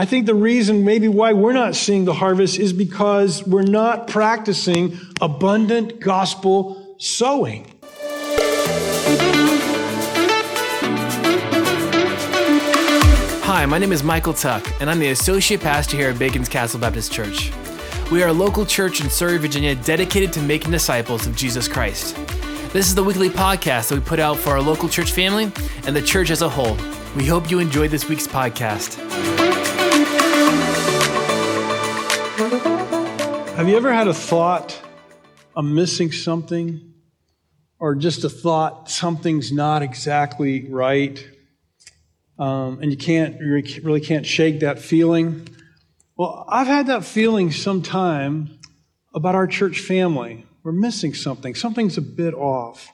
I 0.00 0.04
think 0.04 0.26
the 0.26 0.34
reason 0.34 0.84
maybe 0.84 1.08
why 1.08 1.32
we're 1.32 1.52
not 1.52 1.74
seeing 1.74 2.04
the 2.04 2.14
harvest 2.14 2.56
is 2.60 2.72
because 2.72 3.44
we're 3.44 3.62
not 3.62 4.06
practicing 4.06 4.96
abundant 5.20 5.98
gospel 5.98 6.94
sowing. 6.98 7.66
Hi, 13.42 13.66
my 13.66 13.78
name 13.78 13.90
is 13.90 14.04
Michael 14.04 14.34
Tuck, 14.34 14.64
and 14.80 14.88
I'm 14.88 15.00
the 15.00 15.10
Associate 15.10 15.60
Pastor 15.60 15.96
here 15.96 16.10
at 16.10 16.18
Bacon's 16.20 16.48
Castle 16.48 16.78
Baptist 16.78 17.10
Church. 17.10 17.50
We 18.12 18.22
are 18.22 18.28
a 18.28 18.32
local 18.32 18.64
church 18.64 19.00
in 19.00 19.10
Surrey, 19.10 19.38
Virginia, 19.38 19.74
dedicated 19.74 20.32
to 20.34 20.40
making 20.40 20.70
disciples 20.70 21.26
of 21.26 21.34
Jesus 21.34 21.66
Christ. 21.66 22.14
This 22.72 22.86
is 22.86 22.94
the 22.94 23.02
weekly 23.02 23.30
podcast 23.30 23.88
that 23.88 23.96
we 23.96 24.00
put 24.00 24.20
out 24.20 24.36
for 24.36 24.50
our 24.50 24.60
local 24.60 24.88
church 24.88 25.10
family 25.10 25.50
and 25.86 25.96
the 25.96 26.02
church 26.02 26.30
as 26.30 26.42
a 26.42 26.48
whole. 26.48 26.76
We 27.16 27.26
hope 27.26 27.50
you 27.50 27.58
enjoyed 27.58 27.90
this 27.90 28.08
week's 28.08 28.28
podcast. 28.28 29.47
Have 33.68 33.72
you 33.74 33.76
ever 33.76 33.92
had 33.92 34.08
a 34.08 34.14
thought, 34.14 34.80
I'm 35.54 35.74
missing 35.74 36.10
something? 36.10 36.94
Or 37.78 37.94
just 37.94 38.24
a 38.24 38.30
thought, 38.30 38.90
something's 38.90 39.52
not 39.52 39.82
exactly 39.82 40.66
right? 40.70 41.22
Um, 42.38 42.78
and 42.80 42.90
you 42.90 42.96
can't, 42.96 43.38
you 43.38 43.62
really 43.82 44.00
can't 44.00 44.24
shake 44.24 44.60
that 44.60 44.78
feeling? 44.78 45.48
Well, 46.16 46.46
I've 46.48 46.66
had 46.66 46.86
that 46.86 47.04
feeling 47.04 47.52
sometime 47.52 48.58
about 49.14 49.34
our 49.34 49.46
church 49.46 49.80
family. 49.80 50.46
We're 50.62 50.72
missing 50.72 51.12
something. 51.12 51.54
Something's 51.54 51.98
a 51.98 52.02
bit 52.02 52.32
off. 52.32 52.90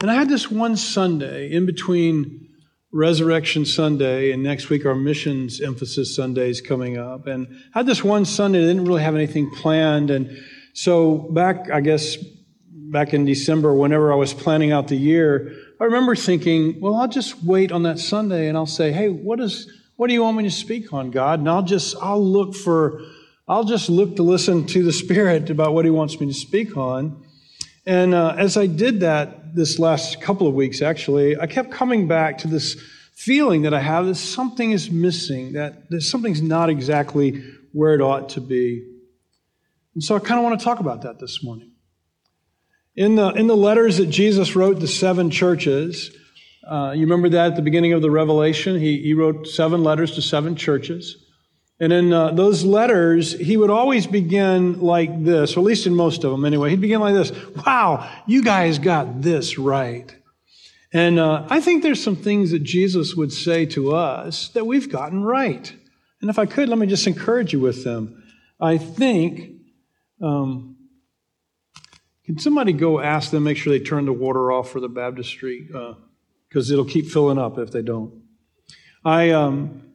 And 0.00 0.08
I 0.08 0.14
had 0.14 0.28
this 0.28 0.48
one 0.48 0.76
Sunday 0.76 1.50
in 1.50 1.66
between 1.66 2.45
Resurrection 2.92 3.66
Sunday, 3.66 4.30
and 4.30 4.42
next 4.42 4.70
week 4.70 4.86
our 4.86 4.94
missions 4.94 5.60
emphasis 5.60 6.14
Sunday 6.14 6.48
is 6.48 6.60
coming 6.60 6.96
up. 6.96 7.26
And 7.26 7.48
I 7.74 7.80
had 7.80 7.86
this 7.86 8.04
one 8.04 8.24
Sunday, 8.24 8.62
I 8.62 8.66
didn't 8.66 8.84
really 8.84 9.02
have 9.02 9.14
anything 9.14 9.50
planned. 9.50 10.10
And 10.10 10.38
so 10.72 11.18
back, 11.18 11.70
I 11.70 11.80
guess, 11.80 12.16
back 12.70 13.12
in 13.12 13.24
December, 13.24 13.74
whenever 13.74 14.12
I 14.12 14.16
was 14.16 14.32
planning 14.32 14.72
out 14.72 14.88
the 14.88 14.96
year, 14.96 15.52
I 15.80 15.84
remember 15.84 16.14
thinking, 16.14 16.80
well, 16.80 16.94
I'll 16.94 17.08
just 17.08 17.42
wait 17.42 17.72
on 17.72 17.82
that 17.82 17.98
Sunday 17.98 18.48
and 18.48 18.56
I'll 18.56 18.66
say, 18.66 18.92
hey, 18.92 19.08
what 19.08 19.40
is, 19.40 19.70
what 19.96 20.06
do 20.06 20.14
you 20.14 20.22
want 20.22 20.36
me 20.36 20.44
to 20.44 20.50
speak 20.50 20.92
on, 20.92 21.10
God? 21.10 21.40
And 21.40 21.48
I'll 21.48 21.62
just, 21.62 21.96
I'll 22.00 22.24
look 22.24 22.54
for, 22.54 23.02
I'll 23.48 23.64
just 23.64 23.90
look 23.90 24.16
to 24.16 24.22
listen 24.22 24.66
to 24.68 24.84
the 24.84 24.92
Spirit 25.04 25.50
about 25.50 25.74
what 25.74 25.84
He 25.84 25.90
wants 25.90 26.18
me 26.20 26.28
to 26.28 26.34
speak 26.34 26.76
on. 26.76 27.24
And 27.84 28.14
uh, 28.14 28.34
as 28.36 28.56
I 28.56 28.66
did 28.66 29.00
that 29.00 29.45
this 29.56 29.78
last 29.78 30.20
couple 30.20 30.46
of 30.46 30.54
weeks, 30.54 30.82
actually, 30.82 31.38
I 31.38 31.46
kept 31.46 31.70
coming 31.70 32.06
back 32.06 32.38
to 32.38 32.48
this 32.48 32.76
feeling 33.14 33.62
that 33.62 33.72
I 33.72 33.80
have 33.80 34.04
that 34.06 34.16
something 34.16 34.70
is 34.70 34.90
missing, 34.90 35.54
that, 35.54 35.88
that 35.88 36.02
something's 36.02 36.42
not 36.42 36.68
exactly 36.68 37.42
where 37.72 37.94
it 37.94 38.02
ought 38.02 38.28
to 38.30 38.42
be. 38.42 38.86
And 39.94 40.04
so 40.04 40.14
I 40.14 40.18
kind 40.18 40.38
of 40.38 40.44
want 40.44 40.60
to 40.60 40.64
talk 40.64 40.78
about 40.78 41.02
that 41.02 41.18
this 41.18 41.42
morning. 41.42 41.72
In 42.94 43.16
the, 43.16 43.30
in 43.30 43.46
the 43.46 43.56
letters 43.56 43.96
that 43.96 44.10
Jesus 44.10 44.54
wrote 44.54 44.80
to 44.80 44.86
seven 44.86 45.30
churches, 45.30 46.14
uh, 46.68 46.92
you 46.94 47.02
remember 47.02 47.30
that 47.30 47.52
at 47.52 47.56
the 47.56 47.62
beginning 47.62 47.94
of 47.94 48.02
the 48.02 48.10
Revelation? 48.10 48.78
He, 48.78 49.00
he 49.00 49.14
wrote 49.14 49.46
seven 49.46 49.82
letters 49.82 50.14
to 50.16 50.22
seven 50.22 50.54
churches. 50.54 51.16
And 51.78 51.92
in 51.92 52.12
uh, 52.12 52.30
those 52.32 52.64
letters, 52.64 53.32
he 53.32 53.56
would 53.56 53.68
always 53.68 54.06
begin 54.06 54.80
like 54.80 55.24
this, 55.24 55.56
or 55.56 55.60
at 55.60 55.66
least 55.66 55.86
in 55.86 55.94
most 55.94 56.24
of 56.24 56.30
them 56.30 56.44
anyway. 56.44 56.70
He'd 56.70 56.80
begin 56.80 57.00
like 57.00 57.14
this 57.14 57.32
Wow, 57.66 58.10
you 58.26 58.42
guys 58.42 58.78
got 58.78 59.20
this 59.20 59.58
right. 59.58 60.14
And 60.92 61.18
uh, 61.18 61.46
I 61.50 61.60
think 61.60 61.82
there's 61.82 62.02
some 62.02 62.16
things 62.16 62.52
that 62.52 62.62
Jesus 62.62 63.14
would 63.14 63.32
say 63.32 63.66
to 63.66 63.94
us 63.94 64.48
that 64.50 64.66
we've 64.66 64.90
gotten 64.90 65.22
right. 65.22 65.70
And 66.22 66.30
if 66.30 66.38
I 66.38 66.46
could, 66.46 66.68
let 66.70 66.78
me 66.78 66.86
just 66.86 67.06
encourage 67.06 67.52
you 67.52 67.60
with 67.60 67.84
them. 67.84 68.22
I 68.58 68.78
think, 68.78 69.60
um, 70.22 70.76
can 72.24 72.38
somebody 72.38 72.72
go 72.72 73.00
ask 73.00 73.30
them, 73.30 73.44
make 73.44 73.58
sure 73.58 73.76
they 73.76 73.84
turn 73.84 74.06
the 74.06 74.12
water 74.12 74.50
off 74.50 74.70
for 74.70 74.80
the 74.80 74.88
baptistry? 74.88 75.68
Because 76.48 76.70
uh, 76.70 76.72
it'll 76.72 76.86
keep 76.86 77.08
filling 77.08 77.36
up 77.36 77.58
if 77.58 77.70
they 77.70 77.82
don't. 77.82 78.22
I, 79.04 79.30
um, 79.30 79.85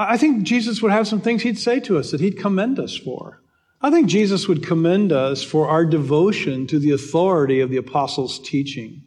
I 0.00 0.16
think 0.16 0.44
Jesus 0.44 0.80
would 0.80 0.92
have 0.92 1.08
some 1.08 1.20
things 1.20 1.42
he'd 1.42 1.58
say 1.58 1.80
to 1.80 1.98
us 1.98 2.12
that 2.12 2.20
he'd 2.20 2.38
commend 2.38 2.78
us 2.78 2.96
for. 2.96 3.42
I 3.80 3.90
think 3.90 4.06
Jesus 4.06 4.46
would 4.46 4.64
commend 4.64 5.10
us 5.12 5.42
for 5.42 5.68
our 5.68 5.84
devotion 5.84 6.68
to 6.68 6.78
the 6.78 6.92
authority 6.92 7.60
of 7.60 7.70
the 7.70 7.78
apostles' 7.78 8.38
teaching. 8.38 9.02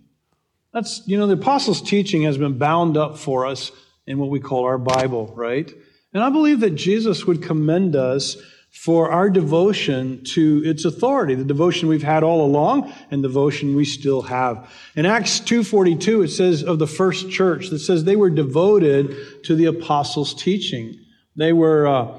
That's, 0.74 1.02
you 1.06 1.18
know, 1.18 1.28
the 1.28 1.34
apostles' 1.34 1.82
teaching 1.82 2.24
has 2.24 2.38
been 2.38 2.58
bound 2.58 2.98
up 2.98 3.18
for 3.18 3.46
us 3.46 3.72
in 4.06 4.18
what 4.18 4.30
we 4.30 4.42
call 4.42 4.66
our 4.66 4.78
Bible, 4.78 5.34
right? 5.36 5.72
And 6.14 6.22
I 6.22 6.30
believe 6.30 6.60
that 6.60 6.76
Jesus 6.76 7.26
would 7.26 7.42
commend 7.42 7.96
us 7.96 8.36
for 8.72 9.12
our 9.12 9.30
devotion 9.30 10.24
to 10.24 10.62
its 10.66 10.86
authority, 10.86 11.36
the 11.36 11.44
devotion 11.44 11.90
we've 11.90 12.02
had 12.02 12.24
all 12.24 12.46
along 12.46 12.92
and 13.12 13.22
devotion 13.22 13.76
we 13.76 13.84
still 13.84 14.22
have. 14.22 14.72
In 14.96 15.06
Acts 15.06 15.42
2.42, 15.42 16.26
it 16.26 16.30
says 16.30 16.64
of 16.64 16.80
the 16.80 16.88
first 16.88 17.30
church, 17.30 17.68
that 17.70 17.80
says 17.80 18.06
they 18.06 18.16
were 18.16 18.30
devoted 18.30 19.44
to 19.44 19.56
the 19.56 19.66
apostles' 19.66 20.34
teaching. 20.34 20.98
They 21.36 21.52
were, 21.52 21.86
uh, 21.86 22.18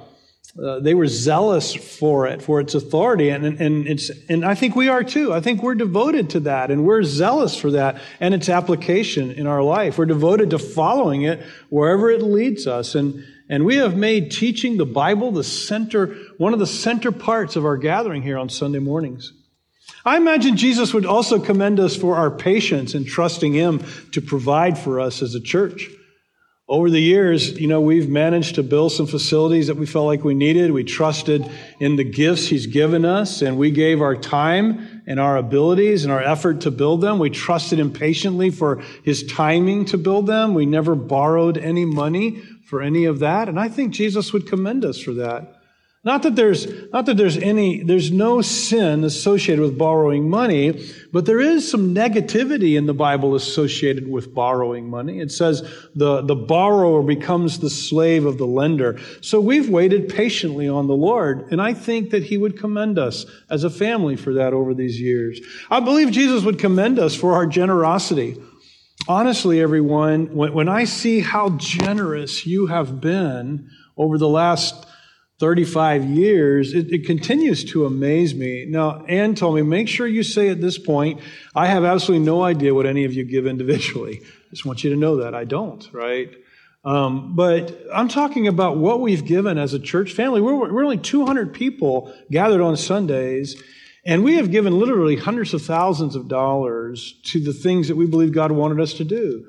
uh, 0.62 0.80
they 0.80 0.92
were 0.92 1.06
zealous 1.06 1.74
for 1.74 2.26
it, 2.26 2.42
for 2.42 2.60
its 2.60 2.74
authority, 2.74 3.30
and, 3.30 3.44
and, 3.44 3.88
it's, 3.88 4.10
and 4.28 4.44
I 4.44 4.54
think 4.54 4.76
we 4.76 4.88
are 4.88 5.02
too. 5.02 5.32
I 5.32 5.40
think 5.40 5.62
we're 5.62 5.74
devoted 5.74 6.28
to 6.30 6.40
that, 6.40 6.70
and 6.70 6.84
we're 6.84 7.02
zealous 7.02 7.56
for 7.56 7.70
that 7.70 7.98
and 8.20 8.34
its 8.34 8.50
application 8.50 9.30
in 9.32 9.46
our 9.46 9.62
life. 9.62 9.96
We're 9.96 10.04
devoted 10.04 10.50
to 10.50 10.58
following 10.58 11.22
it 11.22 11.42
wherever 11.70 12.10
it 12.10 12.20
leads 12.20 12.66
us, 12.66 12.94
and 12.94 13.24
and 13.52 13.66
we 13.66 13.76
have 13.76 13.96
made 13.96 14.30
teaching 14.30 14.78
the 14.78 14.86
Bible 14.86 15.30
the 15.30 15.44
center, 15.44 16.16
one 16.42 16.53
of 16.53 16.58
the 16.58 16.66
center 16.66 17.12
parts 17.12 17.54
of 17.54 17.64
our 17.64 17.76
gathering 17.76 18.20
here 18.20 18.36
on 18.36 18.48
Sunday 18.48 18.80
mornings. 18.80 19.32
I 20.04 20.16
imagine 20.16 20.56
Jesus 20.56 20.92
would 20.92 21.06
also 21.06 21.38
commend 21.38 21.78
us 21.78 21.94
for 21.94 22.16
our 22.16 22.32
patience 22.32 22.97
in 22.97 23.04
trusting 23.04 23.53
Him 23.53 23.80
to 24.10 24.20
provide 24.20 24.76
for 24.76 24.98
us 24.98 25.22
as 25.22 25.36
a 25.36 25.41
church. 25.41 25.88
Over 26.69 26.91
the 26.91 27.00
years, 27.00 27.60
you 27.60 27.69
know, 27.69 27.81
we've 27.81 28.08
managed 28.08 28.56
to 28.56 28.64
build 28.64 28.91
some 28.91 29.06
facilities 29.06 29.69
that 29.69 29.76
we 29.76 29.86
felt 29.86 30.06
like 30.06 30.25
we 30.25 30.34
needed. 30.34 30.72
We 30.72 30.82
trusted 30.82 31.48
in 31.78 31.94
the 31.94 32.02
gifts 32.02 32.48
He's 32.48 32.66
given 32.66 33.04
us, 33.04 33.41
and 33.41 33.56
we 33.56 33.70
gave 33.70 34.02
our 34.02 34.16
time 34.16 35.04
and 35.06 35.20
our 35.20 35.36
abilities 35.36 36.02
and 36.02 36.12
our 36.12 36.25
effort 36.25 36.62
to 36.62 36.72
build 36.72 37.02
them. 37.02 37.20
We 37.20 37.31
trusted 37.31 37.78
Him 37.78 37.92
patiently 37.92 38.50
for 38.50 38.82
His 39.04 39.25
timing 39.28 39.84
to 39.84 39.97
build 39.97 40.26
them. 40.26 40.54
We 40.54 40.66
never 40.66 40.97
borrowed 40.97 41.56
any 41.56 41.84
money 41.84 42.42
for 42.64 42.82
any 42.82 43.04
of 43.04 43.20
that. 43.20 43.48
And 43.48 43.60
I 43.60 43.69
think 43.69 43.94
Jesus 43.94 44.32
would 44.32 44.48
commend 44.48 44.84
us 44.84 44.98
for 44.98 45.14
that. 45.14 45.62
Not 46.04 46.24
that 46.24 46.34
there's, 46.34 46.66
not 46.90 47.06
that 47.06 47.16
there's 47.16 47.36
any, 47.36 47.84
there's 47.84 48.10
no 48.10 48.42
sin 48.42 49.04
associated 49.04 49.62
with 49.62 49.78
borrowing 49.78 50.28
money, 50.28 50.84
but 51.12 51.26
there 51.26 51.38
is 51.38 51.70
some 51.70 51.94
negativity 51.94 52.76
in 52.76 52.86
the 52.86 52.94
Bible 52.94 53.36
associated 53.36 54.10
with 54.10 54.34
borrowing 54.34 54.90
money. 54.90 55.20
It 55.20 55.30
says 55.30 55.62
the, 55.94 56.22
the 56.22 56.34
borrower 56.34 57.04
becomes 57.04 57.60
the 57.60 57.70
slave 57.70 58.26
of 58.26 58.36
the 58.36 58.48
lender. 58.48 58.98
So 59.20 59.40
we've 59.40 59.68
waited 59.68 60.08
patiently 60.08 60.68
on 60.68 60.88
the 60.88 60.96
Lord, 60.96 61.52
and 61.52 61.62
I 61.62 61.72
think 61.72 62.10
that 62.10 62.24
He 62.24 62.36
would 62.36 62.58
commend 62.58 62.98
us 62.98 63.24
as 63.48 63.62
a 63.62 63.70
family 63.70 64.16
for 64.16 64.34
that 64.34 64.52
over 64.52 64.74
these 64.74 65.00
years. 65.00 65.40
I 65.70 65.78
believe 65.78 66.10
Jesus 66.10 66.42
would 66.42 66.58
commend 66.58 66.98
us 66.98 67.14
for 67.14 67.34
our 67.34 67.46
generosity. 67.46 68.42
Honestly, 69.06 69.60
everyone, 69.60 70.34
when, 70.34 70.52
when 70.52 70.69
I 70.69 70.82
see 70.82 71.20
how 71.20 71.50
generous 71.50 72.44
you 72.44 72.66
have 72.66 73.00
been 73.00 73.70
over 73.96 74.19
the 74.19 74.28
last 74.28 74.86
35 75.42 76.04
years, 76.04 76.72
it, 76.72 76.92
it, 76.92 77.04
continues 77.04 77.64
to 77.64 77.84
amaze 77.84 78.32
me. 78.32 78.64
Now, 78.64 79.04
Ann 79.06 79.34
told 79.34 79.56
me, 79.56 79.62
make 79.62 79.88
sure 79.88 80.06
you 80.06 80.22
say 80.22 80.50
at 80.50 80.60
this 80.60 80.78
point, 80.78 81.20
I 81.53 81.66
have 81.66 81.82
absolutely 81.82 82.25
no 82.25 82.44
idea 82.44 82.72
what 82.76 82.86
any 82.86 83.04
of 83.04 83.12
you 83.12 83.25
give 83.25 83.44
individually. 83.48 84.20
I 84.22 84.50
just 84.50 84.64
want 84.64 84.84
you 84.84 84.91
to 84.91 84.97
know 84.97 85.16
that. 85.16 85.34
I 85.34 85.42
don't, 85.42 85.84
right? 85.92 86.32
Um, 86.84 87.34
but 87.34 87.76
I'm 87.92 88.06
talking 88.06 88.47
about 88.47 88.76
what 88.76 89.00
we've 89.00 89.25
given 89.25 89.58
as 89.58 89.75
a 89.75 89.81
church 89.81 90.12
family. 90.12 90.40
We're, 90.40 90.55
we're 90.55 90.84
only 90.84 90.99
200 90.99 91.52
people 91.52 92.14
gathered 92.31 92.61
on 92.61 92.76
Sundays, 92.76 93.61
and 94.06 94.22
we 94.22 94.37
have 94.37 94.52
given 94.52 94.78
literally 94.78 95.17
hundreds 95.17 95.55
of 95.55 95.62
thousands 95.62 96.14
of 96.14 96.28
dollars 96.28 97.20
to 97.25 97.40
the 97.40 97.52
things 97.52 97.88
that 97.88 97.96
we 97.96 98.06
believe 98.06 98.31
God 98.31 98.52
wanted 98.52 98.78
us 98.78 98.94
to 98.94 99.05
do. 99.05 99.44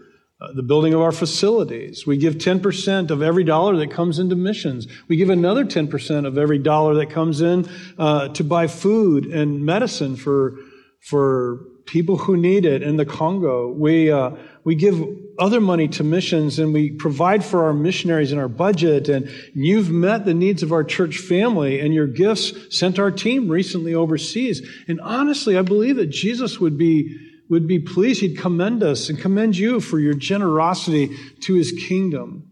The 0.54 0.63
building 0.63 0.94
of 0.94 1.01
our 1.01 1.12
facilities. 1.12 2.06
We 2.06 2.18
give 2.18 2.36
10% 2.36 3.12
of 3.12 3.22
every 3.22 3.44
dollar 3.44 3.78
that 3.78 3.92
comes 3.92 4.19
into 4.19 4.36
missions. 4.36 4.88
We 5.07 5.16
give 5.16 5.30
another 5.30 5.63
10% 5.63 6.25
of 6.25 6.38
every 6.38 6.60
dollar 6.60 6.95
that 6.95 7.10
comes 7.10 7.42
in 7.42 7.69
uh, 7.98 8.30
to 8.30 8.44
buy 8.44 8.68
food 8.68 9.25
and 9.25 9.66
medicine 9.66 10.16
for, 10.16 10.57
for 11.00 11.60
people 11.86 12.18
who 12.18 12.38
need 12.38 12.66
it 12.66 12.81
in 12.81 12.98
the 12.98 13.06
Congo. 13.06 13.72
We, 13.72 14.12
uh, 14.12 14.31
we 14.63 14.75
give 14.75 15.01
other 15.40 15.60
money 15.60 15.88
to 15.90 16.04
missions 16.04 16.60
and 16.60 16.74
we 16.74 16.92
provide 16.92 17.44
for 17.44 17.66
our 17.66 17.74
missionaries 17.74 18.31
in 18.31 18.40
our 18.40 18.48
budget. 18.48 19.10
And 19.10 19.30
you've 19.54 19.90
met 19.90 20.25
the 20.25 20.34
needs 20.34 20.63
of 20.63 20.72
our 20.72 20.84
church 20.84 21.18
family 21.18 21.80
and 21.80 21.94
your 21.94 22.07
gifts 22.07 22.54
sent 22.78 23.00
our 23.00 23.12
team 23.12 23.50
recently 23.50 23.94
overseas. 23.94 24.62
And 24.88 25.01
honestly, 25.01 25.57
I 25.57 25.62
believe 25.62 25.98
that 25.98 26.07
Jesus 26.07 26.60
would 26.60 26.78
be, 26.78 27.18
would 27.50 27.68
be 27.68 27.80
pleased. 27.80 28.22
He'd 28.22 28.38
commend 28.38 28.84
us 28.84 29.10
and 29.10 29.19
commend 29.19 29.57
you 29.57 29.80
for 29.80 30.00
your 30.00 30.13
generosity 30.13 31.16
to 31.42 31.54
his 31.56 31.72
kingdom. 31.72 32.50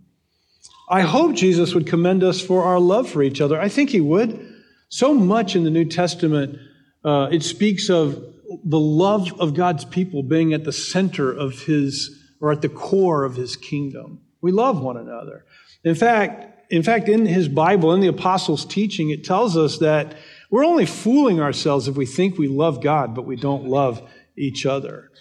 I 0.90 1.02
hope 1.02 1.36
Jesus 1.36 1.74
would 1.74 1.88
commend 1.88 2.24
us 2.24 2.42
for 2.42 2.64
our 2.64 2.80
love 2.80 3.10
for 3.10 3.24
each 3.24 3.40
other. 3.40 3.60
I 3.60 3.70
think 3.70 3.90
he 3.90 4.02
would. 4.02 4.48
So 4.90 5.14
much 5.14 5.56
in 5.56 5.64
the 5.64 5.70
New 5.70 5.86
Testament, 5.86 6.60
uh, 7.06 7.30
it 7.32 7.44
speaks 7.44 7.90
of 7.90 8.22
the 8.66 8.80
love 8.80 9.40
of 9.40 9.54
God's 9.54 9.86
people 9.86 10.22
being 10.22 10.54
at 10.54 10.66
the 10.66 10.74
center 10.74 11.32
of 11.32 11.62
his, 11.62 12.20
or 12.42 12.52
at 12.52 12.62
the 12.62 12.70
core 12.70 13.24
of 13.24 13.36
his 13.36 13.56
kingdom. 13.56 14.20
We 14.42 14.52
love 14.52 14.82
one 14.82 14.98
another. 14.98 15.46
In 15.86 15.96
fact, 15.96 16.72
in 16.72 16.84
fact, 16.84 17.10
in 17.10 17.26
his 17.26 17.48
Bible, 17.48 17.94
in 17.94 18.02
the 18.02 18.08
apostles' 18.08 18.66
teaching, 18.66 19.10
it 19.10 19.24
tells 19.24 19.58
us 19.58 19.78
that 19.80 20.16
we're 20.50 20.66
only 20.66 20.86
fooling 20.86 21.40
ourselves 21.40 21.88
if 21.88 21.96
we 21.96 22.06
think 22.06 22.38
we 22.38 22.48
love 22.48 22.82
God, 22.82 23.16
but 23.16 23.26
we 23.26 23.36
don't 23.36 23.66
love 23.66 24.02
each 24.42 24.66
other. 24.66 25.12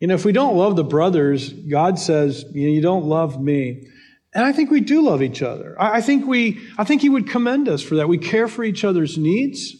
You 0.00 0.06
know, 0.06 0.14
if 0.14 0.24
we 0.24 0.32
don't 0.32 0.56
love 0.56 0.76
the 0.76 0.84
brothers, 0.84 1.52
God 1.52 1.98
says, 1.98 2.44
you, 2.52 2.80
don't 2.80 3.04
love 3.04 3.40
me. 3.42 3.88
And 4.32 4.44
I 4.44 4.52
think 4.52 4.70
we 4.70 4.80
do 4.80 5.02
love 5.02 5.22
each 5.22 5.42
other. 5.42 5.74
I 5.80 6.00
think 6.00 6.26
we, 6.26 6.60
I 6.78 6.84
think 6.84 7.02
He 7.02 7.08
would 7.08 7.28
commend 7.28 7.68
us 7.68 7.82
for 7.82 7.96
that. 7.96 8.08
We 8.08 8.18
care 8.18 8.46
for 8.46 8.62
each 8.62 8.84
other's 8.84 9.18
needs. 9.18 9.74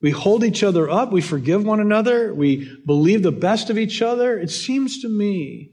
We 0.00 0.10
hold 0.10 0.42
each 0.42 0.62
other 0.62 0.88
up. 0.88 1.12
We 1.12 1.20
forgive 1.20 1.64
one 1.64 1.80
another. 1.80 2.32
We 2.32 2.76
believe 2.86 3.22
the 3.22 3.32
best 3.32 3.70
of 3.70 3.78
each 3.78 4.00
other. 4.00 4.38
It 4.38 4.50
seems 4.50 5.02
to 5.02 5.08
me 5.08 5.72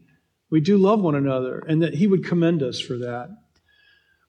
we 0.52 0.60
do 0.60 0.78
love 0.78 1.02
one 1.02 1.16
another 1.16 1.64
and 1.68 1.82
that 1.82 1.94
He 1.94 2.08
would 2.08 2.26
commend 2.26 2.62
us 2.62 2.80
for 2.80 2.98
that. 2.98 3.30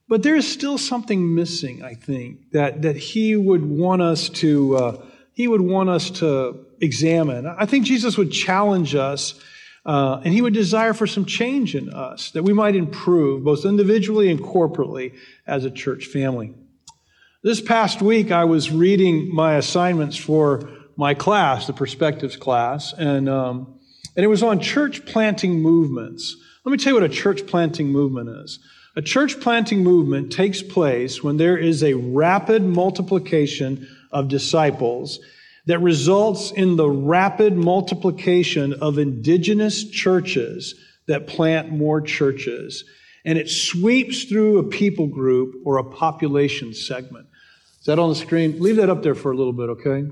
But 0.09 0.23
there 0.23 0.37
is 0.37 0.51
still 0.51 0.79
something 0.79 1.35
missing, 1.35 1.83
I 1.83 1.95
think, 1.95 2.51
that, 2.53 2.83
that 2.83 2.97
He 2.97 3.37
would 3.37 3.65
want 3.65 4.03
us 4.03 4.29
to, 4.29 4.77
uh, 4.77 5.07
He 5.33 5.49
would 5.49 5.61
want 5.61 5.89
us 5.89 6.11
to 6.11 6.67
examine. 6.81 7.47
I 7.47 7.67
think 7.67 7.85
Jesus 7.85 8.17
would 8.17 8.33
challenge 8.33 8.95
us 8.95 9.41
uh, 9.87 10.21
and 10.25 10.35
He 10.35 10.43
would 10.43 10.55
desire 10.55 10.93
for 10.93 11.07
some 11.07 11.25
change 11.25 11.75
in 11.75 11.91
us 11.91 12.31
that 12.33 12.43
we 12.43 12.53
might 12.53 12.77
improve 12.77 13.45
both 13.45 13.65
individually 13.65 14.31
and 14.31 14.41
corporately 14.41 15.15
as 15.47 15.65
a 15.65 15.71
church 15.71 16.07
family. 16.07 16.55
This 17.43 17.61
past 17.61 18.03
week, 18.03 18.31
I 18.31 18.45
was 18.45 18.71
reading 18.71 19.35
my 19.35 19.55
assignments 19.55 20.17
for 20.17 20.69
my 20.97 21.15
class, 21.15 21.67
the 21.67 21.73
Perspectives 21.73 22.37
class, 22.37 22.93
and, 22.93 23.29
um, 23.29 23.79
and 24.15 24.25
it 24.25 24.29
was 24.29 24.43
on 24.43 24.61
church 24.61 25.07
planting 25.07 25.63
movements. 25.63 26.37
Let 26.65 26.73
me 26.73 26.77
tell 26.77 26.91
you 26.93 27.01
what 27.01 27.11
a 27.11 27.15
church 27.15 27.47
planting 27.47 27.89
movement 27.89 28.29
is. 28.29 28.59
A 28.97 29.01
church 29.01 29.41
planting 29.41 29.83
movement 29.83 30.31
takes 30.31 30.63
place 30.63 31.23
when 31.23 31.39
there 31.39 31.57
is 31.57 31.83
a 31.83 31.95
rapid 31.95 32.63
multiplication 32.63 33.89
of 34.13 34.29
disciples 34.29 35.21
that 35.71 35.81
results 35.81 36.51
in 36.51 36.75
the 36.75 36.91
rapid 36.91 37.57
multiplication 37.57 38.73
of 38.73 38.99
indigenous 38.99 39.89
churches 39.89 40.75
that 41.07 41.29
plant 41.29 41.71
more 41.71 42.01
churches. 42.01 42.85
And 43.25 43.39
it 43.39 43.49
sweeps 43.49 44.25
through 44.25 44.59
a 44.59 44.65
people 44.65 45.07
group 45.07 45.55
or 45.65 45.79
a 45.79 45.85
population 45.85 46.75
segment. 46.75 47.29
Is 47.79 47.87
that 47.87 48.01
on 48.01 48.09
the 48.09 48.17
screen? 48.17 48.61
Leave 48.61 48.77
that 48.77 48.91
up 48.91 49.05
there 49.05 49.15
for 49.15 49.31
a 49.31 49.37
little 49.37 49.53
bit, 49.53 49.69
okay? 49.71 50.11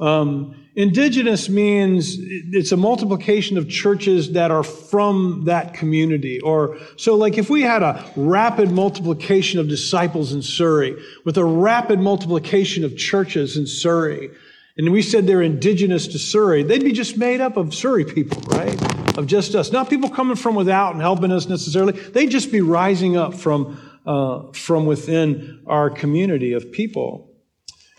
Um, 0.00 0.66
indigenous 0.74 1.50
means 1.50 2.16
it's 2.18 2.72
a 2.72 2.76
multiplication 2.78 3.58
of 3.58 3.68
churches 3.68 4.32
that 4.32 4.50
are 4.50 4.62
from 4.62 5.42
that 5.44 5.74
community. 5.74 6.40
Or, 6.40 6.78
so 6.96 7.16
like 7.16 7.36
if 7.36 7.50
we 7.50 7.60
had 7.60 7.82
a 7.82 8.02
rapid 8.16 8.70
multiplication 8.70 9.60
of 9.60 9.68
disciples 9.68 10.32
in 10.32 10.40
Surrey 10.40 10.96
with 11.26 11.36
a 11.36 11.44
rapid 11.44 12.00
multiplication 12.00 12.82
of 12.82 12.96
churches 12.96 13.58
in 13.58 13.66
Surrey, 13.66 14.30
and 14.76 14.92
we 14.92 15.02
said 15.02 15.26
they're 15.26 15.42
indigenous 15.42 16.08
to 16.08 16.18
Surrey, 16.18 16.62
they'd 16.62 16.84
be 16.84 16.92
just 16.92 17.16
made 17.16 17.40
up 17.40 17.56
of 17.56 17.74
Surrey 17.74 18.04
people, 18.04 18.42
right? 18.42 19.18
Of 19.18 19.26
just 19.26 19.54
us. 19.54 19.72
Not 19.72 19.88
people 19.88 20.10
coming 20.10 20.36
from 20.36 20.54
without 20.54 20.92
and 20.92 21.00
helping 21.00 21.32
us 21.32 21.48
necessarily. 21.48 21.92
They'd 21.92 22.30
just 22.30 22.52
be 22.52 22.60
rising 22.60 23.16
up 23.16 23.34
from 23.34 23.78
uh, 24.06 24.52
from 24.52 24.86
within 24.86 25.62
our 25.66 25.90
community 25.90 26.52
of 26.52 26.70
people. 26.70 27.32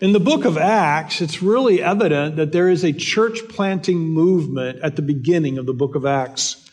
In 0.00 0.12
the 0.12 0.20
book 0.20 0.44
of 0.44 0.56
Acts, 0.56 1.20
it's 1.20 1.42
really 1.42 1.82
evident 1.82 2.36
that 2.36 2.52
there 2.52 2.68
is 2.68 2.84
a 2.84 2.92
church 2.92 3.40
planting 3.48 3.98
movement 3.98 4.78
at 4.82 4.96
the 4.96 5.02
beginning 5.02 5.58
of 5.58 5.66
the 5.66 5.74
book 5.74 5.96
of 5.96 6.06
Acts. 6.06 6.64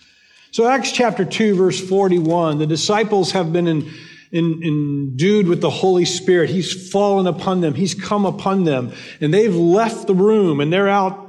So, 0.51 0.67
Acts 0.67 0.91
chapter 0.91 1.25
2, 1.25 1.55
verse 1.55 1.81
41, 1.81 2.59
the 2.59 2.67
disciples 2.67 3.31
have 3.31 3.51
been 3.51 3.67
in, 3.67 3.91
in, 4.35 4.61
endued 4.63 5.47
with 5.47 5.61
the 5.61 5.69
Holy 5.69 6.05
Spirit. 6.05 6.49
He's 6.49 6.91
fallen 6.91 7.25
upon 7.25 7.61
them, 7.61 7.73
He's 7.73 7.95
come 7.95 8.25
upon 8.25 8.65
them, 8.65 8.93
and 9.21 9.33
they've 9.33 9.55
left 9.55 10.07
the 10.07 10.15
room 10.15 10.59
and 10.59 10.71
they're 10.71 10.89
out 10.89 11.25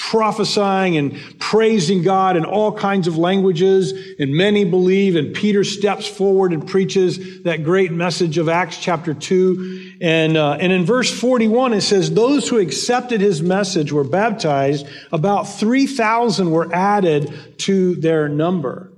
prophesying 0.00 0.96
and 0.96 1.38
praising 1.38 2.02
God 2.02 2.36
in 2.36 2.44
all 2.44 2.72
kinds 2.72 3.06
of 3.06 3.18
languages, 3.18 3.92
and 4.18 4.34
many 4.34 4.64
believe, 4.64 5.14
and 5.14 5.34
Peter 5.34 5.62
steps 5.62 6.06
forward 6.06 6.52
and 6.52 6.66
preaches 6.66 7.42
that 7.42 7.62
great 7.62 7.92
message 7.92 8.38
of 8.38 8.48
Acts 8.48 8.78
chapter 8.78 9.12
2. 9.12 9.98
And, 10.00 10.36
uh, 10.36 10.52
and 10.52 10.72
in 10.72 10.84
verse 10.86 11.12
41, 11.12 11.74
it 11.74 11.82
says, 11.82 12.12
Those 12.12 12.48
who 12.48 12.58
accepted 12.58 13.20
his 13.20 13.42
message 13.42 13.92
were 13.92 14.02
baptized, 14.02 14.86
about 15.12 15.44
3,000 15.44 16.50
were 16.50 16.74
added 16.74 17.58
to 17.58 17.94
their 17.96 18.28
number. 18.28 18.89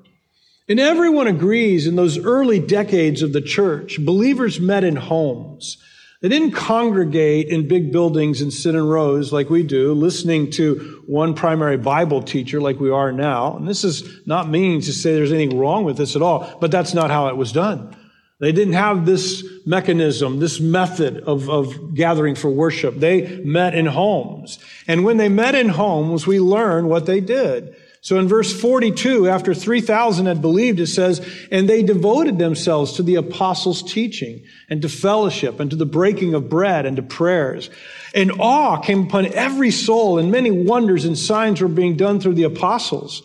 And 0.68 0.78
everyone 0.78 1.26
agrees 1.26 1.86
in 1.86 1.96
those 1.96 2.18
early 2.18 2.60
decades 2.60 3.22
of 3.22 3.32
the 3.32 3.40
church, 3.40 3.98
believers 4.04 4.60
met 4.60 4.84
in 4.84 4.96
homes. 4.96 5.78
They 6.20 6.28
didn't 6.28 6.52
congregate 6.52 7.48
in 7.48 7.66
big 7.66 7.90
buildings 7.90 8.40
and 8.40 8.52
sit 8.52 8.76
in 8.76 8.86
rows 8.86 9.32
like 9.32 9.50
we 9.50 9.64
do, 9.64 9.92
listening 9.92 10.52
to 10.52 11.02
one 11.08 11.34
primary 11.34 11.76
Bible 11.76 12.22
teacher 12.22 12.60
like 12.60 12.78
we 12.78 12.90
are 12.90 13.10
now. 13.10 13.56
And 13.56 13.66
this 13.66 13.82
is 13.82 14.24
not 14.24 14.48
meaning 14.48 14.80
to 14.82 14.92
say 14.92 15.14
there's 15.14 15.32
anything 15.32 15.58
wrong 15.58 15.82
with 15.84 15.96
this 15.96 16.14
at 16.14 16.22
all, 16.22 16.56
but 16.60 16.70
that's 16.70 16.94
not 16.94 17.10
how 17.10 17.26
it 17.26 17.36
was 17.36 17.50
done. 17.50 17.96
They 18.38 18.52
didn't 18.52 18.74
have 18.74 19.04
this 19.04 19.44
mechanism, 19.66 20.38
this 20.38 20.60
method 20.60 21.18
of, 21.18 21.50
of 21.50 21.94
gathering 21.94 22.36
for 22.36 22.50
worship. 22.50 22.96
They 22.96 23.40
met 23.44 23.74
in 23.74 23.86
homes. 23.86 24.60
And 24.86 25.04
when 25.04 25.16
they 25.16 25.28
met 25.28 25.56
in 25.56 25.70
homes, 25.70 26.24
we 26.24 26.38
learn 26.38 26.88
what 26.88 27.06
they 27.06 27.20
did. 27.20 27.74
So 28.04 28.18
in 28.18 28.26
verse 28.26 28.52
42, 28.52 29.28
after 29.28 29.54
3,000 29.54 30.26
had 30.26 30.42
believed, 30.42 30.80
it 30.80 30.88
says, 30.88 31.24
and 31.52 31.68
they 31.68 31.84
devoted 31.84 32.36
themselves 32.36 32.94
to 32.94 33.02
the 33.04 33.14
apostles' 33.14 33.80
teaching 33.80 34.42
and 34.68 34.82
to 34.82 34.88
fellowship 34.88 35.60
and 35.60 35.70
to 35.70 35.76
the 35.76 35.86
breaking 35.86 36.34
of 36.34 36.48
bread 36.48 36.84
and 36.84 36.96
to 36.96 37.02
prayers. 37.02 37.70
And 38.12 38.32
awe 38.40 38.78
came 38.78 39.04
upon 39.04 39.26
every 39.26 39.70
soul 39.70 40.18
and 40.18 40.32
many 40.32 40.50
wonders 40.50 41.04
and 41.04 41.16
signs 41.16 41.60
were 41.60 41.68
being 41.68 41.96
done 41.96 42.18
through 42.18 42.34
the 42.34 42.42
apostles. 42.42 43.22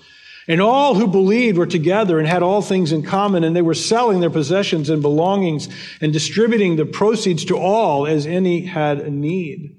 And 0.47 0.62
all 0.62 0.94
who 0.94 1.07
believed 1.07 1.57
were 1.57 1.65
together 1.65 2.19
and 2.19 2.27
had 2.27 2.44
all 2.44 2.62
things 2.62 2.91
in 2.91 3.01
common, 3.01 3.44
and 3.44 3.56
they 3.56 3.63
were 3.63 3.74
selling 3.74 4.19
their 4.19 4.29
possessions 4.29 4.91
and 4.91 5.01
belongings 5.01 5.68
and 6.01 6.13
distributing 6.13 6.75
the 6.75 6.85
proceeds 6.85 7.45
to 7.45 7.57
all 7.57 8.06
as 8.06 8.27
any 8.27 8.62
had 8.62 9.00
a 9.00 9.10
need. 9.10 9.75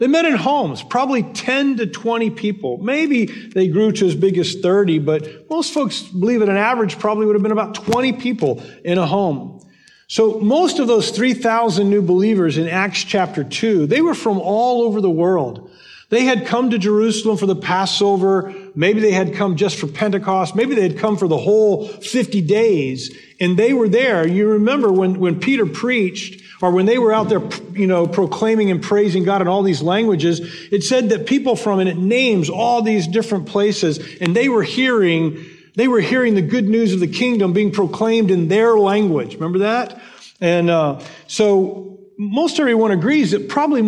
They 0.00 0.06
met 0.06 0.24
in 0.24 0.34
homes, 0.34 0.82
probably 0.82 1.22
10 1.22 1.76
to 1.76 1.86
20 1.86 2.30
people. 2.30 2.78
Maybe 2.78 3.26
they 3.26 3.68
grew 3.68 3.92
to 3.92 4.06
as 4.06 4.14
big 4.14 4.38
as 4.38 4.54
30, 4.54 4.98
but 5.00 5.50
most 5.50 5.74
folks 5.74 6.00
believe 6.00 6.40
that 6.40 6.48
an 6.48 6.56
average 6.56 6.98
probably 6.98 7.26
would 7.26 7.36
have 7.36 7.42
been 7.42 7.52
about 7.52 7.74
20 7.74 8.14
people 8.14 8.62
in 8.82 8.96
a 8.96 9.06
home. 9.06 9.60
So 10.08 10.40
most 10.40 10.78
of 10.78 10.88
those 10.88 11.10
3,000 11.10 11.90
new 11.90 12.00
believers 12.00 12.56
in 12.56 12.66
Acts 12.66 13.04
chapter 13.04 13.44
2, 13.44 13.86
they 13.86 14.00
were 14.00 14.14
from 14.14 14.38
all 14.38 14.82
over 14.82 15.02
the 15.02 15.10
world. 15.10 15.70
They 16.08 16.24
had 16.24 16.46
come 16.46 16.70
to 16.70 16.78
Jerusalem 16.78 17.36
for 17.36 17.46
the 17.46 17.54
Passover. 17.54 18.54
Maybe 18.74 19.00
they 19.00 19.12
had 19.12 19.34
come 19.34 19.56
just 19.56 19.78
for 19.78 19.86
Pentecost. 19.86 20.56
Maybe 20.56 20.74
they 20.74 20.82
had 20.88 20.98
come 20.98 21.18
for 21.18 21.28
the 21.28 21.38
whole 21.38 21.86
50 21.86 22.40
days. 22.40 23.14
And 23.38 23.56
they 23.56 23.74
were 23.74 23.88
there. 23.88 24.26
You 24.26 24.48
remember 24.48 24.90
when, 24.90 25.20
when 25.20 25.38
Peter 25.38 25.66
preached, 25.66 26.42
or 26.62 26.70
when 26.70 26.86
they 26.86 26.98
were 26.98 27.12
out 27.12 27.28
there, 27.28 27.42
you 27.72 27.86
know, 27.86 28.06
proclaiming 28.06 28.70
and 28.70 28.82
praising 28.82 29.24
God 29.24 29.40
in 29.40 29.48
all 29.48 29.62
these 29.62 29.80
languages, 29.80 30.40
it 30.70 30.82
said 30.82 31.08
that 31.08 31.26
people 31.26 31.56
from, 31.56 31.78
and 31.78 31.88
it 31.88 31.96
names 31.96 32.50
all 32.50 32.82
these 32.82 33.06
different 33.06 33.46
places, 33.46 33.98
and 34.20 34.36
they 34.36 34.48
were 34.48 34.62
hearing, 34.62 35.44
they 35.76 35.88
were 35.88 36.00
hearing 36.00 36.34
the 36.34 36.42
good 36.42 36.68
news 36.68 36.92
of 36.92 37.00
the 37.00 37.08
kingdom 37.08 37.52
being 37.52 37.72
proclaimed 37.72 38.30
in 38.30 38.48
their 38.48 38.78
language. 38.78 39.34
Remember 39.34 39.60
that? 39.60 40.00
And 40.40 40.68
uh, 40.68 41.00
so 41.26 41.98
most 42.18 42.60
everyone 42.60 42.90
agrees 42.90 43.30
that 43.30 43.48
probably 43.48 43.82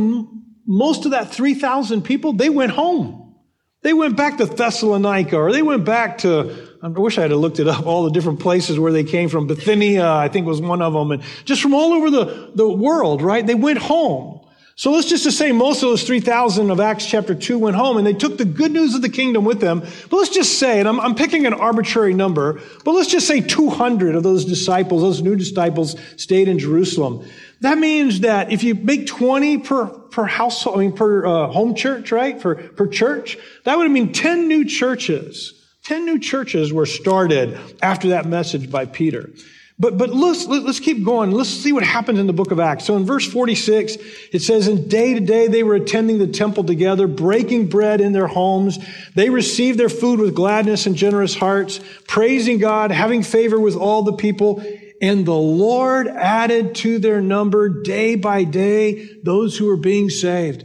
most 0.66 1.04
of 1.04 1.10
that 1.10 1.30
3,000 1.30 2.02
people, 2.02 2.32
they 2.32 2.48
went 2.48 2.72
home. 2.72 3.34
They 3.82 3.92
went 3.92 4.16
back 4.16 4.38
to 4.38 4.46
Thessalonica, 4.46 5.36
or 5.36 5.52
they 5.52 5.62
went 5.62 5.84
back 5.84 6.18
to 6.18 6.71
I 6.82 6.88
wish 6.88 7.16
I 7.16 7.22
had 7.22 7.30
looked 7.30 7.60
it 7.60 7.68
up, 7.68 7.86
all 7.86 8.02
the 8.02 8.10
different 8.10 8.40
places 8.40 8.76
where 8.76 8.90
they 8.90 9.04
came 9.04 9.28
from. 9.28 9.46
Bithynia, 9.46 10.04
I 10.04 10.28
think 10.28 10.48
was 10.48 10.60
one 10.60 10.82
of 10.82 10.92
them. 10.92 11.12
And 11.12 11.22
just 11.44 11.62
from 11.62 11.74
all 11.74 11.92
over 11.92 12.10
the, 12.10 12.50
the 12.56 12.68
world, 12.68 13.22
right? 13.22 13.46
They 13.46 13.54
went 13.54 13.78
home. 13.78 14.40
So 14.74 14.90
let's 14.90 15.08
just 15.08 15.30
say 15.38 15.52
most 15.52 15.84
of 15.84 15.90
those 15.90 16.02
3,000 16.02 16.72
of 16.72 16.80
Acts 16.80 17.06
chapter 17.06 17.36
2 17.36 17.56
went 17.56 17.76
home 17.76 17.98
and 17.98 18.06
they 18.06 18.14
took 18.14 18.36
the 18.36 18.44
good 18.44 18.72
news 18.72 18.96
of 18.96 19.02
the 19.02 19.08
kingdom 19.08 19.44
with 19.44 19.60
them. 19.60 19.80
But 19.80 20.16
let's 20.16 20.30
just 20.30 20.58
say, 20.58 20.80
and 20.80 20.88
I'm, 20.88 20.98
I'm 20.98 21.14
picking 21.14 21.46
an 21.46 21.54
arbitrary 21.54 22.14
number, 22.14 22.60
but 22.84 22.92
let's 22.92 23.10
just 23.10 23.28
say 23.28 23.40
200 23.40 24.16
of 24.16 24.24
those 24.24 24.44
disciples, 24.44 25.02
those 25.02 25.22
new 25.22 25.36
disciples 25.36 25.94
stayed 26.16 26.48
in 26.48 26.58
Jerusalem. 26.58 27.24
That 27.60 27.78
means 27.78 28.20
that 28.20 28.50
if 28.50 28.64
you 28.64 28.74
make 28.74 29.06
20 29.06 29.58
per, 29.58 29.86
per 29.86 30.24
household, 30.24 30.78
I 30.78 30.80
mean, 30.80 30.94
per 30.94 31.26
uh, 31.26 31.46
home 31.48 31.76
church, 31.76 32.10
right? 32.10 32.40
Per, 32.40 32.56
per 32.56 32.88
church, 32.88 33.38
that 33.62 33.78
would 33.78 33.88
mean 33.88 34.12
10 34.12 34.48
new 34.48 34.64
churches 34.64 35.62
10 35.84 36.04
new 36.04 36.18
churches 36.18 36.72
were 36.72 36.86
started 36.86 37.58
after 37.82 38.10
that 38.10 38.26
message 38.26 38.70
by 38.70 38.86
Peter. 38.86 39.30
But, 39.78 39.98
but 39.98 40.10
let's, 40.10 40.46
let's 40.46 40.78
keep 40.78 41.04
going. 41.04 41.32
Let's 41.32 41.48
see 41.48 41.72
what 41.72 41.82
happens 41.82 42.20
in 42.20 42.28
the 42.28 42.32
book 42.32 42.52
of 42.52 42.60
Acts. 42.60 42.84
So 42.84 42.96
in 42.96 43.04
verse 43.04 43.26
46, 43.26 43.96
it 44.32 44.40
says, 44.40 44.68
And 44.68 44.88
day 44.88 45.14
to 45.14 45.20
day 45.20 45.48
they 45.48 45.64
were 45.64 45.74
attending 45.74 46.18
the 46.18 46.28
temple 46.28 46.62
together, 46.62 47.08
breaking 47.08 47.68
bread 47.68 48.00
in 48.00 48.12
their 48.12 48.28
homes. 48.28 48.78
They 49.16 49.28
received 49.28 49.80
their 49.80 49.88
food 49.88 50.20
with 50.20 50.36
gladness 50.36 50.86
and 50.86 50.94
generous 50.94 51.34
hearts, 51.34 51.80
praising 52.06 52.58
God, 52.58 52.92
having 52.92 53.24
favor 53.24 53.58
with 53.58 53.74
all 53.74 54.04
the 54.04 54.12
people. 54.12 54.62
And 55.00 55.26
the 55.26 55.34
Lord 55.34 56.06
added 56.06 56.76
to 56.76 57.00
their 57.00 57.20
number 57.20 57.82
day 57.82 58.14
by 58.14 58.44
day 58.44 59.08
those 59.24 59.58
who 59.58 59.66
were 59.66 59.76
being 59.76 60.10
saved. 60.10 60.64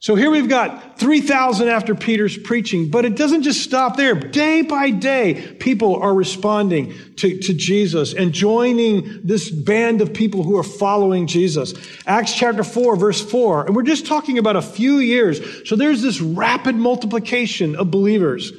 So 0.00 0.14
here 0.14 0.30
we've 0.30 0.48
got 0.48 0.96
3,000 1.00 1.66
after 1.66 1.92
Peter's 1.92 2.38
preaching, 2.38 2.88
but 2.88 3.04
it 3.04 3.16
doesn't 3.16 3.42
just 3.42 3.64
stop 3.64 3.96
there. 3.96 4.14
Day 4.14 4.62
by 4.62 4.90
day, 4.90 5.56
people 5.58 5.96
are 5.96 6.14
responding 6.14 6.94
to, 7.16 7.36
to 7.40 7.52
Jesus 7.52 8.14
and 8.14 8.32
joining 8.32 9.22
this 9.24 9.50
band 9.50 10.00
of 10.00 10.14
people 10.14 10.44
who 10.44 10.56
are 10.56 10.62
following 10.62 11.26
Jesus. 11.26 11.74
Acts 12.06 12.32
chapter 12.32 12.62
4, 12.62 12.94
verse 12.94 13.20
4, 13.28 13.66
and 13.66 13.74
we're 13.74 13.82
just 13.82 14.06
talking 14.06 14.38
about 14.38 14.54
a 14.54 14.62
few 14.62 14.98
years. 14.98 15.68
So 15.68 15.74
there's 15.74 16.00
this 16.00 16.20
rapid 16.20 16.76
multiplication 16.76 17.74
of 17.74 17.90
believers. 17.90 18.52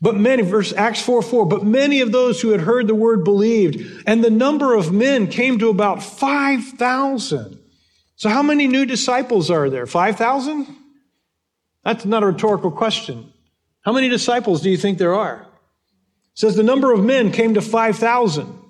But 0.00 0.14
many, 0.14 0.44
verse 0.44 0.72
Acts 0.72 1.02
4, 1.02 1.20
4, 1.20 1.46
but 1.46 1.64
many 1.64 2.00
of 2.00 2.12
those 2.12 2.40
who 2.40 2.50
had 2.50 2.60
heard 2.60 2.86
the 2.86 2.94
word 2.94 3.24
believed, 3.24 4.04
and 4.06 4.22
the 4.22 4.30
number 4.30 4.74
of 4.74 4.92
men 4.92 5.26
came 5.26 5.58
to 5.58 5.68
about 5.68 6.00
5,000. 6.00 7.59
So, 8.20 8.28
how 8.28 8.42
many 8.42 8.66
new 8.66 8.84
disciples 8.84 9.50
are 9.50 9.70
there? 9.70 9.86
5,000? 9.86 10.66
That's 11.86 12.04
not 12.04 12.22
a 12.22 12.26
rhetorical 12.26 12.70
question. 12.70 13.32
How 13.80 13.94
many 13.94 14.10
disciples 14.10 14.60
do 14.60 14.68
you 14.68 14.76
think 14.76 14.98
there 14.98 15.14
are? 15.14 15.40
It 15.40 16.38
says 16.38 16.54
the 16.54 16.62
number 16.62 16.92
of 16.92 17.02
men 17.02 17.32
came 17.32 17.54
to 17.54 17.62
5,000. 17.62 18.62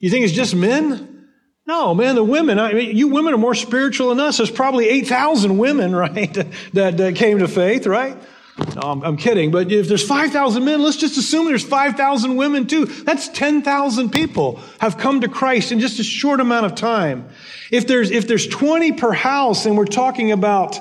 You 0.00 0.10
think 0.10 0.26
it's 0.26 0.34
just 0.34 0.54
men? 0.54 1.30
No, 1.66 1.94
man, 1.94 2.14
the 2.14 2.22
women, 2.22 2.58
I 2.58 2.74
mean, 2.74 2.94
you 2.94 3.08
women 3.08 3.32
are 3.32 3.38
more 3.38 3.54
spiritual 3.54 4.10
than 4.10 4.20
us. 4.20 4.36
There's 4.36 4.50
probably 4.50 4.86
8,000 4.90 5.56
women, 5.56 5.96
right, 5.96 6.34
that, 6.74 6.98
that 6.98 7.16
came 7.16 7.38
to 7.38 7.48
faith, 7.48 7.86
right? 7.86 8.18
No, 8.56 8.82
I'm, 8.82 9.02
I'm 9.02 9.16
kidding. 9.16 9.50
But 9.50 9.72
if 9.72 9.88
there's 9.88 10.06
5,000 10.06 10.64
men, 10.64 10.80
let's 10.80 10.96
just 10.96 11.16
assume 11.16 11.46
there's 11.46 11.64
5,000 11.64 12.36
women 12.36 12.66
too. 12.66 12.84
That's 12.86 13.28
10,000 13.28 14.10
people 14.10 14.60
have 14.78 14.96
come 14.96 15.22
to 15.22 15.28
Christ 15.28 15.72
in 15.72 15.80
just 15.80 15.98
a 15.98 16.04
short 16.04 16.38
amount 16.38 16.66
of 16.66 16.76
time. 16.76 17.28
If 17.72 17.88
there's, 17.88 18.12
if 18.12 18.28
there's 18.28 18.46
20 18.46 18.92
per 18.92 19.12
house 19.12 19.66
and 19.66 19.76
we're 19.76 19.86
talking 19.86 20.30
about, 20.30 20.78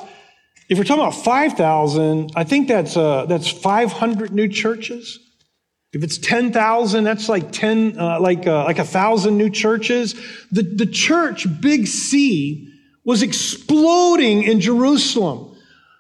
if 0.70 0.78
we're 0.78 0.84
talking 0.84 1.02
about 1.02 1.16
5,000, 1.16 2.32
I 2.36 2.44
think 2.44 2.68
that's, 2.68 2.96
uh, 2.96 3.26
that's 3.26 3.50
500 3.50 4.32
new 4.32 4.48
churches. 4.48 5.20
If 5.94 6.04
it's 6.04 6.20
10,000, 6.20 7.04
that's 7.04 7.28
like 7.28 7.52
10, 7.52 8.00
uh, 8.00 8.20
like, 8.20 8.46
uh, 8.46 8.66
like 8.66 8.80
a 8.80 8.86
thousand 8.86 9.38
new 9.38 9.50
churches. 9.50 10.14
The, 10.52 10.62
the 10.62 10.88
church, 10.88 11.48
Big 11.60 11.88
C, 11.88 12.72
was 13.04 13.24
exploding 13.24 14.44
in 14.44 14.60
Jerusalem. 14.60 15.53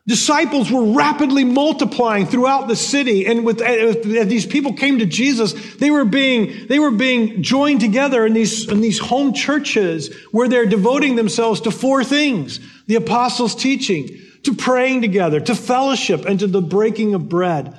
Disciples 0.05 0.69
were 0.69 0.91
rapidly 0.91 1.45
multiplying 1.45 2.25
throughout 2.25 2.67
the 2.67 2.75
city. 2.75 3.25
And 3.25 3.45
with, 3.45 3.61
as 3.61 4.27
these 4.27 4.45
people 4.45 4.73
came 4.73 4.99
to 4.99 5.05
Jesus, 5.05 5.53
they 5.75 5.91
were 5.91 6.03
being, 6.03 6.67
they 6.67 6.79
were 6.79 6.91
being 6.91 7.41
joined 7.41 7.79
together 7.79 8.25
in 8.25 8.33
these, 8.33 8.67
in 8.69 8.81
these 8.81 8.99
home 8.99 9.33
churches 9.33 10.13
where 10.31 10.49
they're 10.49 10.65
devoting 10.65 11.15
themselves 11.15 11.61
to 11.61 11.71
four 11.71 12.03
things. 12.03 12.59
The 12.87 12.95
apostles' 12.95 13.55
teaching, 13.55 14.19
to 14.43 14.53
praying 14.53 15.01
together, 15.01 15.39
to 15.39 15.55
fellowship, 15.55 16.25
and 16.25 16.37
to 16.39 16.47
the 16.47 16.61
breaking 16.61 17.13
of 17.13 17.29
bread. 17.29 17.73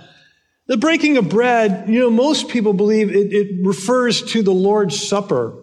The 0.67 0.79
breaking 0.79 1.19
of 1.19 1.29
bread, 1.29 1.91
you 1.91 2.01
know, 2.01 2.11
most 2.11 2.49
people 2.49 2.73
believe 2.73 3.11
it, 3.11 3.35
it 3.35 3.67
refers 3.67 4.23
to 4.33 4.43
the 4.43 4.51
Lord's 4.51 4.99
Supper. 4.99 5.63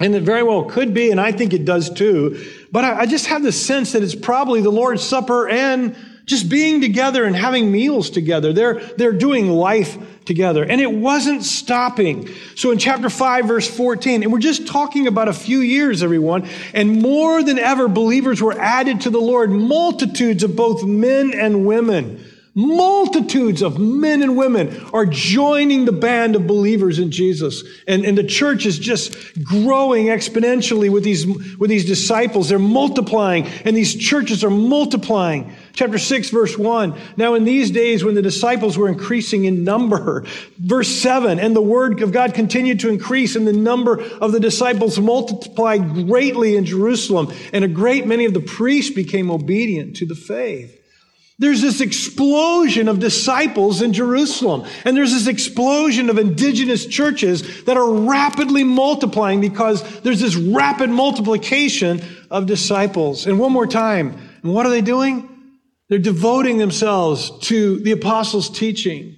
And 0.00 0.14
it 0.14 0.22
very 0.22 0.42
well 0.42 0.64
could 0.64 0.94
be, 0.94 1.10
and 1.10 1.20
I 1.20 1.32
think 1.32 1.52
it 1.52 1.64
does 1.64 1.90
too. 1.90 2.44
But 2.70 2.84
I, 2.84 3.00
I 3.00 3.06
just 3.06 3.26
have 3.26 3.42
the 3.42 3.52
sense 3.52 3.92
that 3.92 4.02
it's 4.02 4.14
probably 4.14 4.60
the 4.60 4.70
Lord's 4.70 5.02
Supper 5.02 5.48
and 5.48 5.96
just 6.28 6.48
being 6.48 6.80
together 6.80 7.24
and 7.24 7.34
having 7.34 7.72
meals 7.72 8.10
together. 8.10 8.52
They're, 8.52 8.80
they're 8.80 9.12
doing 9.12 9.48
life 9.48 9.96
together. 10.26 10.62
And 10.62 10.80
it 10.80 10.92
wasn't 10.92 11.42
stopping. 11.42 12.28
So 12.54 12.70
in 12.70 12.78
chapter 12.78 13.08
5, 13.08 13.46
verse 13.46 13.68
14, 13.68 14.22
and 14.22 14.30
we're 14.30 14.38
just 14.38 14.68
talking 14.68 15.06
about 15.06 15.28
a 15.28 15.32
few 15.32 15.60
years, 15.60 16.02
everyone, 16.02 16.46
and 16.74 17.00
more 17.00 17.42
than 17.42 17.58
ever, 17.58 17.88
believers 17.88 18.42
were 18.42 18.52
added 18.52 19.00
to 19.02 19.10
the 19.10 19.20
Lord, 19.20 19.50
multitudes 19.50 20.42
of 20.44 20.54
both 20.54 20.84
men 20.84 21.32
and 21.34 21.66
women. 21.66 22.24
Multitudes 22.58 23.62
of 23.62 23.78
men 23.78 24.20
and 24.20 24.36
women 24.36 24.84
are 24.92 25.06
joining 25.06 25.84
the 25.84 25.92
band 25.92 26.34
of 26.34 26.48
believers 26.48 26.98
in 26.98 27.12
Jesus. 27.12 27.62
And, 27.86 28.04
and 28.04 28.18
the 28.18 28.24
church 28.24 28.66
is 28.66 28.80
just 28.80 29.14
growing 29.44 30.06
exponentially 30.06 30.90
with 30.90 31.04
these, 31.04 31.24
with 31.56 31.70
these 31.70 31.84
disciples. 31.84 32.48
They're 32.48 32.58
multiplying, 32.58 33.46
and 33.64 33.76
these 33.76 33.94
churches 33.94 34.42
are 34.42 34.50
multiplying. 34.50 35.54
Chapter 35.74 35.98
6, 35.98 36.30
verse 36.30 36.58
1. 36.58 36.98
Now, 37.16 37.34
in 37.34 37.44
these 37.44 37.70
days 37.70 38.02
when 38.02 38.16
the 38.16 38.22
disciples 38.22 38.76
were 38.76 38.88
increasing 38.88 39.44
in 39.44 39.62
number, 39.62 40.26
verse 40.58 40.88
7, 40.88 41.38
and 41.38 41.54
the 41.54 41.62
word 41.62 42.02
of 42.02 42.10
God 42.10 42.34
continued 42.34 42.80
to 42.80 42.88
increase, 42.88 43.36
and 43.36 43.46
the 43.46 43.52
number 43.52 44.02
of 44.02 44.32
the 44.32 44.40
disciples 44.40 44.98
multiplied 44.98 45.94
greatly 45.94 46.56
in 46.56 46.64
Jerusalem, 46.64 47.32
and 47.52 47.64
a 47.64 47.68
great 47.68 48.04
many 48.04 48.24
of 48.24 48.34
the 48.34 48.40
priests 48.40 48.92
became 48.92 49.30
obedient 49.30 49.94
to 49.98 50.06
the 50.06 50.16
faith. 50.16 50.77
There's 51.40 51.62
this 51.62 51.80
explosion 51.80 52.88
of 52.88 52.98
disciples 52.98 53.80
in 53.80 53.92
Jerusalem. 53.92 54.66
And 54.84 54.96
there's 54.96 55.12
this 55.12 55.28
explosion 55.28 56.10
of 56.10 56.18
indigenous 56.18 56.84
churches 56.84 57.64
that 57.64 57.76
are 57.76 57.90
rapidly 57.92 58.64
multiplying 58.64 59.40
because 59.40 60.00
there's 60.00 60.20
this 60.20 60.34
rapid 60.34 60.90
multiplication 60.90 62.02
of 62.28 62.46
disciples. 62.46 63.26
And 63.26 63.38
one 63.38 63.52
more 63.52 63.68
time. 63.68 64.18
And 64.42 64.52
what 64.52 64.66
are 64.66 64.70
they 64.70 64.80
doing? 64.80 65.28
They're 65.88 65.98
devoting 65.98 66.58
themselves 66.58 67.30
to 67.42 67.78
the 67.80 67.92
apostles' 67.92 68.50
teaching. 68.50 69.16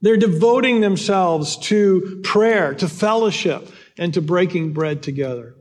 They're 0.00 0.16
devoting 0.16 0.80
themselves 0.80 1.58
to 1.68 2.20
prayer, 2.24 2.74
to 2.74 2.88
fellowship, 2.88 3.68
and 3.98 4.14
to 4.14 4.22
breaking 4.22 4.72
bread 4.72 5.02
together. 5.02 5.54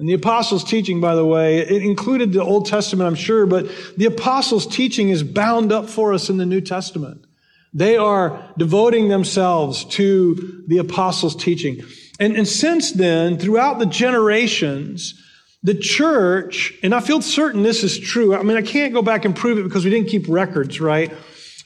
And 0.00 0.08
the 0.08 0.14
apostles' 0.14 0.64
teaching, 0.64 0.98
by 0.98 1.14
the 1.14 1.26
way, 1.26 1.58
it 1.58 1.82
included 1.82 2.32
the 2.32 2.42
Old 2.42 2.64
Testament, 2.64 3.06
I'm 3.06 3.14
sure, 3.14 3.44
but 3.44 3.70
the 3.98 4.06
apostles' 4.06 4.66
teaching 4.66 5.10
is 5.10 5.22
bound 5.22 5.72
up 5.72 5.90
for 5.90 6.14
us 6.14 6.30
in 6.30 6.38
the 6.38 6.46
New 6.46 6.62
Testament. 6.62 7.26
They 7.74 7.98
are 7.98 8.50
devoting 8.56 9.08
themselves 9.10 9.84
to 9.96 10.64
the 10.66 10.78
apostles' 10.78 11.36
teaching. 11.36 11.82
And, 12.18 12.34
and 12.34 12.48
since 12.48 12.92
then, 12.92 13.36
throughout 13.36 13.78
the 13.78 13.84
generations, 13.84 15.22
the 15.62 15.74
church, 15.74 16.72
and 16.82 16.94
I 16.94 17.00
feel 17.00 17.20
certain 17.20 17.62
this 17.62 17.84
is 17.84 17.98
true. 17.98 18.34
I 18.34 18.42
mean, 18.42 18.56
I 18.56 18.62
can't 18.62 18.94
go 18.94 19.02
back 19.02 19.26
and 19.26 19.36
prove 19.36 19.58
it 19.58 19.64
because 19.64 19.84
we 19.84 19.90
didn't 19.90 20.08
keep 20.08 20.30
records, 20.30 20.80
right? 20.80 21.12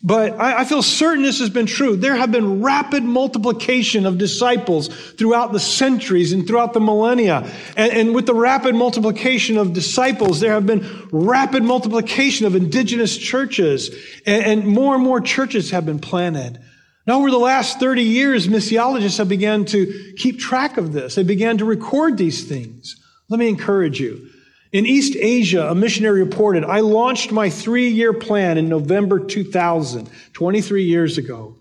But 0.07 0.39
I, 0.39 0.61
I, 0.61 0.65
feel 0.67 0.83
certain 0.83 1.23
this 1.23 1.39
has 1.39 1.49
been 1.49 1.65
true. 1.65 1.97
There 1.97 2.15
have 2.15 2.31
been 2.31 2.61
rapid 2.63 3.03
multiplication 3.05 4.05
of 4.05 4.19
disciples 4.19 4.89
throughout 4.89 5.53
the 5.53 5.59
centuries 5.59 6.33
and 6.35 6.47
throughout 6.47 6.75
the 6.75 6.81
millennia. 6.81 7.51
And, 7.75 7.91
and 7.91 8.15
with 8.15 8.27
the 8.27 8.35
rapid 8.35 8.75
multiplication 8.75 9.57
of 9.57 9.73
disciples, 9.73 10.41
there 10.41 10.53
have 10.53 10.67
been 10.67 11.09
rapid 11.11 11.65
multiplication 11.65 12.45
of 12.45 12.55
indigenous 12.55 13.17
churches. 13.17 13.97
And, 14.27 14.45
and 14.45 14.67
more 14.67 14.95
and 14.95 15.03
more 15.03 15.23
churches 15.23 15.71
have 15.71 15.87
been 15.87 16.01
planted. 16.01 16.61
Now, 17.07 17.19
over 17.19 17.31
the 17.31 17.39
last 17.39 17.81
30 17.81 18.03
years, 18.03 18.47
missiologists 18.47 19.17
have 19.17 19.31
begun 19.31 19.65
to 19.67 20.15
keep 20.19 20.39
track 20.39 20.77
of 20.77 20.93
this. 20.93 21.15
They 21.15 21.23
began 21.23 21.57
to 21.59 21.65
record 21.65 22.19
these 22.19 22.47
things. 22.47 23.01
Let 23.31 23.41
me 23.41 23.49
encourage 23.49 24.01
you. 24.01 24.29
In 24.75 24.87
East 24.87 25.15
Asia, 25.15 25.69
a 25.71 25.75
missionary 25.77 26.25
reported, 26.25 26.65
I 26.65 26.81
launched 26.81 27.31
my 27.31 27.49
three 27.49 27.91
year 27.91 28.13
plan 28.13 28.59
in 28.59 28.69
November 28.69 29.21
2000, 29.21 30.11
23 30.33 30.83
years 30.83 31.17
ago. 31.17 31.55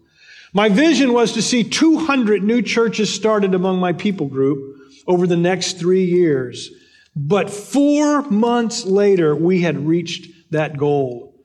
My 0.52 0.70
vision 0.70 1.14
was 1.14 1.34
to 1.34 1.44
see 1.44 1.64
200 1.64 2.42
new 2.42 2.64
churches 2.64 3.14
started 3.14 3.54
among 3.54 3.80
my 3.80 3.94
people 3.94 4.26
group 4.26 4.80
over 5.06 5.28
the 5.28 5.38
next 5.38 5.74
three 5.74 6.06
years. 6.06 6.72
But 7.16 7.52
four 7.52 8.24
months 8.24 8.84
later, 8.84 9.36
we 9.36 9.62
had 9.62 9.86
reached 9.86 10.32
that 10.50 10.76
goal. 10.76 11.36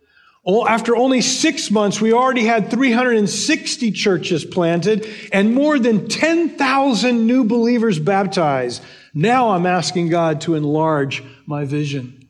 After 0.67 0.97
only 0.97 1.21
six 1.21 1.71
months, 1.71 2.01
we 2.01 2.15
already 2.15 2.47
had 2.47 2.71
360 2.71 3.93
churches 3.93 4.43
planted 4.43 5.07
and 5.35 5.53
more 5.53 5.79
than 5.79 6.09
10,000 6.09 7.27
new 7.27 7.45
believers 7.45 7.99
baptized. 7.99 8.83
Now 9.13 9.51
I'm 9.51 9.67
asking 9.67 10.09
God 10.09 10.41
to 10.43 10.55
enlarge 10.55 11.23
my 11.49 11.65
vision. 11.65 12.29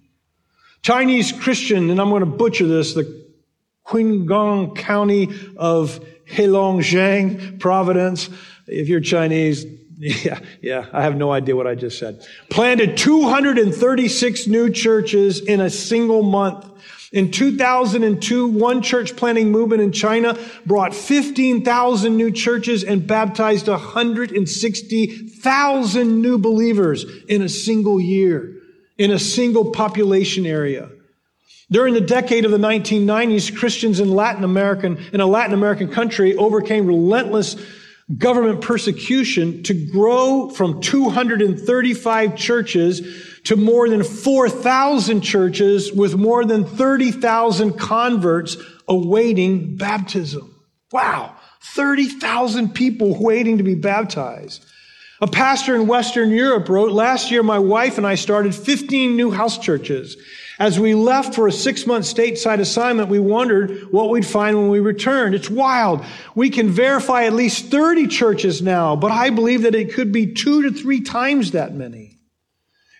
Chinese 0.83 1.33
Christian, 1.33 1.91
and 1.91 2.01
I'm 2.01 2.09
going 2.09 2.21
to 2.21 2.27
butcher 2.27 2.69
this, 2.69 2.95
the 2.95 3.27
Qinghai 3.85 4.77
County 4.77 5.29
of 5.57 5.99
Heilongjiang 6.31 7.59
Providence. 7.59 8.31
If 8.69 8.89
you're 8.89 9.01
Chinese, 9.01 9.67
yeah, 9.99 10.39
yeah, 10.63 10.87
I 10.93 11.03
have 11.03 11.17
no 11.17 11.33
idea 11.33 11.57
what 11.57 11.67
I 11.67 11.75
just 11.75 11.99
said. 11.99 12.25
Planted 12.49 12.97
236 12.97 14.47
new 14.47 14.71
churches 14.71 15.41
in 15.41 15.61
a 15.61 15.69
single 15.69 16.23
month. 16.23 16.65
In 17.11 17.33
2002, 17.33 18.47
one 18.47 18.83
church 18.83 19.17
planting 19.17 19.51
movement 19.51 19.83
in 19.83 19.91
China 19.91 20.39
brought 20.65 20.95
15,000 20.95 22.17
new 22.17 22.31
churches 22.31 22.85
and 22.85 23.05
baptized 23.05 23.67
160,000 23.67 26.23
new 26.23 26.39
believers 26.39 27.05
in 27.27 27.43
a 27.43 27.49
single 27.49 27.99
year, 27.99 28.58
in 28.99 29.11
a 29.11 29.19
single 29.19 29.71
population 29.71 30.45
area. 30.45 30.91
During 31.71 31.95
the 31.95 32.01
decade 32.01 32.45
of 32.45 32.51
the 32.51 32.59
1990s, 32.59 33.57
Christians 33.57 34.01
in 34.01 34.11
Latin 34.11 34.43
American, 34.43 34.99
in 35.13 35.21
a 35.21 35.27
Latin 35.27 35.55
American 35.55 35.89
country 35.89 36.35
overcame 36.37 36.87
relentless 36.87 37.57
government 38.17 38.63
persecution 38.63 39.63
to 39.65 39.75
grow 39.75 40.49
from 40.49 40.81
235 40.81 42.37
churches 42.37 43.41
to 43.45 43.55
more 43.57 43.89
than 43.89 44.03
4,000 44.03 45.21
churches 45.21 45.93
with 45.93 46.17
more 46.17 46.45
than 46.47 46.65
30,000 46.65 47.79
converts 47.79 48.57
awaiting 48.89 49.77
baptism. 49.77 50.55
Wow. 50.91 51.37
30,000 51.61 52.75
people 52.75 53.23
waiting 53.23 53.59
to 53.59 53.65
be 53.65 53.75
baptized. 53.75 54.65
A 55.21 55.27
pastor 55.27 55.75
in 55.75 55.89
Western 55.89 56.31
Europe 56.31 56.69
wrote, 56.69 56.93
last 56.93 57.31
year 57.31 57.43
my 57.43 57.59
wife 57.59 57.99
and 57.99 58.07
I 58.07 58.15
started 58.15 58.55
15 58.55 59.17
new 59.17 59.33
house 59.33 59.59
churches. 59.59 60.17
As 60.61 60.79
we 60.79 60.95
left 60.95 61.35
for 61.35 61.47
a 61.47 61.53
six 61.53 61.87
month 61.87 62.05
stateside 62.05 62.61
assignment, 62.61 63.09
we 63.09 63.19
wondered 63.19 63.93
what 63.93 64.11
we'd 64.11 64.27
find 64.27 64.57
when 64.57 64.69
we 64.69 64.81
returned. 64.81 65.35
It's 65.35 65.51
wild. 65.51 66.05
We 66.35 66.51
can 66.51 66.69
verify 66.69 67.25
at 67.25 67.33
least 67.33 67.67
30 67.67 68.07
churches 68.09 68.63
now, 68.63 68.95
but 68.95 69.11
I 69.11 69.31
believe 69.31 69.63
that 69.63 69.75
it 69.75 69.93
could 69.93 70.13
be 70.13 70.35
two 70.35 70.63
to 70.63 70.73
three 70.73 71.01
times 71.01 71.53
that 71.53 71.75
many. 71.75 72.19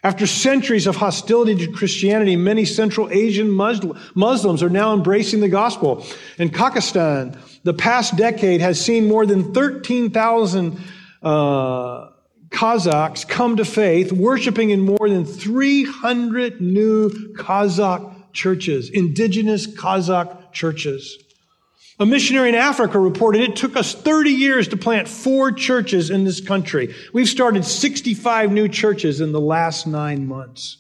After 0.05 0.29
centuries 0.29 0.87
of 0.87 0.95
hostility 0.95 1.67
to 1.67 1.73
Christianity, 1.73 2.37
many 2.37 2.65
Central 2.65 3.11
Asian 3.11 3.51
Muslims 3.51 4.63
are 4.63 4.71
now 4.71 4.95
embracing 4.95 5.41
the 5.41 5.49
gospel. 5.49 6.07
In 6.39 6.51
Kazakhstan, 6.51 7.37
the 7.65 7.75
past 7.75 8.17
decade 8.17 8.61
has 8.61 8.81
seen 8.81 9.09
more 9.09 9.27
than 9.27 9.53
13,000 9.53 10.79
uh, 11.23 12.09
Kazakhs 12.51 13.29
come 13.29 13.57
to 13.57 13.65
faith, 13.65 14.13
worshiping 14.13 14.71
in 14.71 14.81
more 14.81 15.09
than 15.09 15.25
300 15.25 16.61
new 16.61 17.11
Kazakh 17.35 18.33
churches, 18.33 18.91
indigenous 18.91 19.67
Kazakh 19.67 20.53
churches. 20.53 21.19
A 22.01 22.07
missionary 22.07 22.51
in 22.51 22.55
Africa 22.55 22.99
reported 22.99 23.43
it 23.43 23.57
took 23.57 23.77
us 23.77 23.93
30 23.93 24.31
years 24.31 24.69
to 24.69 24.77
plant 24.77 25.09
four 25.09 25.51
churches 25.51 26.11
in 26.11 26.25
this 26.25 26.41
country. 26.41 26.95
We've 27.13 27.29
started 27.29 27.65
65 27.65 28.53
new 28.53 28.69
churches 28.69 29.21
in 29.21 29.33
the 29.33 29.41
last 29.41 29.87
nine 29.87 30.27
months. 30.27 30.77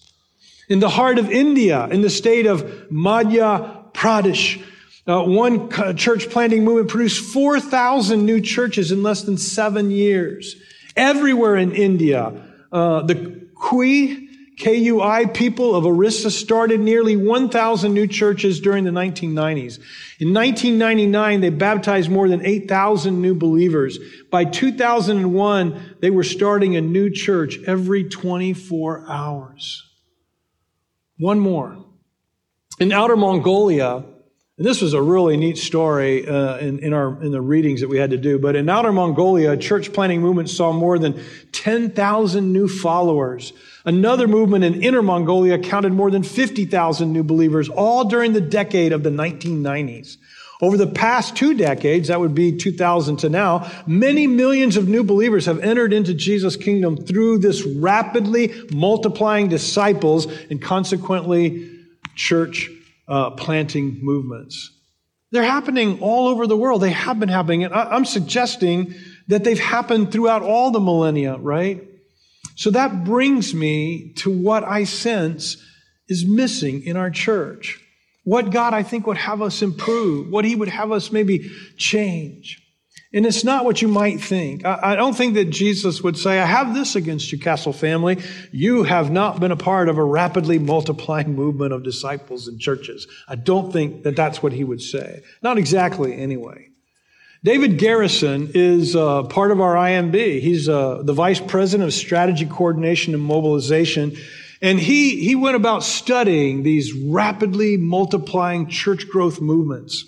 In 0.68 0.78
the 0.78 0.88
heart 0.88 1.18
of 1.18 1.30
India, 1.30 1.87
in 1.87 2.02
the 2.02 2.11
state 2.11 2.47
of 2.47 2.62
Madhya 2.90 3.92
Pradesh, 3.92 4.62
uh, 5.08 5.22
one 5.22 5.70
church 5.96 6.28
planting 6.28 6.64
movement 6.64 6.90
produced 6.90 7.32
4,000 7.32 8.24
new 8.26 8.40
churches 8.42 8.92
in 8.92 9.02
less 9.02 9.22
than 9.22 9.38
seven 9.38 9.90
years. 9.90 10.56
Everywhere 10.96 11.56
in 11.56 11.72
India, 11.72 12.32
uh, 12.70 13.02
the 13.02 13.48
Kui, 13.54 14.28
KUI 14.58 15.32
people 15.32 15.74
of 15.74 15.86
Orissa 15.86 16.30
started 16.30 16.80
nearly 16.80 17.16
1,000 17.16 17.94
new 17.94 18.06
churches 18.06 18.60
during 18.60 18.84
the 18.84 18.90
1990s. 18.90 19.78
In 20.18 20.34
1999, 20.34 21.40
they 21.40 21.50
baptized 21.50 22.10
more 22.10 22.28
than 22.28 22.44
8,000 22.44 23.22
new 23.22 23.34
believers. 23.34 23.98
By 24.30 24.44
2001, 24.44 25.96
they 26.00 26.10
were 26.10 26.24
starting 26.24 26.76
a 26.76 26.82
new 26.82 27.08
church 27.08 27.58
every 27.66 28.04
24 28.04 29.06
hours. 29.08 29.84
One 31.18 31.40
more. 31.40 31.84
In 32.78 32.92
Outer 32.92 33.16
Mongolia, 33.16 34.04
and 34.58 34.66
this 34.66 34.82
was 34.82 34.92
a 34.92 35.00
really 35.00 35.36
neat 35.36 35.56
story 35.56 36.26
uh, 36.26 36.58
in, 36.58 36.80
in, 36.80 36.92
our, 36.92 37.22
in 37.22 37.30
the 37.30 37.40
readings 37.40 37.80
that 37.80 37.88
we 37.88 37.96
had 37.96 38.10
to 38.10 38.16
do. 38.16 38.40
But 38.40 38.56
in 38.56 38.68
Outer 38.68 38.90
Mongolia, 38.90 39.52
a 39.52 39.56
church 39.56 39.92
planting 39.92 40.20
movement 40.20 40.50
saw 40.50 40.72
more 40.72 40.98
than 40.98 41.22
10,000 41.52 42.52
new 42.52 42.66
followers. 42.66 43.52
Another 43.84 44.26
movement 44.26 44.64
in 44.64 44.82
Inner 44.82 45.00
Mongolia 45.00 45.60
counted 45.60 45.92
more 45.92 46.10
than 46.10 46.24
50,000 46.24 47.12
new 47.12 47.22
believers, 47.22 47.68
all 47.68 48.06
during 48.06 48.32
the 48.32 48.40
decade 48.40 48.92
of 48.92 49.04
the 49.04 49.11
1990s. 49.11 50.16
Over 50.61 50.76
the 50.76 50.88
past 50.88 51.37
two 51.37 51.54
decades, 51.54 52.09
that 52.09 52.18
would 52.18 52.35
be 52.35 52.56
2000 52.56 53.18
to 53.18 53.28
now, 53.28 53.70
many 53.87 54.26
millions 54.26 54.76
of 54.76 54.88
new 54.88 55.04
believers 55.04 55.46
have 55.46 55.61
entered 55.61 55.92
into 55.92 56.14
Jesus' 56.14 56.56
kingdom 56.56 56.96
through 56.96 57.38
this 57.38 57.64
rapidly 57.64 58.52
multiplying 58.72 59.46
disciples 59.46 60.26
and 60.50 60.61
consequently 60.61 61.70
church 62.16 62.68
uh, 63.09 63.31
planting 63.31 63.99
movements. 64.03 64.71
They're 65.31 65.42
happening 65.42 66.01
all 66.01 66.29
over 66.29 66.47
the 66.47 66.57
world. 66.57 66.81
They 66.81 66.90
have 66.90 67.21
been 67.21 67.29
happening. 67.29 67.64
And 67.64 67.75
I'm 67.75 68.05
suggesting 68.05 68.94
that 69.29 69.44
they've 69.44 69.59
happened 69.59 70.11
throughout 70.11 70.42
all 70.42 70.71
the 70.71 70.81
millennia, 70.81 71.37
right? 71.37 71.85
So 72.57 72.71
that 72.71 73.05
brings 73.05 73.55
me 73.55 74.14
to 74.18 74.31
what 74.31 74.64
I 74.64 74.85
sense 74.85 75.62
is 76.09 76.27
missing 76.27 76.83
in 76.85 76.97
our 76.97 77.11
church. 77.11 77.79
What 78.25 78.51
God, 78.51 78.75
I 78.75 78.83
think, 78.83 79.07
would 79.07 79.16
have 79.16 79.42
us 79.42 79.62
improve, 79.62 80.31
what 80.31 80.44
He 80.44 80.55
would 80.55 80.68
have 80.68 80.92
us 80.92 81.12
maybe 81.12 81.51
change. 81.77 82.62
And 83.14 83.25
it's 83.25 83.42
not 83.42 83.64
what 83.64 83.81
you 83.81 83.88
might 83.88 84.21
think. 84.21 84.66
I, 84.66 84.94
don't 84.94 85.16
think 85.16 85.35
that 85.35 85.47
Jesus 85.47 86.03
would 86.03 86.18
say, 86.18 86.38
I 86.38 86.44
have 86.44 86.75
this 86.75 86.94
against 86.94 87.33
you, 87.33 87.38
Castle 87.38 87.73
family. 87.73 88.18
You 88.53 88.83
have 88.83 89.11
not 89.11 89.40
been 89.40 89.51
a 89.51 89.57
part 89.57 89.88
of 89.88 89.97
a 89.97 90.05
rapidly 90.05 90.59
multiplying 90.59 91.35
movement 91.35 91.73
of 91.73 91.83
disciples 91.83 92.49
and 92.49 92.61
churches. 92.61 93.07
I 93.27 93.37
don't 93.37 93.73
think 93.73 94.03
that 94.03 94.14
that's 94.14 94.42
what 94.42 94.53
he 94.53 94.62
would 94.62 94.83
say. 94.83 95.23
Not 95.42 95.57
exactly, 95.57 96.14
anyway. 96.14 96.68
David 97.42 97.79
Garrison 97.79 98.51
is 98.53 98.94
uh, 98.94 99.23
part 99.23 99.53
of 99.53 99.61
our 99.61 99.75
IMB. 99.75 100.40
He's 100.40 100.68
uh, 100.68 101.03
the 101.03 101.14
vice 101.14 101.40
president 101.40 101.88
of 101.88 101.94
strategy 101.94 102.44
coordination 102.44 103.14
and 103.14 103.23
mobilization. 103.23 104.18
And 104.61 104.79
he, 104.79 105.25
he 105.25 105.35
went 105.35 105.57
about 105.57 105.83
studying 105.83 106.62
these 106.62 106.92
rapidly 106.92 107.79
multiplying 107.79 108.68
church 108.68 109.09
growth 109.09 109.40
movements. 109.40 110.05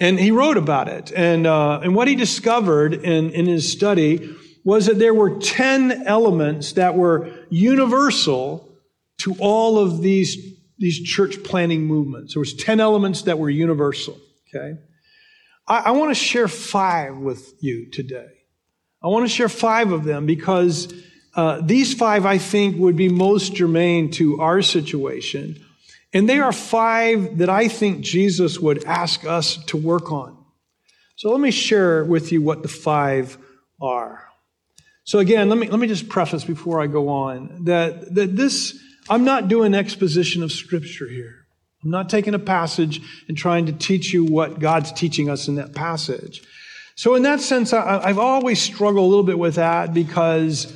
And 0.00 0.18
he 0.18 0.30
wrote 0.30 0.56
about 0.56 0.88
it. 0.88 1.12
And, 1.12 1.46
uh, 1.46 1.80
and 1.82 1.94
what 1.94 2.08
he 2.08 2.14
discovered 2.14 2.94
in, 2.94 3.30
in 3.30 3.46
his 3.46 3.70
study 3.70 4.34
was 4.64 4.86
that 4.86 4.98
there 4.98 5.14
were 5.14 5.38
10 5.38 6.06
elements 6.06 6.72
that 6.72 6.94
were 6.94 7.32
universal 7.48 8.68
to 9.18 9.34
all 9.40 9.78
of 9.78 10.00
these, 10.00 10.36
these 10.78 11.00
church 11.00 11.42
planting 11.42 11.86
movements. 11.86 12.34
There 12.34 12.40
was 12.40 12.54
10 12.54 12.78
elements 12.78 13.22
that 13.22 13.38
were 13.38 13.50
universal. 13.50 14.18
Okay. 14.54 14.78
I, 15.66 15.78
I 15.78 15.90
want 15.92 16.10
to 16.10 16.14
share 16.14 16.48
five 16.48 17.16
with 17.16 17.54
you 17.60 17.90
today. 17.90 18.28
I 19.02 19.08
want 19.08 19.24
to 19.24 19.28
share 19.28 19.48
five 19.48 19.90
of 19.92 20.04
them 20.04 20.26
because 20.26 20.92
uh, 21.34 21.60
these 21.62 21.94
five, 21.94 22.26
I 22.26 22.38
think, 22.38 22.76
would 22.78 22.96
be 22.96 23.08
most 23.08 23.54
germane 23.54 24.10
to 24.12 24.40
our 24.40 24.62
situation 24.62 25.64
and 26.12 26.28
they 26.28 26.38
are 26.40 26.52
five 26.52 27.38
that 27.38 27.50
I 27.50 27.68
think 27.68 28.00
Jesus 28.00 28.58
would 28.58 28.84
ask 28.84 29.24
us 29.24 29.62
to 29.66 29.76
work 29.76 30.10
on. 30.10 30.36
So 31.16 31.30
let 31.30 31.40
me 31.40 31.50
share 31.50 32.04
with 32.04 32.32
you 32.32 32.40
what 32.40 32.62
the 32.62 32.68
five 32.68 33.36
are. 33.80 34.24
So 35.04 35.18
again, 35.18 35.48
let 35.48 35.58
me, 35.58 35.68
let 35.68 35.80
me 35.80 35.86
just 35.86 36.08
preface 36.08 36.44
before 36.44 36.80
I 36.80 36.86
go 36.86 37.08
on 37.08 37.64
that, 37.64 38.14
that 38.14 38.36
this, 38.36 38.78
I'm 39.08 39.24
not 39.24 39.48
doing 39.48 39.74
exposition 39.74 40.42
of 40.42 40.52
scripture 40.52 41.08
here. 41.08 41.46
I'm 41.82 41.90
not 41.90 42.08
taking 42.08 42.34
a 42.34 42.38
passage 42.38 43.00
and 43.28 43.36
trying 43.36 43.66
to 43.66 43.72
teach 43.72 44.12
you 44.12 44.24
what 44.24 44.58
God's 44.58 44.92
teaching 44.92 45.30
us 45.30 45.48
in 45.48 45.54
that 45.56 45.74
passage. 45.74 46.42
So 46.94 47.14
in 47.14 47.22
that 47.22 47.40
sense, 47.40 47.72
I, 47.72 48.08
have 48.08 48.18
always 48.18 48.60
struggled 48.60 49.04
a 49.04 49.08
little 49.08 49.24
bit 49.24 49.38
with 49.38 49.54
that 49.54 49.94
because, 49.94 50.72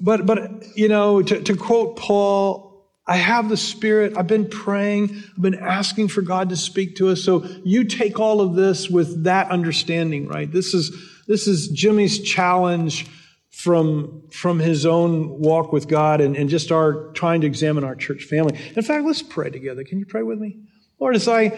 but, 0.00 0.24
but, 0.24 0.76
you 0.76 0.88
know, 0.88 1.22
to, 1.22 1.42
to 1.42 1.56
quote 1.56 1.96
Paul, 1.96 2.69
I 3.06 3.16
have 3.16 3.48
the 3.48 3.56
Spirit. 3.56 4.16
I've 4.16 4.26
been 4.26 4.48
praying. 4.48 5.22
I've 5.36 5.42
been 5.42 5.58
asking 5.58 6.08
for 6.08 6.22
God 6.22 6.50
to 6.50 6.56
speak 6.56 6.96
to 6.96 7.08
us. 7.08 7.22
So 7.22 7.44
you 7.64 7.84
take 7.84 8.20
all 8.20 8.40
of 8.40 8.54
this 8.54 8.88
with 8.88 9.24
that 9.24 9.50
understanding, 9.50 10.28
right? 10.28 10.50
This 10.50 10.74
is, 10.74 10.92
this 11.26 11.46
is 11.46 11.68
Jimmy's 11.68 12.20
challenge 12.20 13.06
from, 13.50 14.22
from 14.30 14.58
his 14.58 14.86
own 14.86 15.28
walk 15.40 15.72
with 15.72 15.88
God 15.88 16.20
and, 16.20 16.36
and 16.36 16.48
just 16.48 16.70
our 16.70 17.10
trying 17.12 17.40
to 17.40 17.46
examine 17.46 17.84
our 17.84 17.96
church 17.96 18.24
family. 18.24 18.58
In 18.76 18.82
fact, 18.82 19.04
let's 19.04 19.22
pray 19.22 19.50
together. 19.50 19.82
Can 19.84 19.98
you 19.98 20.06
pray 20.06 20.22
with 20.22 20.38
me? 20.38 20.60
Lord, 20.98 21.16
as 21.16 21.28
I 21.28 21.48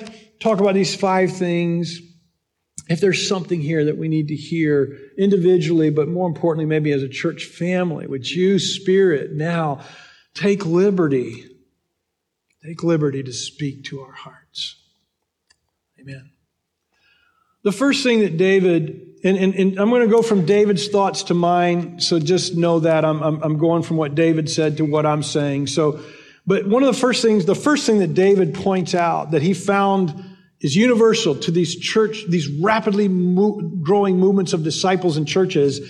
talk 0.40 0.60
about 0.60 0.74
these 0.74 0.94
five 0.94 1.36
things, 1.36 2.00
if 2.88 3.00
there's 3.00 3.28
something 3.28 3.60
here 3.60 3.84
that 3.84 3.98
we 3.98 4.08
need 4.08 4.28
to 4.28 4.36
hear 4.36 4.98
individually, 5.18 5.90
but 5.90 6.08
more 6.08 6.26
importantly, 6.26 6.66
maybe 6.66 6.92
as 6.92 7.02
a 7.02 7.08
church 7.08 7.44
family, 7.44 8.06
would 8.06 8.28
you, 8.28 8.58
Spirit, 8.58 9.32
now 9.32 9.80
Take 10.34 10.64
liberty. 10.66 11.46
Take 12.64 12.82
liberty 12.82 13.22
to 13.22 13.32
speak 13.32 13.84
to 13.84 14.00
our 14.00 14.12
hearts. 14.12 14.76
Amen. 16.00 16.30
The 17.64 17.72
first 17.72 18.02
thing 18.02 18.20
that 18.20 18.36
David, 18.36 19.18
and, 19.22 19.36
and, 19.36 19.54
and 19.54 19.78
I'm 19.78 19.90
going 19.90 20.02
to 20.02 20.12
go 20.12 20.22
from 20.22 20.46
David's 20.46 20.88
thoughts 20.88 21.24
to 21.24 21.34
mine, 21.34 22.00
so 22.00 22.18
just 22.18 22.56
know 22.56 22.80
that 22.80 23.04
I'm, 23.04 23.22
I'm, 23.22 23.42
I'm 23.42 23.58
going 23.58 23.82
from 23.82 23.96
what 23.96 24.14
David 24.14 24.50
said 24.50 24.78
to 24.78 24.84
what 24.84 25.06
I'm 25.06 25.22
saying. 25.22 25.68
So 25.68 26.00
But 26.46 26.66
one 26.66 26.82
of 26.82 26.92
the 26.92 27.00
first 27.00 27.22
things, 27.22 27.44
the 27.44 27.54
first 27.54 27.86
thing 27.86 27.98
that 27.98 28.14
David 28.14 28.54
points 28.54 28.94
out 28.94 29.30
that 29.30 29.42
he 29.42 29.54
found 29.54 30.24
is 30.60 30.74
universal 30.74 31.34
to 31.36 31.50
these 31.50 31.76
church, 31.76 32.24
these 32.28 32.48
rapidly 32.48 33.08
mo- 33.08 33.60
growing 33.82 34.18
movements 34.18 34.52
of 34.52 34.64
disciples 34.64 35.16
and 35.16 35.26
churches 35.26 35.80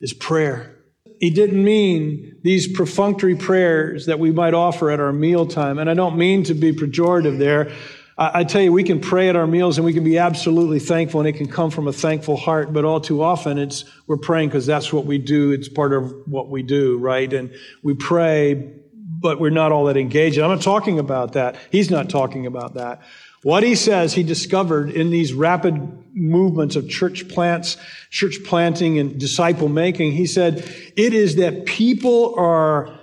is 0.00 0.12
prayer. 0.12 0.73
He 1.20 1.30
didn't 1.30 1.62
mean 1.62 2.36
these 2.42 2.68
perfunctory 2.68 3.36
prayers 3.36 4.06
that 4.06 4.18
we 4.18 4.30
might 4.30 4.54
offer 4.54 4.90
at 4.90 5.00
our 5.00 5.12
mealtime. 5.12 5.78
And 5.78 5.88
I 5.88 5.94
don't 5.94 6.16
mean 6.16 6.44
to 6.44 6.54
be 6.54 6.72
pejorative 6.72 7.38
there. 7.38 7.72
I, 8.18 8.40
I 8.40 8.44
tell 8.44 8.62
you, 8.62 8.72
we 8.72 8.84
can 8.84 9.00
pray 9.00 9.28
at 9.28 9.36
our 9.36 9.46
meals 9.46 9.78
and 9.78 9.84
we 9.84 9.92
can 9.92 10.04
be 10.04 10.18
absolutely 10.18 10.80
thankful 10.80 11.20
and 11.20 11.28
it 11.28 11.34
can 11.34 11.48
come 11.48 11.70
from 11.70 11.88
a 11.88 11.92
thankful 11.92 12.36
heart, 12.36 12.72
but 12.72 12.84
all 12.84 13.00
too 13.00 13.22
often 13.22 13.58
it's, 13.58 13.84
we're 14.06 14.16
praying 14.16 14.48
because 14.48 14.66
that's 14.66 14.92
what 14.92 15.06
we 15.06 15.18
do. 15.18 15.52
It's 15.52 15.68
part 15.68 15.92
of 15.92 16.12
what 16.26 16.48
we 16.48 16.62
do, 16.62 16.98
right? 16.98 17.32
And 17.32 17.54
we 17.82 17.94
pray 17.94 18.80
but 19.24 19.40
we're 19.40 19.48
not 19.48 19.72
all 19.72 19.86
that 19.86 19.96
engaged. 19.96 20.38
I'm 20.38 20.50
not 20.50 20.60
talking 20.60 20.98
about 20.98 21.32
that. 21.32 21.56
He's 21.70 21.90
not 21.90 22.10
talking 22.10 22.44
about 22.44 22.74
that. 22.74 23.00
What 23.44 23.62
he 23.62 23.74
says 23.74 24.14
he 24.14 24.22
discovered 24.22 24.90
in 24.90 25.10
these 25.10 25.34
rapid 25.34 25.76
movements 26.14 26.76
of 26.76 26.88
church 26.88 27.28
plants, 27.28 27.76
church 28.10 28.38
planting 28.42 28.98
and 28.98 29.20
disciple 29.20 29.68
making, 29.68 30.12
he 30.12 30.26
said, 30.26 30.58
it 30.96 31.12
is 31.12 31.36
that 31.36 31.66
people 31.66 32.34
are 32.38 32.98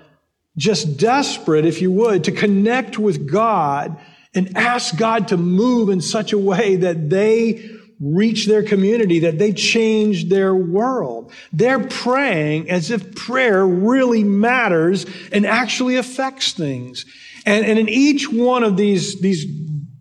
just 0.57 0.97
desperate, 0.97 1.65
if 1.65 1.79
you 1.79 1.91
would, 1.91 2.23
to 2.23 2.31
connect 2.31 2.97
with 2.97 3.31
God 3.31 3.97
and 4.33 4.57
ask 4.57 4.97
God 4.97 5.27
to 5.27 5.37
move 5.37 5.89
in 5.89 6.01
such 6.01 6.33
a 6.33 6.37
way 6.39 6.75
that 6.75 7.09
they 7.11 7.69
reach 7.99 8.47
their 8.47 8.63
community, 8.63 9.19
that 9.19 9.37
they 9.37 9.53
change 9.53 10.29
their 10.29 10.55
world. 10.55 11.31
They're 11.53 11.87
praying 11.87 12.67
as 12.71 12.89
if 12.89 13.13
prayer 13.13 13.65
really 13.65 14.23
matters 14.23 15.05
and 15.31 15.45
actually 15.45 15.97
affects 15.97 16.53
things. 16.53 17.05
And, 17.45 17.63
and 17.63 17.77
in 17.77 17.89
each 17.89 18.27
one 18.31 18.63
of 18.63 18.75
these, 18.75 19.21
these, 19.21 19.45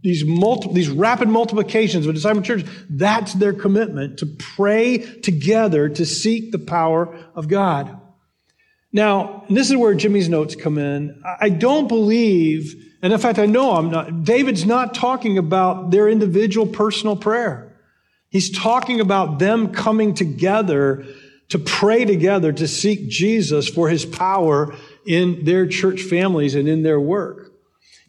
these, 0.02 0.24
multi, 0.24 0.72
these 0.72 0.88
rapid 0.88 1.28
multiplications 1.28 2.06
of 2.06 2.14
disciple 2.14 2.42
church, 2.42 2.64
that's 2.88 3.34
their 3.34 3.52
commitment 3.52 4.18
to 4.18 4.26
pray 4.26 4.98
together 4.98 5.88
to 5.88 6.06
seek 6.06 6.52
the 6.52 6.58
power 6.58 7.14
of 7.34 7.48
God. 7.48 8.00
Now, 8.92 9.44
this 9.48 9.70
is 9.70 9.76
where 9.76 9.94
Jimmy's 9.94 10.28
notes 10.28 10.56
come 10.56 10.78
in. 10.78 11.22
I 11.40 11.48
don't 11.48 11.86
believe, 11.86 12.74
and 13.02 13.12
in 13.12 13.18
fact, 13.18 13.38
I 13.38 13.46
know 13.46 13.72
I'm 13.72 13.90
not, 13.90 14.24
David's 14.24 14.66
not 14.66 14.94
talking 14.94 15.38
about 15.38 15.90
their 15.90 16.08
individual 16.08 16.66
personal 16.66 17.14
prayer. 17.14 17.78
He's 18.30 18.50
talking 18.50 19.00
about 19.00 19.38
them 19.38 19.72
coming 19.72 20.14
together 20.14 21.04
to 21.50 21.58
pray 21.58 22.04
together 22.04 22.52
to 22.52 22.66
seek 22.66 23.08
Jesus 23.08 23.68
for 23.68 23.88
his 23.88 24.04
power 24.06 24.74
in 25.06 25.44
their 25.44 25.66
church 25.66 26.02
families 26.02 26.54
and 26.54 26.68
in 26.68 26.82
their 26.82 27.00
work. 27.00 27.49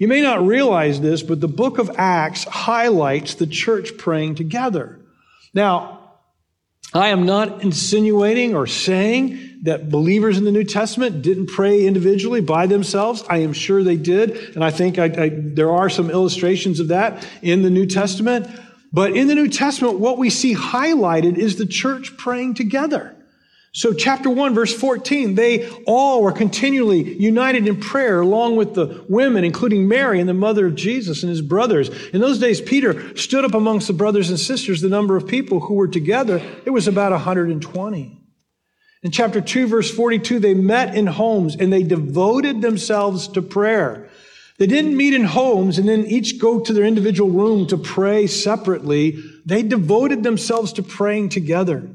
You 0.02 0.08
may 0.08 0.24
not 0.24 0.44
realize 0.44 1.00
this, 1.00 1.22
but 1.22 1.42
the 1.42 1.48
book 1.48 1.78
of 1.78 1.92
Acts 1.96 2.46
highlights 2.46 3.36
the 3.36 3.46
church 3.46 4.00
praying 4.00 4.34
together. 4.34 5.00
Now, 5.54 6.16
I 6.92 7.10
am 7.10 7.28
not 7.28 7.62
insinuating 7.62 8.56
or 8.56 8.66
saying 8.66 9.60
that 9.62 9.92
believers 9.92 10.40
in 10.40 10.44
the 10.44 10.52
New 10.52 10.64
Testament 10.64 11.22
didn't 11.22 11.52
pray 11.52 11.86
individually 11.86 12.42
by 12.42 12.66
themselves. 12.66 13.24
I 13.30 13.42
am 13.44 13.54
sure 13.54 13.84
they 13.84 13.96
did. 13.96 14.56
And 14.56 14.64
I 14.64 14.72
think 14.72 14.98
I, 14.98 15.06
I, 15.06 15.30
there 15.36 15.72
are 15.72 15.88
some 15.88 16.10
illustrations 16.10 16.80
of 16.80 16.88
that 16.88 17.24
in 17.44 17.62
the 17.62 17.70
New 17.70 17.86
Testament. 17.86 18.48
But 18.92 19.16
in 19.16 19.28
the 19.28 19.36
New 19.36 19.50
Testament, 19.50 20.00
what 20.00 20.18
we 20.18 20.32
see 20.32 20.56
highlighted 20.56 21.38
is 21.38 21.58
the 21.58 21.68
church 21.68 22.18
praying 22.18 22.56
together. 22.56 23.16
So 23.74 23.94
chapter 23.94 24.30
1 24.30 24.54
verse 24.54 24.74
14, 24.74 25.36
they 25.36 25.70
all 25.86 26.22
were 26.22 26.34
continually 26.34 27.18
united 27.18 27.68
in 27.68 27.80
prayer 27.80 28.20
along 28.20 28.58
with 28.58 28.74
the 28.74 29.06
women, 29.08 29.46
including 29.46 29.88
Mary 29.88 30.20
and 30.20 30.28
the 30.28 30.34
mother 30.34 30.68
of 30.68 30.76
Jesus 30.76 31.24
and 31.24 31.30
his 31.30 31.42
brothers. 31.42 31.90
In 32.10 32.20
those 32.20 32.38
days, 32.38 32.60
Peter 32.60 33.16
stood 33.16 33.46
up 33.46 33.54
amongst 33.54 33.88
the 33.88 33.94
brothers 33.94 34.30
and 34.30 34.38
sisters, 34.38 34.82
the 34.82 34.90
number 34.90 35.16
of 35.16 35.26
people 35.26 35.62
who 35.62 35.76
were 35.76 35.88
together. 35.88 36.42
It 36.66 36.72
was 36.72 36.88
about 36.88 37.14
120. 37.14 38.18
In 39.04 39.12
chapter 39.12 39.40
2 39.40 39.68
verse 39.68 39.90
42, 39.90 40.40
they 40.40 40.54
met 40.54 40.94
in 40.94 41.08
homes 41.08 41.56
and 41.56 41.72
they 41.72 41.84
devoted 41.84 42.62
themselves 42.62 43.30
to 43.30 43.42
prayer. 43.42 44.10
They 44.60 44.68
didn't 44.68 44.98
meet 44.98 45.14
in 45.14 45.24
homes 45.24 45.80
and 45.80 45.88
then 45.88 46.06
each 46.06 46.40
go 46.40 46.60
to 46.60 46.74
their 46.74 46.84
individual 46.84 47.32
room 47.32 47.66
to 47.68 47.78
pray 47.78 48.28
separately. 48.28 49.18
They 49.46 49.64
devoted 49.64 50.24
themselves 50.24 50.74
to 50.74 50.84
praying 50.84 51.30
together. 51.30 51.90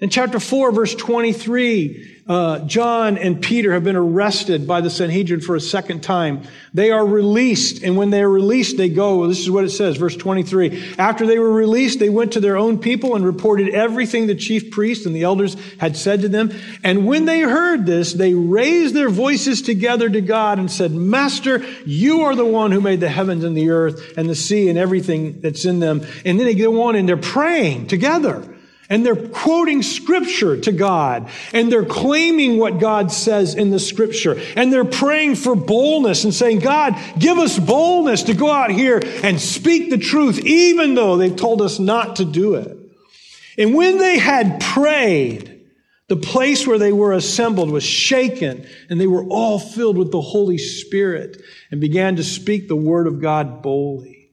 In 0.00 0.08
chapter 0.08 0.40
4, 0.40 0.72
verse 0.72 0.94
23, 0.94 2.22
uh, 2.26 2.60
John 2.60 3.18
and 3.18 3.42
Peter 3.42 3.74
have 3.74 3.84
been 3.84 3.96
arrested 3.96 4.66
by 4.66 4.80
the 4.80 4.88
Sanhedrin 4.88 5.42
for 5.42 5.56
a 5.56 5.60
second 5.60 6.02
time. 6.02 6.44
They 6.72 6.90
are 6.90 7.04
released, 7.04 7.82
and 7.82 7.98
when 7.98 8.08
they 8.08 8.22
are 8.22 8.30
released, 8.30 8.78
they 8.78 8.88
go. 8.88 9.26
This 9.26 9.40
is 9.40 9.50
what 9.50 9.64
it 9.64 9.70
says, 9.70 9.98
verse 9.98 10.16
23. 10.16 10.94
After 10.96 11.26
they 11.26 11.38
were 11.38 11.52
released, 11.52 11.98
they 11.98 12.08
went 12.08 12.32
to 12.32 12.40
their 12.40 12.56
own 12.56 12.78
people 12.78 13.14
and 13.14 13.26
reported 13.26 13.74
everything 13.74 14.26
the 14.26 14.34
chief 14.34 14.70
priests 14.70 15.04
and 15.04 15.14
the 15.14 15.24
elders 15.24 15.54
had 15.78 15.98
said 15.98 16.22
to 16.22 16.30
them. 16.30 16.50
And 16.82 17.06
when 17.06 17.26
they 17.26 17.40
heard 17.40 17.84
this, 17.84 18.14
they 18.14 18.32
raised 18.32 18.94
their 18.94 19.10
voices 19.10 19.60
together 19.60 20.08
to 20.08 20.22
God 20.22 20.58
and 20.58 20.70
said, 20.70 20.92
Master, 20.92 21.62
you 21.84 22.22
are 22.22 22.34
the 22.34 22.46
one 22.46 22.72
who 22.72 22.80
made 22.80 23.00
the 23.00 23.10
heavens 23.10 23.44
and 23.44 23.54
the 23.54 23.68
earth 23.68 24.16
and 24.16 24.30
the 24.30 24.34
sea 24.34 24.70
and 24.70 24.78
everything 24.78 25.42
that's 25.42 25.66
in 25.66 25.78
them. 25.78 26.06
And 26.24 26.38
then 26.38 26.46
they 26.46 26.54
go 26.54 26.84
on 26.84 26.96
and 26.96 27.06
they're 27.06 27.18
praying 27.18 27.88
together 27.88 28.56
and 28.90 29.06
they're 29.06 29.14
quoting 29.14 29.82
scripture 29.82 30.60
to 30.60 30.72
God 30.72 31.30
and 31.54 31.70
they're 31.70 31.84
claiming 31.84 32.58
what 32.58 32.80
God 32.80 33.12
says 33.12 33.54
in 33.54 33.70
the 33.70 33.78
scripture 33.78 34.38
and 34.56 34.72
they're 34.72 34.84
praying 34.84 35.36
for 35.36 35.54
boldness 35.54 36.24
and 36.24 36.34
saying, 36.34 36.58
God, 36.58 36.96
give 37.18 37.38
us 37.38 37.58
boldness 37.58 38.24
to 38.24 38.34
go 38.34 38.50
out 38.50 38.72
here 38.72 39.00
and 39.22 39.40
speak 39.40 39.90
the 39.90 39.98
truth, 39.98 40.40
even 40.40 40.94
though 40.94 41.16
they've 41.16 41.34
told 41.34 41.62
us 41.62 41.78
not 41.78 42.16
to 42.16 42.24
do 42.24 42.56
it. 42.56 42.76
And 43.56 43.74
when 43.74 43.98
they 43.98 44.18
had 44.18 44.60
prayed, 44.60 45.68
the 46.08 46.16
place 46.16 46.66
where 46.66 46.78
they 46.78 46.92
were 46.92 47.12
assembled 47.12 47.70
was 47.70 47.84
shaken 47.84 48.66
and 48.88 49.00
they 49.00 49.06
were 49.06 49.24
all 49.26 49.60
filled 49.60 49.96
with 49.96 50.10
the 50.10 50.20
Holy 50.20 50.58
Spirit 50.58 51.40
and 51.70 51.80
began 51.80 52.16
to 52.16 52.24
speak 52.24 52.66
the 52.66 52.74
word 52.74 53.06
of 53.06 53.20
God 53.20 53.62
boldly. 53.62 54.32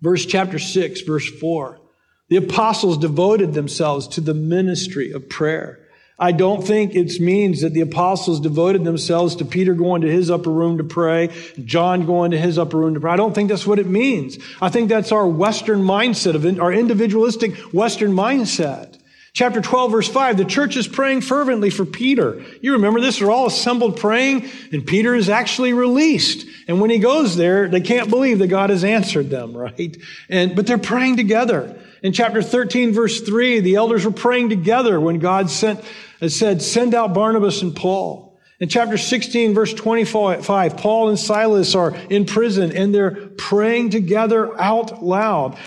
Verse 0.00 0.24
chapter 0.24 0.60
6, 0.60 1.00
verse 1.00 1.28
4. 1.40 1.80
The 2.28 2.36
apostles 2.36 2.98
devoted 2.98 3.54
themselves 3.54 4.08
to 4.08 4.20
the 4.20 4.34
ministry 4.34 5.12
of 5.12 5.28
prayer. 5.28 5.78
I 6.18 6.32
don't 6.32 6.66
think 6.66 6.94
it 6.94 7.20
means 7.20 7.60
that 7.60 7.74
the 7.74 7.82
apostles 7.82 8.40
devoted 8.40 8.84
themselves 8.84 9.36
to 9.36 9.44
Peter 9.44 9.74
going 9.74 10.00
to 10.00 10.10
his 10.10 10.30
upper 10.30 10.50
room 10.50 10.78
to 10.78 10.84
pray, 10.84 11.28
John 11.62 12.06
going 12.06 12.30
to 12.30 12.38
his 12.38 12.58
upper 12.58 12.78
room 12.78 12.94
to 12.94 13.00
pray. 13.00 13.12
I 13.12 13.16
don't 13.16 13.34
think 13.34 13.50
that's 13.50 13.66
what 13.66 13.78
it 13.78 13.86
means. 13.86 14.38
I 14.60 14.70
think 14.70 14.88
that's 14.88 15.12
our 15.12 15.26
Western 15.26 15.82
mindset 15.82 16.34
of 16.34 16.58
our 16.58 16.72
individualistic 16.72 17.56
Western 17.74 18.12
mindset. 18.12 18.96
Chapter 19.34 19.60
12, 19.60 19.90
verse 19.92 20.08
5, 20.08 20.38
the 20.38 20.46
church 20.46 20.78
is 20.78 20.88
praying 20.88 21.20
fervently 21.20 21.68
for 21.68 21.84
Peter. 21.84 22.42
You 22.62 22.72
remember 22.72 23.02
this? 23.02 23.18
They're 23.18 23.30
all 23.30 23.46
assembled 23.46 24.00
praying, 24.00 24.48
and 24.72 24.86
Peter 24.86 25.14
is 25.14 25.28
actually 25.28 25.74
released. 25.74 26.46
And 26.66 26.80
when 26.80 26.88
he 26.88 26.98
goes 26.98 27.36
there, 27.36 27.68
they 27.68 27.82
can't 27.82 28.08
believe 28.08 28.38
that 28.38 28.46
God 28.46 28.70
has 28.70 28.82
answered 28.82 29.28
them, 29.28 29.54
right? 29.56 29.94
And, 30.30 30.56
but 30.56 30.66
they're 30.66 30.78
praying 30.78 31.18
together. 31.18 31.78
In 32.02 32.12
chapter 32.12 32.42
13, 32.42 32.92
verse 32.92 33.20
3, 33.20 33.60
the 33.60 33.76
elders 33.76 34.04
were 34.04 34.10
praying 34.10 34.50
together 34.50 35.00
when 35.00 35.18
God 35.18 35.50
sent, 35.50 35.80
uh, 36.20 36.28
said, 36.28 36.62
send 36.62 36.94
out 36.94 37.14
Barnabas 37.14 37.62
and 37.62 37.74
Paul. 37.74 38.38
In 38.58 38.68
chapter 38.68 38.96
16, 38.96 39.54
verse 39.54 39.74
25, 39.74 40.76
Paul 40.76 41.08
and 41.08 41.18
Silas 41.18 41.74
are 41.74 41.94
in 42.08 42.24
prison 42.24 42.74
and 42.74 42.94
they're 42.94 43.28
praying 43.36 43.90
together 43.90 44.58
out 44.58 45.04
loud. 45.04 45.58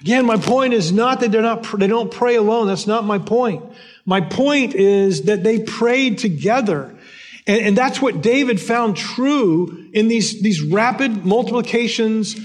Again, 0.00 0.26
my 0.26 0.36
point 0.36 0.72
is 0.72 0.92
not 0.92 1.20
that 1.20 1.32
they're 1.32 1.42
not, 1.42 1.66
they 1.78 1.86
don't 1.86 2.12
pray 2.12 2.36
alone. 2.36 2.68
That's 2.68 2.86
not 2.86 3.04
my 3.04 3.18
point. 3.18 3.64
My 4.04 4.20
point 4.20 4.74
is 4.74 5.22
that 5.22 5.42
they 5.42 5.60
prayed 5.60 6.18
together. 6.18 6.96
And, 7.46 7.60
and 7.60 7.76
that's 7.76 8.00
what 8.00 8.22
David 8.22 8.60
found 8.60 8.96
true 8.96 9.88
in 9.92 10.06
these, 10.06 10.40
these 10.40 10.62
rapid 10.62 11.24
multiplications 11.24 12.36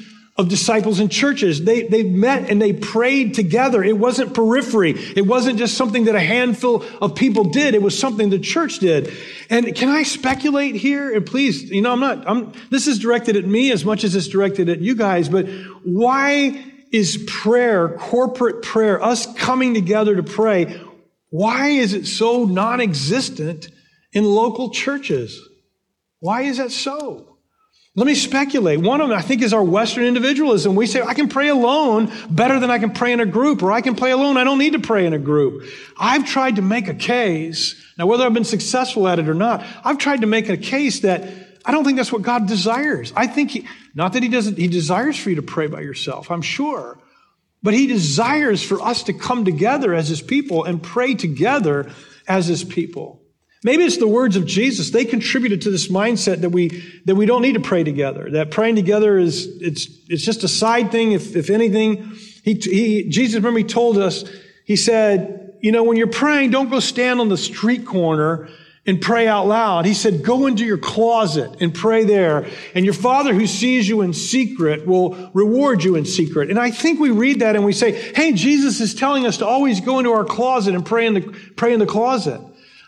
of 0.41 0.49
disciples 0.49 0.99
in 0.99 1.07
churches. 1.07 1.63
They, 1.63 1.83
they 1.83 2.01
met 2.01 2.49
and 2.49 2.59
they 2.59 2.73
prayed 2.73 3.35
together. 3.35 3.83
It 3.83 3.97
wasn't 3.97 4.33
periphery. 4.33 4.91
It 4.91 5.27
wasn't 5.27 5.59
just 5.59 5.77
something 5.77 6.05
that 6.05 6.15
a 6.15 6.19
handful 6.19 6.83
of 6.99 7.15
people 7.15 7.45
did. 7.45 7.75
It 7.75 7.81
was 7.81 7.97
something 7.97 8.31
the 8.31 8.39
church 8.39 8.79
did. 8.79 9.13
And 9.49 9.73
can 9.75 9.89
I 9.89 10.01
speculate 10.01 10.75
here? 10.75 11.13
And 11.15 11.25
please, 11.25 11.69
you 11.69 11.83
know, 11.83 11.93
I'm 11.93 11.99
not, 11.99 12.27
I'm, 12.27 12.53
this 12.71 12.87
is 12.87 12.97
directed 12.97 13.35
at 13.35 13.45
me 13.45 13.71
as 13.71 13.85
much 13.85 14.03
as 14.03 14.15
it's 14.15 14.27
directed 14.27 14.67
at 14.67 14.81
you 14.81 14.95
guys, 14.95 15.29
but 15.29 15.47
why 15.83 16.65
is 16.91 17.23
prayer, 17.27 17.97
corporate 17.99 18.63
prayer, 18.63 19.01
us 19.01 19.31
coming 19.35 19.75
together 19.75 20.15
to 20.15 20.23
pray, 20.23 20.81
why 21.29 21.67
is 21.67 21.93
it 21.93 22.07
so 22.07 22.45
non-existent 22.45 23.69
in 24.11 24.25
local 24.25 24.71
churches? 24.71 25.39
Why 26.19 26.41
is 26.41 26.57
that 26.57 26.71
so? 26.71 27.37
Let 27.93 28.07
me 28.07 28.15
speculate. 28.15 28.79
One 28.79 29.01
of 29.01 29.09
them, 29.09 29.17
I 29.17 29.21
think, 29.21 29.41
is 29.41 29.53
our 29.53 29.63
Western 29.63 30.05
individualism. 30.05 30.75
We 30.75 30.87
say, 30.87 31.01
I 31.01 31.13
can 31.13 31.27
pray 31.27 31.49
alone 31.49 32.09
better 32.29 32.57
than 32.57 32.71
I 32.71 32.79
can 32.79 32.91
pray 32.91 33.11
in 33.11 33.19
a 33.19 33.25
group, 33.25 33.61
or 33.61 33.73
I 33.73 33.81
can 33.81 33.95
pray 33.95 34.11
alone. 34.11 34.37
I 34.37 34.45
don't 34.45 34.59
need 34.59 34.73
to 34.73 34.79
pray 34.79 35.05
in 35.05 35.13
a 35.13 35.19
group. 35.19 35.65
I've 35.99 36.25
tried 36.25 36.55
to 36.55 36.61
make 36.61 36.87
a 36.87 36.93
case. 36.93 37.75
Now, 37.97 38.07
whether 38.07 38.25
I've 38.25 38.33
been 38.33 38.45
successful 38.45 39.09
at 39.09 39.19
it 39.19 39.27
or 39.27 39.33
not, 39.33 39.65
I've 39.83 39.97
tried 39.97 40.21
to 40.21 40.27
make 40.27 40.47
a 40.47 40.55
case 40.55 41.01
that 41.01 41.27
I 41.65 41.71
don't 41.71 41.83
think 41.83 41.97
that's 41.97 42.13
what 42.13 42.21
God 42.21 42.47
desires. 42.47 43.11
I 43.13 43.27
think 43.27 43.51
he, 43.51 43.67
not 43.93 44.13
that 44.13 44.23
he 44.23 44.29
doesn't, 44.29 44.57
he 44.57 44.69
desires 44.69 45.17
for 45.17 45.29
you 45.29 45.35
to 45.35 45.41
pray 45.41 45.67
by 45.67 45.81
yourself, 45.81 46.31
I'm 46.31 46.41
sure. 46.41 46.97
But 47.61 47.73
he 47.73 47.87
desires 47.87 48.63
for 48.63 48.81
us 48.81 49.03
to 49.03 49.13
come 49.13 49.43
together 49.43 49.93
as 49.93 50.07
his 50.07 50.21
people 50.21 50.63
and 50.63 50.81
pray 50.81 51.13
together 51.13 51.91
as 52.25 52.47
his 52.47 52.63
people. 52.63 53.20
Maybe 53.63 53.83
it's 53.83 53.97
the 53.97 54.07
words 54.07 54.35
of 54.35 54.45
Jesus. 54.45 54.89
They 54.89 55.05
contributed 55.05 55.61
to 55.61 55.69
this 55.69 55.87
mindset 55.87 56.41
that 56.41 56.49
we, 56.49 56.83
that 57.05 57.15
we 57.15 57.27
don't 57.27 57.43
need 57.43 57.53
to 57.53 57.59
pray 57.59 57.83
together, 57.83 58.31
that 58.31 58.49
praying 58.49 58.75
together 58.75 59.19
is, 59.19 59.45
it's, 59.61 59.87
it's 60.09 60.23
just 60.23 60.43
a 60.43 60.47
side 60.47 60.91
thing. 60.91 61.11
If, 61.11 61.35
if 61.35 61.49
anything, 61.51 62.15
he, 62.43 62.55
he, 62.55 63.09
Jesus, 63.09 63.35
remember 63.35 63.59
he 63.59 63.63
told 63.63 63.99
us, 63.99 64.23
he 64.65 64.75
said, 64.75 65.53
you 65.61 65.71
know, 65.71 65.83
when 65.83 65.95
you're 65.97 66.07
praying, 66.07 66.49
don't 66.49 66.69
go 66.69 66.79
stand 66.79 67.19
on 67.19 67.29
the 67.29 67.37
street 67.37 67.85
corner 67.85 68.49
and 68.87 68.99
pray 68.99 69.27
out 69.27 69.45
loud. 69.45 69.85
He 69.85 69.93
said, 69.93 70.23
go 70.23 70.47
into 70.47 70.65
your 70.65 70.79
closet 70.79 71.61
and 71.61 71.71
pray 71.71 72.03
there. 72.03 72.47
And 72.73 72.83
your 72.83 72.95
father 72.95 73.31
who 73.31 73.45
sees 73.45 73.87
you 73.87 74.01
in 74.01 74.11
secret 74.11 74.87
will 74.87 75.29
reward 75.33 75.83
you 75.83 75.95
in 75.95 76.05
secret. 76.05 76.49
And 76.49 76.57
I 76.57 76.71
think 76.71 76.99
we 76.99 77.11
read 77.11 77.41
that 77.41 77.55
and 77.55 77.63
we 77.63 77.73
say, 77.73 77.91
hey, 78.13 78.31
Jesus 78.31 78.81
is 78.81 78.95
telling 78.95 79.27
us 79.27 79.37
to 79.37 79.45
always 79.45 79.81
go 79.81 79.99
into 79.99 80.11
our 80.11 80.25
closet 80.25 80.73
and 80.73 80.83
pray 80.83 81.05
in 81.05 81.13
the, 81.13 81.21
pray 81.55 81.73
in 81.73 81.79
the 81.79 81.85
closet. 81.85 82.41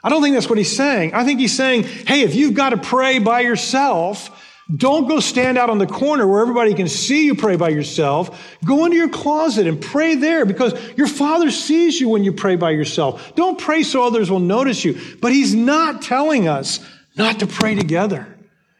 I 0.04 0.10
don't 0.10 0.22
think 0.22 0.36
that's 0.36 0.50
what 0.50 0.58
he's 0.58 0.76
saying. 0.76 1.14
I 1.14 1.24
think 1.24 1.40
he's 1.40 1.56
saying, 1.56 1.84
hey, 1.84 2.22
if 2.22 2.36
you've 2.36 2.54
got 2.54 2.70
to 2.72 2.78
pray 2.78 3.20
by 3.20 3.42
yourself, 3.42 4.30
don't 4.74 5.08
go 5.08 5.20
stand 5.20 5.58
out 5.58 5.70
on 5.70 5.78
the 5.78 5.88
corner 5.88 6.28
where 6.28 6.42
everybody 6.42 6.74
can 6.74 6.88
see 6.88 7.26
you 7.26 7.36
pray 7.36 7.56
by 7.56 7.70
yourself. 7.70 8.58
Go 8.66 8.86
into 8.86 8.98
your 8.98 9.10
closet 9.10 9.68
and 9.68 9.80
pray 9.82 10.16
there 10.16 10.46
because 10.46 10.74
your 10.98 11.08
father 11.08 11.52
sees 11.52 12.00
you 12.00 12.10
when 12.10 12.24
you 12.24 12.34
pray 12.34 12.56
by 12.56 12.72
yourself. 12.72 13.34
Don't 13.36 13.60
pray 13.60 13.84
so 13.84 14.04
others 14.04 14.32
will 14.32 14.40
notice 14.40 14.84
you. 14.84 15.00
But 15.22 15.32
he's 15.32 15.54
not 15.54 16.02
telling 16.02 16.48
us 16.48 16.80
not 17.18 17.40
to 17.40 17.48
pray 17.48 17.76
together. 17.76 18.28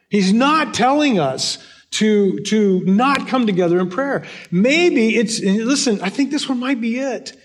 He's 0.08 0.32
not 0.32 0.74
telling 0.74 1.18
us 1.18 1.58
to, 1.92 2.40
to 2.40 2.80
not 2.84 3.28
come 3.28 3.46
together 3.46 3.78
in 3.78 3.88
prayer. 3.88 4.24
Maybe 4.50 5.16
it's, 5.16 5.40
listen, 5.40 6.00
I 6.00 6.08
think 6.08 6.30
this 6.30 6.48
one 6.48 6.58
might 6.58 6.80
be 6.80 6.98
it. 6.98 7.36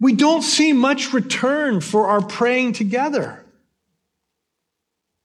We 0.00 0.14
don't 0.14 0.42
see 0.42 0.72
much 0.72 1.12
return 1.12 1.80
for 1.80 2.06
our 2.08 2.20
praying 2.20 2.74
together. 2.74 3.44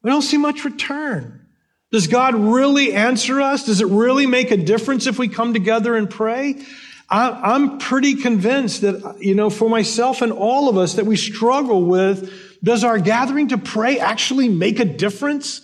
We 0.02 0.10
don't 0.10 0.22
see 0.22 0.38
much 0.38 0.66
return. 0.66 1.48
Does 1.92 2.08
God 2.08 2.34
really 2.34 2.94
answer 2.94 3.40
us? 3.40 3.66
Does 3.66 3.80
it 3.80 3.88
really 3.88 4.26
make 4.26 4.50
a 4.50 4.58
difference 4.58 5.06
if 5.06 5.20
we 5.20 5.28
come 5.28 5.54
together 5.54 5.96
and 5.96 6.10
pray? 6.10 6.64
I, 7.08 7.56
am 7.56 7.78
pretty 7.78 8.16
convinced 8.16 8.82
that, 8.82 9.18
you 9.20 9.36
know, 9.36 9.52
for 9.52 9.70
myself 9.70 10.24
and 10.24 10.32
all 10.32 10.70
of 10.70 10.78
us 10.78 10.96
that 10.96 11.06
we 11.06 11.16
struggle 11.16 11.84
with, 11.84 12.34
does 12.64 12.84
our 12.84 12.98
gathering 12.98 13.50
to 13.50 13.60
pray 13.60 14.00
actually 14.00 14.50
make 14.50 14.80
a 14.80 14.86
difference? 14.86 15.62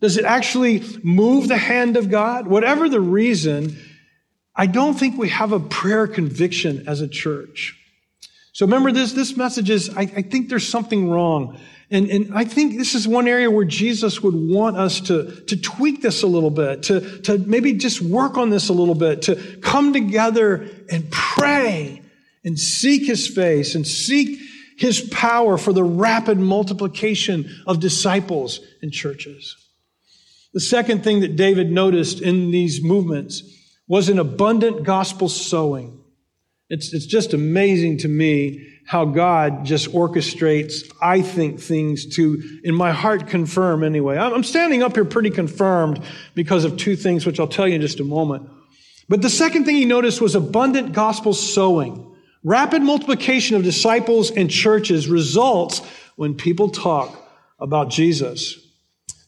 Does 0.00 0.16
it 0.16 0.24
actually 0.24 0.84
move 1.02 1.48
the 1.48 1.56
hand 1.56 1.96
of 1.96 2.10
God? 2.10 2.46
Whatever 2.46 2.88
the 2.88 3.00
reason, 3.00 3.76
I 4.54 4.66
don't 4.66 4.94
think 4.94 5.18
we 5.18 5.30
have 5.30 5.50
a 5.50 5.58
prayer 5.58 6.06
conviction 6.06 6.86
as 6.86 7.00
a 7.00 7.08
church. 7.08 7.76
So 8.52 8.66
remember 8.66 8.92
this, 8.92 9.12
this 9.12 9.36
message 9.36 9.70
is, 9.70 9.90
I, 9.90 10.02
I 10.02 10.22
think 10.22 10.50
there's 10.50 10.68
something 10.68 11.10
wrong. 11.10 11.58
And, 11.90 12.08
and 12.10 12.34
I 12.34 12.44
think 12.44 12.76
this 12.76 12.94
is 12.94 13.08
one 13.08 13.26
area 13.26 13.50
where 13.50 13.64
Jesus 13.64 14.22
would 14.22 14.34
want 14.34 14.76
us 14.76 15.00
to, 15.02 15.42
to 15.46 15.56
tweak 15.56 16.02
this 16.02 16.22
a 16.22 16.26
little 16.26 16.50
bit, 16.50 16.82
to, 16.84 17.20
to 17.22 17.38
maybe 17.38 17.74
just 17.74 18.00
work 18.00 18.36
on 18.36 18.50
this 18.50 18.68
a 18.68 18.72
little 18.72 18.94
bit, 18.94 19.22
to 19.22 19.36
come 19.62 19.92
together 19.92 20.68
and 20.90 21.10
pray 21.10 22.02
and 22.44 22.58
seek 22.58 23.06
his 23.06 23.26
face 23.26 23.74
and 23.74 23.86
seek 23.86 24.38
his 24.78 25.00
power 25.00 25.56
for 25.56 25.72
the 25.72 25.84
rapid 25.84 26.38
multiplication 26.38 27.48
of 27.66 27.80
disciples 27.80 28.60
and 28.82 28.92
churches. 28.92 29.56
The 30.52 30.60
second 30.60 31.04
thing 31.04 31.20
that 31.20 31.36
David 31.36 31.70
noticed 31.70 32.20
in 32.20 32.50
these 32.50 32.82
movements 32.82 33.42
was 33.88 34.08
an 34.08 34.18
abundant 34.18 34.84
gospel 34.84 35.28
sowing. 35.28 36.01
It's, 36.72 36.94
it's 36.94 37.04
just 37.04 37.34
amazing 37.34 37.98
to 37.98 38.08
me 38.08 38.66
how 38.86 39.04
God 39.04 39.66
just 39.66 39.92
orchestrates, 39.92 40.90
I 41.02 41.20
think, 41.20 41.60
things 41.60 42.06
to, 42.16 42.60
in 42.64 42.74
my 42.74 42.92
heart, 42.92 43.26
confirm 43.26 43.84
anyway. 43.84 44.16
I'm 44.16 44.42
standing 44.42 44.82
up 44.82 44.94
here 44.94 45.04
pretty 45.04 45.28
confirmed 45.28 46.02
because 46.34 46.64
of 46.64 46.78
two 46.78 46.96
things, 46.96 47.26
which 47.26 47.38
I'll 47.38 47.46
tell 47.46 47.68
you 47.68 47.74
in 47.74 47.82
just 47.82 48.00
a 48.00 48.04
moment. 48.04 48.48
But 49.06 49.20
the 49.20 49.28
second 49.28 49.66
thing 49.66 49.76
he 49.76 49.84
noticed 49.84 50.22
was 50.22 50.34
abundant 50.34 50.94
gospel 50.94 51.34
sowing. 51.34 52.16
Rapid 52.42 52.80
multiplication 52.80 53.54
of 53.54 53.64
disciples 53.64 54.30
and 54.30 54.50
churches 54.50 55.08
results 55.08 55.82
when 56.16 56.34
people 56.34 56.70
talk 56.70 57.14
about 57.60 57.90
Jesus. 57.90 58.61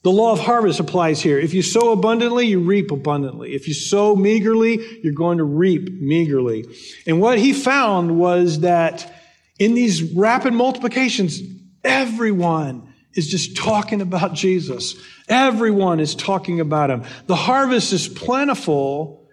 The 0.05 0.13
law 0.13 0.33
of 0.33 0.39
harvest 0.39 0.81
applies 0.81 1.23
here. 1.23 1.39
If 1.39 1.55
you 1.55 1.63
sow 1.63 1.91
abundantly, 1.93 2.47
you 2.47 2.61
reap 2.61 2.91
abundantly. 2.91 3.55
If 3.55 3.69
you 3.69 3.73
sow 3.73 4.15
meagerly, 4.15 5.01
you're 5.03 5.15
going 5.15 5.39
to 5.39 5.45
reap 5.45 5.91
meagerly. 5.91 6.67
And 7.07 7.23
what 7.23 7.39
he 7.39 7.55
found 7.55 8.19
was 8.19 8.61
that 8.61 9.11
in 9.59 9.73
these 9.73 10.03
rapid 10.03 10.53
multiplications, 10.53 11.41
everyone 11.83 12.93
is 13.15 13.29
just 13.29 13.57
talking 13.57 14.03
about 14.03 14.35
Jesus. 14.35 14.95
Everyone 15.27 16.01
is 16.01 16.15
talking 16.15 16.61
about 16.61 16.91
him. 16.91 17.05
The 17.27 17.37
harvest 17.37 17.95
is 17.95 18.07
plentiful. 18.07 19.27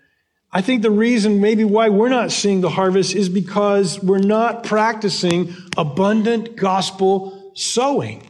I 0.53 0.62
think 0.62 0.84
the 0.84 0.91
reason 0.91 1.41
maybe 1.41 1.65
why 1.65 1.89
we're 1.89 2.07
not 2.07 2.31
seeing 2.31 2.62
the 2.62 2.69
harvest 2.69 3.13
is 3.13 3.27
because 3.27 4.01
we're 4.01 4.19
not 4.19 4.63
practicing 4.63 5.53
abundant 5.75 6.55
gospel 6.55 7.51
sowing. 7.55 8.25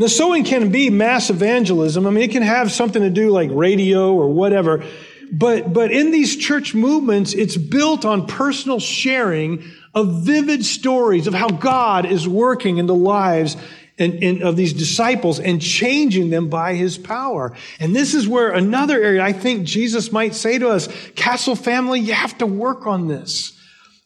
The 0.00 0.08
sowing 0.08 0.44
can 0.44 0.70
be 0.70 0.88
mass 0.88 1.28
evangelism. 1.28 2.06
I 2.06 2.10
mean, 2.10 2.24
it 2.24 2.30
can 2.30 2.42
have 2.42 2.72
something 2.72 3.02
to 3.02 3.10
do 3.10 3.28
like 3.28 3.50
radio 3.52 4.14
or 4.14 4.32
whatever. 4.32 4.82
But, 5.30 5.74
but 5.74 5.92
in 5.92 6.10
these 6.10 6.38
church 6.38 6.74
movements, 6.74 7.34
it's 7.34 7.58
built 7.58 8.06
on 8.06 8.26
personal 8.26 8.80
sharing 8.80 9.62
of 9.94 10.22
vivid 10.24 10.64
stories 10.64 11.26
of 11.26 11.34
how 11.34 11.48
God 11.48 12.06
is 12.06 12.26
working 12.26 12.78
in 12.78 12.86
the 12.86 12.94
lives 12.94 13.58
and, 13.98 14.14
and 14.24 14.42
of 14.42 14.56
these 14.56 14.72
disciples 14.72 15.38
and 15.38 15.60
changing 15.60 16.30
them 16.30 16.48
by 16.48 16.76
his 16.76 16.96
power. 16.96 17.54
And 17.78 17.94
this 17.94 18.14
is 18.14 18.26
where 18.26 18.52
another 18.52 18.98
area 19.02 19.22
I 19.22 19.34
think 19.34 19.64
Jesus 19.66 20.10
might 20.10 20.34
say 20.34 20.56
to 20.58 20.70
us, 20.70 20.88
Castle 21.14 21.54
family, 21.54 22.00
you 22.00 22.14
have 22.14 22.38
to 22.38 22.46
work 22.46 22.86
on 22.86 23.06
this. 23.06 23.52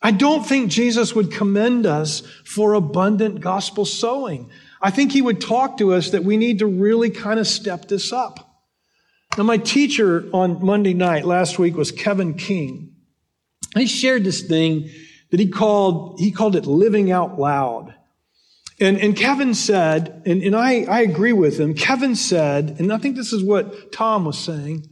I 0.03 0.11
don't 0.11 0.45
think 0.45 0.73
Jesus 0.73 1.15
would 1.15 1.31
commend 1.31 1.87
us 1.87 2.25
for 2.43 2.75
abundant 2.75 3.41
gospel 3.41 3.85
sowing. 3.85 4.51
I 4.85 4.91
think 4.91 5.13
he 5.13 5.23
would 5.23 5.41
talk 5.41 5.79
to 5.79 5.95
us 5.95 6.11
that 6.11 6.25
we 6.25 6.37
need 6.37 6.59
to 6.59 6.67
really 6.67 7.09
kind 7.09 7.41
of 7.41 7.47
step 7.47 7.89
this 7.89 8.13
up. 8.13 8.61
Now, 9.39 9.45
my 9.45 9.57
teacher 9.57 10.29
on 10.35 10.63
Monday 10.63 10.93
night 10.93 11.25
last 11.25 11.59
week 11.59 11.75
was 11.75 11.91
Kevin 11.91 12.35
King. 12.35 12.95
He 13.75 13.87
shared 13.87 14.25
this 14.25 14.43
thing 14.43 14.91
that 15.31 15.41
he 15.41 15.49
called, 15.49 16.21
he 16.21 16.31
called 16.31 16.55
it 16.55 16.67
living 16.67 17.11
out 17.11 17.41
loud. 17.41 17.95
And, 18.79 18.99
and 18.99 19.17
Kevin 19.17 19.55
said, 19.55 20.23
and, 20.27 20.43
and 20.43 20.55
I, 20.55 20.83
I 20.83 21.01
agree 21.01 21.33
with 21.33 21.59
him, 21.59 21.73
Kevin 21.73 22.15
said, 22.15 22.77
and 22.79 22.93
I 22.93 22.99
think 22.99 23.17
this 23.17 23.33
is 23.33 23.43
what 23.43 23.91
Tom 23.91 24.27
was 24.27 24.39
saying, 24.39 24.87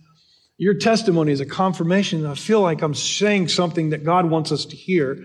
your 0.57 0.75
testimony 0.75 1.33
is 1.33 1.41
a 1.41 1.47
confirmation. 1.47 2.25
I 2.25 2.35
feel 2.35 2.63
like 2.63 2.81
I'm 2.81 2.95
saying 2.95 3.49
something 3.49 3.91
that 3.91 4.05
God 4.05 4.31
wants 4.31 4.53
us 4.53 4.65
to 4.65 4.77
hear. 4.77 5.23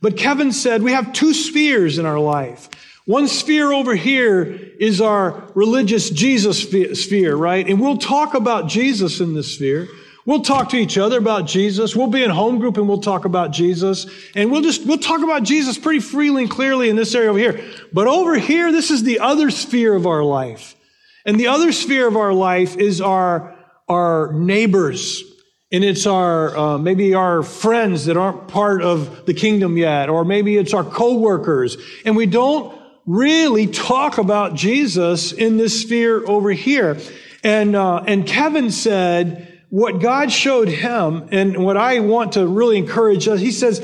But 0.00 0.16
Kevin 0.16 0.50
said, 0.50 0.82
we 0.82 0.92
have 0.92 1.12
two 1.12 1.32
spheres 1.32 1.98
in 1.98 2.06
our 2.06 2.18
life. 2.18 2.68
One 3.08 3.26
sphere 3.26 3.72
over 3.72 3.94
here 3.94 4.42
is 4.78 5.00
our 5.00 5.50
religious 5.54 6.10
Jesus 6.10 6.60
sphere, 7.02 7.34
right? 7.34 7.66
And 7.66 7.80
we'll 7.80 7.96
talk 7.96 8.34
about 8.34 8.68
Jesus 8.68 9.20
in 9.20 9.32
this 9.32 9.54
sphere. 9.54 9.88
We'll 10.26 10.42
talk 10.42 10.68
to 10.68 10.76
each 10.76 10.98
other 10.98 11.16
about 11.16 11.46
Jesus. 11.46 11.96
We'll 11.96 12.08
be 12.08 12.22
in 12.22 12.28
home 12.28 12.58
group 12.58 12.76
and 12.76 12.86
we'll 12.86 13.00
talk 13.00 13.24
about 13.24 13.50
Jesus. 13.50 14.04
And 14.36 14.50
we'll 14.52 14.60
just, 14.60 14.84
we'll 14.84 14.98
talk 14.98 15.22
about 15.22 15.42
Jesus 15.44 15.78
pretty 15.78 16.00
freely 16.00 16.42
and 16.42 16.50
clearly 16.50 16.90
in 16.90 16.96
this 16.96 17.14
area 17.14 17.30
over 17.30 17.38
here. 17.38 17.64
But 17.94 18.08
over 18.08 18.36
here, 18.36 18.70
this 18.72 18.90
is 18.90 19.04
the 19.04 19.20
other 19.20 19.50
sphere 19.50 19.94
of 19.94 20.06
our 20.06 20.22
life. 20.22 20.76
And 21.24 21.40
the 21.40 21.46
other 21.46 21.72
sphere 21.72 22.08
of 22.08 22.16
our 22.18 22.34
life 22.34 22.76
is 22.76 23.00
our, 23.00 23.56
our 23.88 24.34
neighbors. 24.34 25.22
And 25.72 25.82
it's 25.82 26.04
our, 26.06 26.54
uh, 26.54 26.76
maybe 26.76 27.14
our 27.14 27.42
friends 27.42 28.04
that 28.04 28.18
aren't 28.18 28.48
part 28.48 28.82
of 28.82 29.24
the 29.24 29.32
kingdom 29.32 29.78
yet. 29.78 30.10
Or 30.10 30.26
maybe 30.26 30.58
it's 30.58 30.74
our 30.74 30.84
coworkers. 30.84 31.78
And 32.04 32.14
we 32.14 32.26
don't 32.26 32.77
really 33.08 33.66
talk 33.66 34.18
about 34.18 34.54
Jesus 34.54 35.32
in 35.32 35.56
this 35.56 35.80
sphere 35.80 36.22
over 36.28 36.50
here. 36.50 36.98
And, 37.42 37.74
uh, 37.74 38.04
and 38.06 38.26
Kevin 38.26 38.70
said, 38.70 39.62
what 39.70 40.00
God 40.00 40.30
showed 40.30 40.68
him 40.68 41.28
and 41.32 41.64
what 41.64 41.78
I 41.78 42.00
want 42.00 42.32
to 42.32 42.46
really 42.46 42.76
encourage 42.76 43.26
us, 43.26 43.40
he 43.40 43.50
says, 43.50 43.80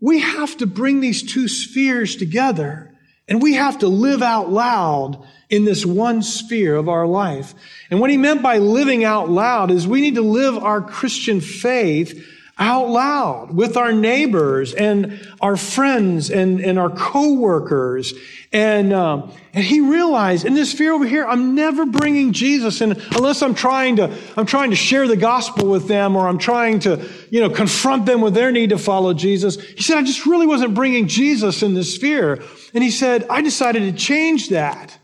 we 0.00 0.20
have 0.20 0.56
to 0.58 0.66
bring 0.66 1.00
these 1.00 1.22
two 1.22 1.46
spheres 1.46 2.16
together 2.16 2.90
and 3.28 3.42
we 3.42 3.54
have 3.54 3.78
to 3.80 3.88
live 3.88 4.22
out 4.22 4.50
loud 4.50 5.22
in 5.50 5.66
this 5.66 5.84
one 5.84 6.22
sphere 6.22 6.74
of 6.74 6.88
our 6.88 7.06
life. 7.06 7.54
And 7.90 8.00
what 8.00 8.10
he 8.10 8.16
meant 8.16 8.42
by 8.42 8.58
living 8.58 9.04
out 9.04 9.28
loud 9.28 9.70
is 9.70 9.86
we 9.86 10.00
need 10.00 10.14
to 10.14 10.22
live 10.22 10.56
our 10.56 10.80
Christian 10.80 11.42
faith 11.42 12.26
out 12.56 12.88
loud 12.88 13.50
with 13.50 13.76
our 13.76 13.92
neighbors 13.92 14.74
and 14.74 15.20
our 15.40 15.56
friends 15.56 16.30
and, 16.30 16.60
and 16.60 16.78
our 16.78 16.90
coworkers. 16.90 18.14
And, 18.52 18.92
um, 18.92 19.32
and 19.52 19.64
he 19.64 19.80
realized 19.80 20.44
in 20.44 20.54
this 20.54 20.72
fear 20.72 20.92
over 20.92 21.04
here, 21.04 21.26
I'm 21.26 21.56
never 21.56 21.84
bringing 21.84 22.32
Jesus 22.32 22.80
in 22.80 22.92
unless 22.92 23.42
I'm 23.42 23.56
trying 23.56 23.96
to, 23.96 24.16
I'm 24.36 24.46
trying 24.46 24.70
to 24.70 24.76
share 24.76 25.08
the 25.08 25.16
gospel 25.16 25.68
with 25.68 25.88
them 25.88 26.14
or 26.14 26.28
I'm 26.28 26.38
trying 26.38 26.78
to, 26.80 27.04
you 27.28 27.40
know, 27.40 27.50
confront 27.50 28.06
them 28.06 28.20
with 28.20 28.34
their 28.34 28.52
need 28.52 28.70
to 28.70 28.78
follow 28.78 29.14
Jesus. 29.14 29.60
He 29.60 29.82
said, 29.82 29.98
I 29.98 30.02
just 30.02 30.24
really 30.24 30.46
wasn't 30.46 30.74
bringing 30.74 31.08
Jesus 31.08 31.62
in 31.64 31.74
this 31.74 31.96
fear. 31.96 32.40
And 32.72 32.84
he 32.84 32.92
said, 32.92 33.26
I 33.28 33.42
decided 33.42 33.80
to 33.80 33.92
change 33.92 34.50
that. 34.50 34.96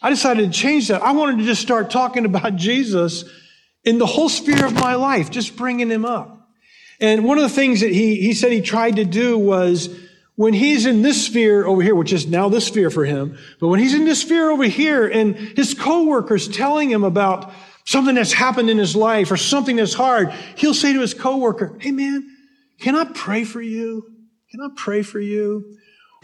I 0.00 0.08
decided 0.08 0.50
to 0.50 0.58
change 0.58 0.88
that. 0.88 1.02
I 1.02 1.12
wanted 1.12 1.38
to 1.38 1.44
just 1.44 1.60
start 1.60 1.90
talking 1.90 2.24
about 2.24 2.56
Jesus 2.56 3.24
in 3.84 3.98
the 3.98 4.06
whole 4.06 4.28
sphere 4.30 4.64
of 4.64 4.72
my 4.72 4.94
life, 4.94 5.30
just 5.30 5.56
bringing 5.56 5.90
him 5.90 6.06
up. 6.06 6.37
And 7.00 7.24
one 7.24 7.38
of 7.38 7.42
the 7.42 7.48
things 7.48 7.80
that 7.80 7.92
he, 7.92 8.16
he 8.16 8.34
said 8.34 8.52
he 8.52 8.60
tried 8.60 8.96
to 8.96 9.04
do 9.04 9.38
was 9.38 9.88
when 10.34 10.52
he's 10.52 10.86
in 10.86 11.02
this 11.02 11.26
sphere 11.26 11.66
over 11.66 11.82
here, 11.82 11.94
which 11.94 12.12
is 12.12 12.26
now 12.26 12.48
this 12.48 12.66
sphere 12.66 12.90
for 12.90 13.04
him, 13.04 13.36
but 13.60 13.68
when 13.68 13.80
he's 13.80 13.94
in 13.94 14.04
this 14.04 14.20
sphere 14.20 14.50
over 14.50 14.64
here 14.64 15.06
and 15.06 15.34
his 15.34 15.74
coworkers 15.74 16.48
telling 16.48 16.90
him 16.90 17.04
about 17.04 17.52
something 17.84 18.14
that's 18.14 18.32
happened 18.32 18.70
in 18.70 18.78
his 18.78 18.94
life 18.94 19.30
or 19.30 19.36
something 19.36 19.76
that's 19.76 19.94
hard, 19.94 20.30
he'll 20.56 20.74
say 20.74 20.92
to 20.92 21.00
his 21.00 21.14
coworker, 21.14 21.76
Hey 21.80 21.90
man, 21.90 22.36
can 22.80 22.94
I 22.94 23.04
pray 23.04 23.44
for 23.44 23.62
you? 23.62 24.04
Can 24.50 24.60
I 24.60 24.68
pray 24.76 25.02
for 25.02 25.20
you? 25.20 25.76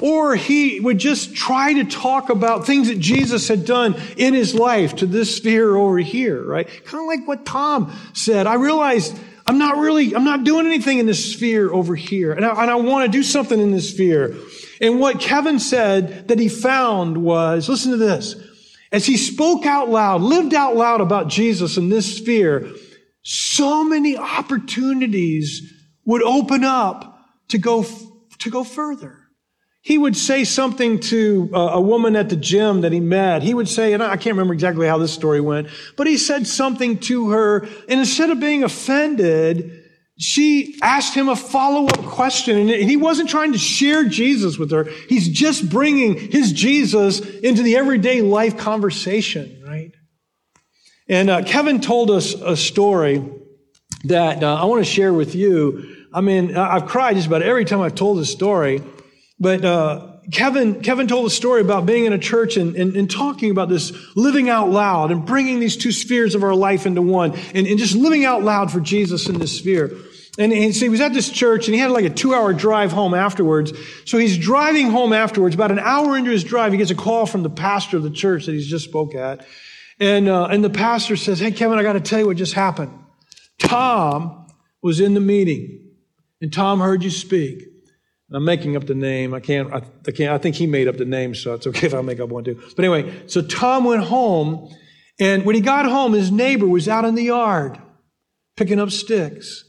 Or 0.02 0.34
he 0.34 0.80
would 0.80 0.98
just 0.98 1.34
try 1.34 1.72
to 1.72 1.84
talk 1.84 2.30
about 2.30 2.66
things 2.66 2.88
that 2.88 2.98
Jesus 2.98 3.48
had 3.48 3.64
done 3.64 3.94
in 4.16 4.34
his 4.34 4.54
life 4.54 4.96
to 4.96 5.06
this 5.06 5.36
sphere 5.36 5.76
over 5.76 5.98
here, 5.98 6.42
right? 6.42 6.66
Kind 6.84 7.02
of 7.02 7.06
like 7.06 7.28
what 7.28 7.46
Tom 7.46 7.92
said. 8.12 8.46
I 8.46 8.54
realized 8.54 9.18
I'm 9.46 9.58
not 9.58 9.76
really, 9.76 10.14
I'm 10.14 10.24
not 10.24 10.44
doing 10.44 10.66
anything 10.66 10.98
in 10.98 11.06
this 11.06 11.32
sphere 11.34 11.72
over 11.72 11.94
here. 11.94 12.32
And 12.32 12.46
I, 12.46 12.62
and 12.62 12.70
I 12.70 12.76
want 12.76 13.04
to 13.04 13.18
do 13.18 13.22
something 13.22 13.60
in 13.60 13.72
this 13.72 13.90
sphere. 13.90 14.34
And 14.80 14.98
what 14.98 15.20
Kevin 15.20 15.58
said 15.58 16.28
that 16.28 16.38
he 16.38 16.48
found 16.48 17.18
was, 17.18 17.68
listen 17.68 17.90
to 17.90 17.98
this. 17.98 18.36
As 18.90 19.04
he 19.04 19.16
spoke 19.16 19.66
out 19.66 19.90
loud, 19.90 20.22
lived 20.22 20.54
out 20.54 20.76
loud 20.76 21.00
about 21.00 21.28
Jesus 21.28 21.76
in 21.76 21.88
this 21.88 22.16
sphere, 22.16 22.70
so 23.22 23.84
many 23.84 24.16
opportunities 24.16 25.72
would 26.04 26.22
open 26.22 26.64
up 26.64 27.18
to 27.48 27.58
go, 27.58 27.84
to 28.38 28.50
go 28.50 28.64
further. 28.64 29.23
He 29.86 29.98
would 29.98 30.16
say 30.16 30.44
something 30.44 30.98
to 31.00 31.50
a 31.52 31.78
woman 31.78 32.16
at 32.16 32.30
the 32.30 32.36
gym 32.36 32.80
that 32.80 32.92
he 32.92 33.00
met. 33.00 33.42
He 33.42 33.52
would 33.52 33.68
say, 33.68 33.92
and 33.92 34.02
I 34.02 34.16
can't 34.16 34.32
remember 34.32 34.54
exactly 34.54 34.86
how 34.86 34.96
this 34.96 35.12
story 35.12 35.42
went, 35.42 35.68
but 35.98 36.06
he 36.06 36.16
said 36.16 36.46
something 36.46 37.00
to 37.00 37.32
her, 37.32 37.64
and 37.86 38.00
instead 38.00 38.30
of 38.30 38.40
being 38.40 38.64
offended, 38.64 39.82
she 40.18 40.78
asked 40.80 41.12
him 41.12 41.28
a 41.28 41.36
follow-up 41.36 41.98
question, 42.06 42.56
and 42.56 42.70
he 42.70 42.96
wasn't 42.96 43.28
trying 43.28 43.52
to 43.52 43.58
share 43.58 44.06
Jesus 44.08 44.56
with 44.56 44.70
her. 44.70 44.84
He's 45.06 45.28
just 45.28 45.68
bringing 45.68 46.30
his 46.30 46.52
Jesus 46.52 47.20
into 47.20 47.62
the 47.62 47.76
everyday 47.76 48.22
life 48.22 48.56
conversation, 48.56 49.62
right? 49.66 49.92
And 51.10 51.28
uh, 51.28 51.42
Kevin 51.42 51.82
told 51.82 52.10
us 52.10 52.32
a 52.32 52.56
story 52.56 53.22
that 54.04 54.42
uh, 54.42 54.54
I 54.54 54.64
want 54.64 54.82
to 54.82 54.90
share 54.90 55.12
with 55.12 55.34
you. 55.34 56.06
I 56.10 56.22
mean, 56.22 56.56
I've 56.56 56.86
cried 56.86 57.16
just 57.16 57.26
about 57.26 57.42
every 57.42 57.66
time 57.66 57.82
I've 57.82 57.94
told 57.94 58.18
this 58.18 58.32
story. 58.32 58.82
But 59.38 59.64
uh, 59.64 60.14
Kevin, 60.32 60.80
Kevin 60.80 61.06
told 61.06 61.26
a 61.26 61.30
story 61.30 61.60
about 61.60 61.86
being 61.86 62.04
in 62.04 62.12
a 62.12 62.18
church 62.18 62.56
and, 62.56 62.76
and, 62.76 62.96
and, 62.96 63.10
talking 63.10 63.50
about 63.50 63.68
this 63.68 63.92
living 64.16 64.48
out 64.48 64.70
loud 64.70 65.10
and 65.10 65.26
bringing 65.26 65.60
these 65.60 65.76
two 65.76 65.92
spheres 65.92 66.34
of 66.34 66.42
our 66.42 66.54
life 66.54 66.86
into 66.86 67.02
one 67.02 67.32
and, 67.54 67.66
and 67.66 67.78
just 67.78 67.94
living 67.94 68.24
out 68.24 68.42
loud 68.42 68.70
for 68.70 68.80
Jesus 68.80 69.28
in 69.28 69.38
this 69.38 69.58
sphere. 69.58 69.90
And, 70.38 70.52
and 70.52 70.74
so 70.74 70.84
he 70.84 70.88
was 70.88 71.00
at 71.00 71.12
this 71.12 71.30
church 71.30 71.68
and 71.68 71.74
he 71.74 71.80
had 71.80 71.90
like 71.90 72.04
a 72.04 72.10
two 72.10 72.34
hour 72.34 72.52
drive 72.52 72.90
home 72.92 73.14
afterwards. 73.14 73.72
So 74.04 74.18
he's 74.18 74.38
driving 74.38 74.90
home 74.90 75.12
afterwards. 75.12 75.54
About 75.54 75.70
an 75.70 75.78
hour 75.78 76.16
into 76.16 76.30
his 76.30 76.42
drive, 76.42 76.72
he 76.72 76.78
gets 76.78 76.90
a 76.90 76.96
call 76.96 77.26
from 77.26 77.42
the 77.42 77.50
pastor 77.50 77.96
of 77.96 78.02
the 78.02 78.10
church 78.10 78.46
that 78.46 78.52
he's 78.52 78.66
just 78.66 78.84
spoke 78.84 79.14
at. 79.14 79.46
And, 80.00 80.28
uh, 80.28 80.46
and 80.46 80.64
the 80.64 80.70
pastor 80.70 81.16
says, 81.16 81.38
Hey, 81.38 81.52
Kevin, 81.52 81.78
I 81.78 81.82
got 81.82 81.92
to 81.92 82.00
tell 82.00 82.18
you 82.18 82.26
what 82.26 82.36
just 82.36 82.54
happened. 82.54 82.98
Tom 83.58 84.46
was 84.82 85.00
in 85.00 85.14
the 85.14 85.20
meeting 85.20 85.90
and 86.40 86.52
Tom 86.52 86.80
heard 86.80 87.04
you 87.04 87.10
speak. 87.10 87.73
I'm 88.32 88.44
making 88.44 88.76
up 88.76 88.86
the 88.86 88.94
name. 88.94 89.34
I 89.34 89.40
can't, 89.40 89.72
I, 89.72 89.82
I, 90.06 90.10
can't, 90.10 90.32
I 90.32 90.38
think 90.38 90.56
he 90.56 90.66
made 90.66 90.88
up 90.88 90.96
the 90.96 91.04
name, 91.04 91.34
so 91.34 91.54
it's 91.54 91.66
okay 91.66 91.86
if 91.88 91.94
I 91.94 92.00
make 92.00 92.20
up 92.20 92.30
one 92.30 92.44
too. 92.44 92.60
But 92.76 92.84
anyway, 92.84 93.26
so 93.26 93.42
Tom 93.42 93.84
went 93.84 94.04
home, 94.04 94.74
and 95.20 95.44
when 95.44 95.54
he 95.54 95.60
got 95.60 95.86
home, 95.86 96.12
his 96.12 96.30
neighbor 96.30 96.66
was 96.66 96.88
out 96.88 97.04
in 97.04 97.14
the 97.14 97.24
yard 97.24 97.78
picking 98.56 98.80
up 98.80 98.90
sticks. 98.90 99.64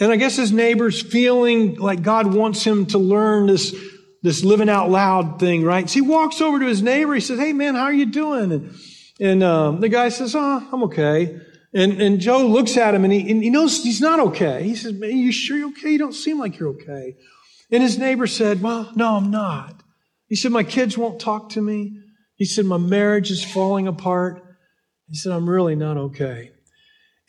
And 0.00 0.12
I 0.12 0.16
guess 0.16 0.36
his 0.36 0.52
neighbor's 0.52 1.02
feeling 1.02 1.74
like 1.76 2.02
God 2.02 2.32
wants 2.32 2.62
him 2.64 2.86
to 2.86 2.98
learn 2.98 3.46
this, 3.46 3.74
this 4.22 4.44
living 4.44 4.68
out 4.68 4.90
loud 4.90 5.40
thing, 5.40 5.64
right? 5.64 5.88
So 5.88 5.94
he 5.94 6.00
walks 6.02 6.40
over 6.40 6.58
to 6.60 6.66
his 6.66 6.82
neighbor. 6.82 7.14
He 7.14 7.20
says, 7.20 7.38
Hey, 7.38 7.52
man, 7.52 7.74
how 7.74 7.84
are 7.84 7.92
you 7.92 8.06
doing? 8.06 8.52
And, 8.52 8.74
and 9.20 9.42
um, 9.42 9.80
the 9.80 9.88
guy 9.88 10.08
says, 10.10 10.36
Oh, 10.36 10.68
I'm 10.72 10.84
okay. 10.84 11.40
And, 11.74 12.00
and 12.00 12.20
Joe 12.20 12.46
looks 12.46 12.76
at 12.76 12.94
him 12.94 13.04
and 13.04 13.12
he, 13.12 13.30
and 13.30 13.42
he 13.42 13.50
knows 13.50 13.82
he's 13.82 14.00
not 14.00 14.20
okay. 14.20 14.62
He 14.62 14.76
says, 14.76 14.92
Man, 14.92 15.16
you 15.16 15.32
sure 15.32 15.56
you're 15.56 15.70
okay? 15.70 15.90
You 15.90 15.98
don't 15.98 16.14
seem 16.14 16.38
like 16.38 16.58
you're 16.58 16.70
okay. 16.70 17.16
And 17.70 17.82
his 17.82 17.98
neighbor 17.98 18.26
said, 18.26 18.62
Well, 18.62 18.90
no, 18.94 19.16
I'm 19.16 19.30
not. 19.30 19.82
He 20.26 20.36
said, 20.36 20.52
My 20.52 20.64
kids 20.64 20.96
won't 20.96 21.20
talk 21.20 21.50
to 21.50 21.60
me. 21.60 21.98
He 22.36 22.44
said, 22.44 22.64
My 22.64 22.78
marriage 22.78 23.30
is 23.30 23.44
falling 23.44 23.86
apart. 23.86 24.42
He 25.08 25.16
said, 25.16 25.32
I'm 25.32 25.48
really 25.48 25.74
not 25.74 25.96
okay. 25.96 26.52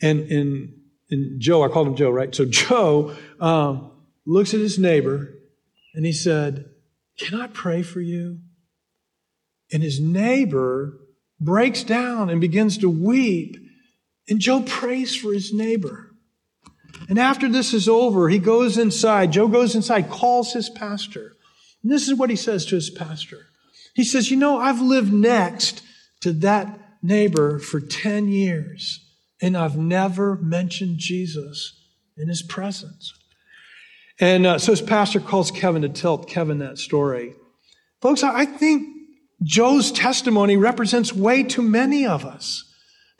And, 0.02 0.20
and, 0.30 0.74
and 1.10 1.40
Joe, 1.40 1.62
I 1.62 1.68
called 1.68 1.88
him 1.88 1.96
Joe, 1.96 2.10
right? 2.10 2.34
So 2.34 2.44
Joe 2.44 3.16
um, 3.40 3.90
looks 4.26 4.54
at 4.54 4.60
his 4.60 4.78
neighbor 4.78 5.34
and 5.94 6.06
he 6.06 6.12
said, 6.12 6.66
Can 7.18 7.40
I 7.40 7.46
pray 7.48 7.82
for 7.82 8.00
you? 8.00 8.38
And 9.72 9.82
his 9.82 10.00
neighbor 10.00 10.98
breaks 11.40 11.82
down 11.82 12.28
and 12.28 12.40
begins 12.40 12.78
to 12.78 12.88
weep. 12.88 13.56
And 14.28 14.40
Joe 14.40 14.62
prays 14.62 15.16
for 15.16 15.32
his 15.32 15.52
neighbor. 15.52 16.09
And 17.10 17.18
after 17.18 17.48
this 17.48 17.74
is 17.74 17.88
over, 17.88 18.28
he 18.28 18.38
goes 18.38 18.78
inside. 18.78 19.32
Joe 19.32 19.48
goes 19.48 19.74
inside, 19.74 20.08
calls 20.08 20.52
his 20.52 20.70
pastor. 20.70 21.36
And 21.82 21.90
this 21.90 22.08
is 22.08 22.14
what 22.14 22.30
he 22.30 22.36
says 22.36 22.64
to 22.66 22.76
his 22.76 22.88
pastor. 22.88 23.48
He 23.94 24.04
says, 24.04 24.30
You 24.30 24.36
know, 24.36 24.58
I've 24.58 24.80
lived 24.80 25.12
next 25.12 25.82
to 26.20 26.32
that 26.34 26.78
neighbor 27.02 27.58
for 27.58 27.80
10 27.80 28.28
years, 28.28 29.04
and 29.42 29.56
I've 29.56 29.76
never 29.76 30.36
mentioned 30.36 30.98
Jesus 30.98 31.82
in 32.16 32.28
his 32.28 32.42
presence. 32.42 33.12
And 34.20 34.46
uh, 34.46 34.58
so 34.58 34.70
his 34.70 34.82
pastor 34.82 35.18
calls 35.18 35.50
Kevin 35.50 35.82
to 35.82 35.88
tell 35.88 36.16
Kevin 36.16 36.58
that 36.58 36.78
story. 36.78 37.34
Folks, 38.00 38.22
I 38.22 38.46
think 38.46 38.86
Joe's 39.42 39.90
testimony 39.90 40.56
represents 40.56 41.12
way 41.12 41.42
too 41.42 41.62
many 41.62 42.06
of 42.06 42.24
us. 42.24 42.69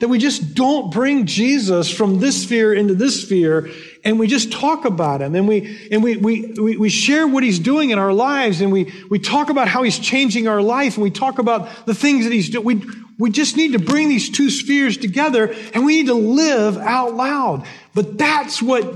That 0.01 0.09
we 0.09 0.19
just 0.19 0.55
don't 0.55 0.91
bring 0.91 1.25
Jesus 1.25 1.89
from 1.89 2.19
this 2.19 2.43
sphere 2.43 2.73
into 2.73 2.93
this 2.95 3.21
sphere 3.21 3.69
and 4.03 4.19
we 4.19 4.27
just 4.27 4.51
talk 4.51 4.85
about 4.85 5.21
him 5.21 5.35
and 5.35 5.47
we, 5.47 5.87
and 5.91 6.03
we, 6.03 6.17
we, 6.17 6.77
we, 6.77 6.89
share 6.89 7.27
what 7.27 7.43
he's 7.43 7.59
doing 7.59 7.91
in 7.91 7.99
our 7.99 8.13
lives 8.13 8.61
and 8.61 8.71
we, 8.71 8.91
we 9.09 9.19
talk 9.19 9.49
about 9.49 9.67
how 9.67 9.83
he's 9.83 9.99
changing 9.99 10.47
our 10.47 10.61
life 10.61 10.95
and 10.95 11.03
we 11.03 11.11
talk 11.11 11.37
about 11.37 11.85
the 11.85 11.93
things 11.93 12.25
that 12.25 12.33
he's 12.33 12.49
doing. 12.49 12.65
We, 12.65 12.83
we 13.19 13.29
just 13.29 13.57
need 13.57 13.73
to 13.73 13.79
bring 13.79 14.09
these 14.09 14.29
two 14.31 14.49
spheres 14.49 14.97
together 14.97 15.53
and 15.73 15.85
we 15.85 15.97
need 15.97 16.07
to 16.07 16.15
live 16.15 16.77
out 16.77 17.13
loud. 17.13 17.67
But 17.93 18.17
that's 18.17 18.61
what 18.61 18.91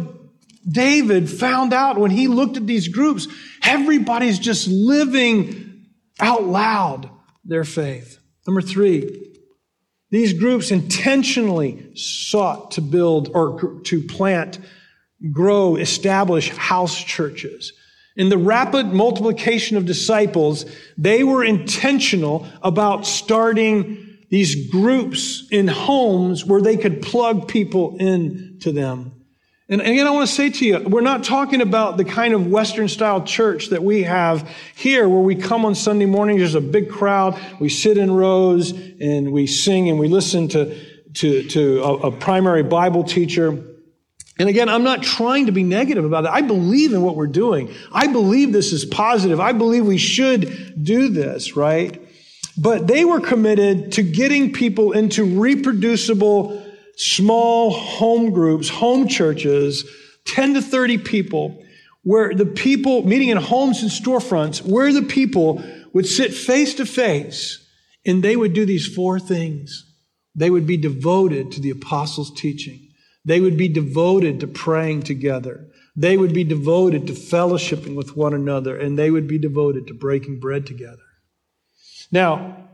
David 0.68 1.30
found 1.30 1.74
out 1.74 2.00
when 2.00 2.10
he 2.10 2.28
looked 2.28 2.58
at 2.58 2.66
these 2.66 2.88
groups. 2.88 3.28
Everybody's 3.64 4.40
just 4.40 4.68
living 4.68 5.86
out 6.20 6.44
loud 6.44 7.12
their 7.44 7.64
faith. 7.64 8.18
Number 8.48 8.62
three, 8.62 9.35
these 10.16 10.34
groups 10.34 10.72
intentionally 10.72 11.92
sought 11.94 12.72
to 12.72 12.82
build 12.82 13.30
or 13.34 13.82
to 13.82 14.02
plant, 14.02 14.60
grow, 15.32 15.76
establish 15.76 16.50
house 16.50 16.98
churches. 17.04 17.74
In 18.16 18.30
the 18.30 18.38
rapid 18.38 18.94
multiplication 18.94 19.76
of 19.76 19.86
disciples, 19.86 20.66
they 20.98 21.24
were 21.24 21.44
intentional 21.44 22.48
about 22.62 23.06
starting 23.06 24.20
these 24.30 24.70
groups 24.70 25.48
in 25.52 25.68
homes 25.68 26.46
where 26.46 26.62
they 26.62 26.78
could 26.78 27.02
plug 27.02 27.50
people 27.50 27.98
into 27.98 28.72
them. 28.72 29.15
And 29.68 29.82
again, 29.82 30.06
I 30.06 30.12
want 30.12 30.30
to 30.30 30.36
say 30.36 30.52
to 30.52 30.66
you, 30.66 30.80
we're 30.88 31.02
not 31.02 31.24
talking 31.24 31.60
about 31.60 31.98
the 31.98 32.06
kind 32.06 32.36
of 32.36 32.46
Western 32.46 32.88
style 32.88 33.24
church 33.24 33.70
that 33.70 33.82
we 33.82 34.04
have 34.04 34.48
here 34.76 35.10
where 35.10 35.22
we 35.22 35.34
come 35.34 35.66
on 35.66 35.74
Sunday 35.74 36.06
morning, 36.06 36.38
there's 36.38 36.54
a 36.54 36.62
big 36.62 36.88
crowd, 36.88 37.40
we 37.60 37.68
sit 37.68 37.98
in 37.98 38.12
rows 38.12 38.74
and 39.02 39.32
we 39.32 39.48
sing 39.48 39.90
and 39.90 39.98
we 39.98 40.08
listen 40.08 40.48
to, 40.50 40.80
to, 41.16 41.48
to 41.50 41.84
a, 41.84 41.94
a 41.96 42.12
primary 42.12 42.62
Bible 42.62 43.04
teacher. 43.04 43.64
And 44.38 44.50
again, 44.50 44.70
I'm 44.70 44.84
not 44.84 45.02
trying 45.02 45.48
to 45.48 45.52
be 45.52 45.64
negative 45.64 46.06
about 46.06 46.26
it. 46.26 46.30
I 46.32 46.42
believe 46.42 46.94
in 46.94 47.02
what 47.02 47.16
we're 47.16 47.26
doing. 47.26 47.74
I 47.92 48.06
believe 48.06 48.54
this 48.54 48.72
is 48.72 48.86
positive. 48.86 49.40
I 49.40 49.54
believe 49.54 49.84
we 49.84 49.98
should 49.98 50.84
do 50.84 51.10
this, 51.10 51.56
right? 51.56 52.00
But 52.56 52.86
they 52.86 53.04
were 53.04 53.20
committed 53.20 53.94
to 53.94 54.04
getting 54.04 54.54
people 54.54 54.92
into 54.92 55.40
reproducible 55.40 56.65
small 56.98 57.72
home 57.72 58.32
groups, 58.32 58.70
home 58.70 59.08
churches 59.08 59.86
10 60.26 60.56
to 60.56 60.62
30 60.62 60.98
people, 61.00 61.64
where 62.04 62.34
the 62.34 62.46
people 62.46 63.06
meeting 63.06 63.30
in 63.30 63.38
homes 63.38 63.82
and 63.82 63.92
storefronts, 63.92 64.62
where 64.62 64.92
the 64.94 65.02
people 65.02 65.64
would 65.94 66.06
sit 66.06 66.34
face 66.34 66.76
to 66.76 66.86
face 66.86 67.66
and 68.06 68.24
they 68.24 68.36
would 68.36 68.54
do 68.54 68.66
these 68.66 68.88
four 68.88 69.20
things. 69.20 69.92
They 70.36 70.50
would 70.50 70.68
be 70.68 70.78
devoted 70.78 71.52
to 71.54 71.62
the 71.62 71.72
apostles' 71.72 72.34
teaching. 72.34 72.90
They 73.24 73.40
would 73.40 73.58
be 73.58 73.68
devoted 73.68 74.42
to 74.42 74.48
praying 74.48 75.04
together. 75.04 75.68
They 75.96 76.18
would 76.18 76.34
be 76.34 76.44
devoted 76.44 77.08
to 77.08 77.14
fellowshipping 77.14 77.96
with 77.96 78.18
one 78.18 78.34
another, 78.34 78.78
and 78.78 79.00
they 79.00 79.10
would 79.10 79.28
be 79.28 79.40
devoted 79.40 79.88
to 79.88 79.94
breaking 79.94 80.40
bread 80.40 80.68
together. 80.68 81.02
Now, 82.12 82.70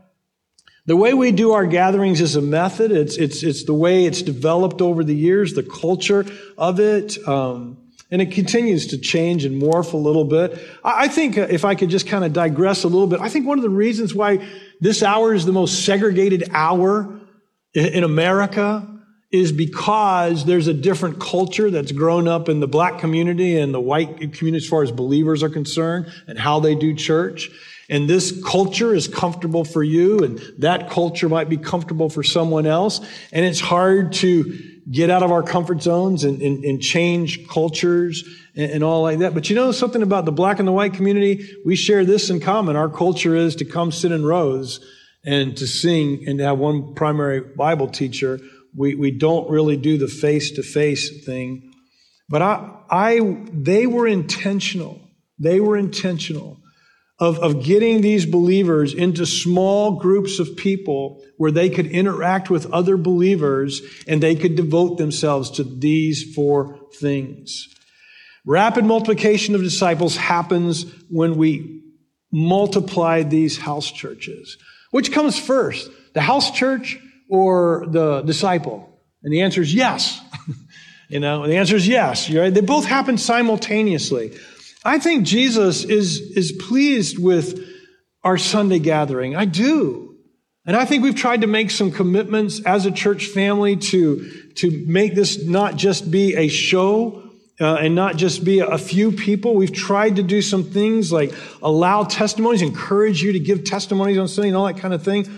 the 0.86 0.96
way 0.96 1.14
we 1.14 1.30
do 1.30 1.52
our 1.52 1.66
gatherings 1.66 2.20
is 2.20 2.34
a 2.34 2.42
method. 2.42 2.90
It's, 2.90 3.16
it's, 3.16 3.42
it's 3.42 3.64
the 3.64 3.74
way 3.74 4.04
it's 4.04 4.22
developed 4.22 4.80
over 4.80 5.04
the 5.04 5.14
years, 5.14 5.54
the 5.54 5.62
culture 5.62 6.26
of 6.58 6.80
it. 6.80 7.16
Um, 7.26 7.78
and 8.10 8.20
it 8.20 8.32
continues 8.32 8.88
to 8.88 8.98
change 8.98 9.44
and 9.44 9.60
morph 9.60 9.92
a 9.92 9.96
little 9.96 10.24
bit. 10.24 10.58
I, 10.84 11.04
I 11.04 11.08
think 11.08 11.38
uh, 11.38 11.42
if 11.42 11.64
I 11.64 11.74
could 11.74 11.88
just 11.88 12.06
kind 12.06 12.24
of 12.24 12.32
digress 12.32 12.84
a 12.84 12.88
little 12.88 13.06
bit, 13.06 13.20
I 13.20 13.28
think 13.28 13.46
one 13.46 13.58
of 13.58 13.62
the 13.62 13.70
reasons 13.70 14.14
why 14.14 14.46
this 14.80 15.02
hour 15.02 15.32
is 15.32 15.46
the 15.46 15.52
most 15.52 15.84
segregated 15.84 16.50
hour 16.52 17.20
in, 17.74 17.86
in 17.86 18.04
America 18.04 18.88
is 19.30 19.50
because 19.50 20.44
there's 20.44 20.66
a 20.66 20.74
different 20.74 21.18
culture 21.18 21.70
that's 21.70 21.90
grown 21.90 22.28
up 22.28 22.50
in 22.50 22.60
the 22.60 22.68
black 22.68 22.98
community 22.98 23.58
and 23.58 23.72
the 23.72 23.80
white 23.80 24.18
community 24.32 24.58
as 24.58 24.68
far 24.68 24.82
as 24.82 24.92
believers 24.92 25.42
are 25.42 25.48
concerned 25.48 26.12
and 26.26 26.38
how 26.38 26.60
they 26.60 26.74
do 26.74 26.94
church. 26.94 27.48
And 27.92 28.08
this 28.08 28.42
culture 28.42 28.94
is 28.94 29.06
comfortable 29.06 29.64
for 29.64 29.82
you 29.82 30.20
and 30.20 30.40
that 30.60 30.88
culture 30.88 31.28
might 31.28 31.50
be 31.50 31.58
comfortable 31.58 32.08
for 32.08 32.22
someone 32.22 32.66
else. 32.66 33.00
And 33.32 33.44
it's 33.44 33.60
hard 33.60 34.14
to 34.14 34.58
get 34.90 35.10
out 35.10 35.22
of 35.22 35.30
our 35.30 35.42
comfort 35.42 35.82
zones 35.82 36.24
and, 36.24 36.40
and, 36.40 36.64
and 36.64 36.80
change 36.80 37.46
cultures 37.48 38.24
and, 38.56 38.70
and 38.72 38.82
all 38.82 39.02
like 39.02 39.18
that. 39.18 39.34
But 39.34 39.50
you 39.50 39.56
know 39.56 39.72
something 39.72 40.00
about 40.00 40.24
the 40.24 40.32
black 40.32 40.58
and 40.58 40.66
the 40.66 40.72
white 40.72 40.94
community? 40.94 41.46
We 41.66 41.76
share 41.76 42.06
this 42.06 42.30
in 42.30 42.40
common. 42.40 42.76
Our 42.76 42.88
culture 42.88 43.36
is 43.36 43.56
to 43.56 43.66
come 43.66 43.92
sit 43.92 44.10
in 44.10 44.24
rows 44.24 44.80
and 45.22 45.54
to 45.58 45.66
sing 45.66 46.24
and 46.26 46.38
to 46.38 46.44
have 46.46 46.58
one 46.58 46.94
primary 46.94 47.40
Bible 47.40 47.88
teacher 47.88 48.40
we, 48.74 48.94
we 48.94 49.10
don't 49.10 49.50
really 49.50 49.76
do 49.76 49.98
the 49.98 50.08
face 50.08 50.52
to 50.52 50.62
face 50.62 51.26
thing. 51.26 51.74
But 52.30 52.40
I, 52.40 52.70
I, 52.88 53.36
they 53.52 53.86
were 53.86 54.08
intentional. 54.08 54.98
They 55.38 55.60
were 55.60 55.76
intentional 55.76 56.61
of, 57.18 57.38
of 57.38 57.62
getting 57.62 58.00
these 58.00 58.26
believers 58.26 58.94
into 58.94 59.26
small 59.26 59.98
groups 59.98 60.38
of 60.38 60.56
people 60.56 61.22
where 61.36 61.52
they 61.52 61.70
could 61.70 61.86
interact 61.86 62.50
with 62.50 62.70
other 62.72 62.96
believers 62.96 63.82
and 64.08 64.20
they 64.20 64.34
could 64.34 64.56
devote 64.56 64.98
themselves 64.98 65.50
to 65.50 65.62
these 65.62 66.34
four 66.34 66.80
things. 66.98 67.68
Rapid 68.44 68.84
multiplication 68.84 69.54
of 69.54 69.62
disciples 69.62 70.16
happens 70.16 70.84
when 71.08 71.36
we 71.36 71.82
multiply 72.32 73.22
these 73.22 73.58
house 73.58 73.90
churches. 73.90 74.56
Which 74.90 75.12
comes 75.12 75.38
first? 75.38 75.90
The 76.14 76.20
house 76.20 76.50
church 76.50 76.98
or 77.30 77.86
the 77.88 78.22
disciple? 78.22 78.88
And 79.22 79.32
the 79.32 79.42
answer 79.42 79.62
is 79.62 79.72
yes. 79.72 80.20
you 81.08 81.20
know, 81.20 81.46
the 81.46 81.56
answer 81.56 81.76
is 81.76 81.86
yes. 81.86 82.28
Right? 82.30 82.52
They 82.52 82.60
both 82.62 82.84
happen 82.84 83.16
simultaneously. 83.16 84.36
I 84.84 84.98
think 84.98 85.24
Jesus 85.24 85.84
is, 85.84 86.20
is 86.20 86.52
pleased 86.52 87.18
with 87.18 87.68
our 88.24 88.38
Sunday 88.38 88.78
gathering. 88.78 89.36
I 89.36 89.44
do. 89.44 90.16
And 90.64 90.76
I 90.76 90.84
think 90.84 91.02
we've 91.02 91.14
tried 91.14 91.40
to 91.40 91.46
make 91.46 91.70
some 91.70 91.90
commitments 91.90 92.60
as 92.64 92.86
a 92.86 92.90
church 92.92 93.26
family 93.26 93.76
to, 93.76 94.52
to 94.56 94.84
make 94.86 95.14
this 95.14 95.44
not 95.44 95.76
just 95.76 96.10
be 96.10 96.36
a 96.36 96.48
show 96.48 97.30
uh, 97.60 97.74
and 97.74 97.94
not 97.94 98.16
just 98.16 98.44
be 98.44 98.60
a 98.60 98.78
few 98.78 99.12
people. 99.12 99.54
We've 99.54 99.72
tried 99.72 100.16
to 100.16 100.22
do 100.22 100.40
some 100.40 100.64
things 100.64 101.12
like 101.12 101.32
allow 101.62 102.04
testimonies, 102.04 102.62
encourage 102.62 103.22
you 103.22 103.32
to 103.32 103.40
give 103.40 103.64
testimonies 103.64 104.18
on 104.18 104.28
Sunday 104.28 104.48
and 104.48 104.56
all 104.56 104.66
that 104.66 104.78
kind 104.78 104.94
of 104.94 105.02
thing. 105.02 105.28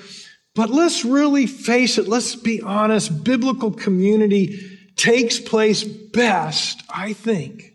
But 0.55 0.71
let's 0.71 1.05
really 1.05 1.47
face 1.47 1.99
it. 1.99 2.07
Let's 2.07 2.37
be 2.37 2.63
honest. 2.63 3.25
Biblical 3.25 3.73
community 3.73 4.79
takes 4.95 5.41
place 5.41 5.85
best, 5.85 6.83
I 6.89 7.13
think. 7.13 7.74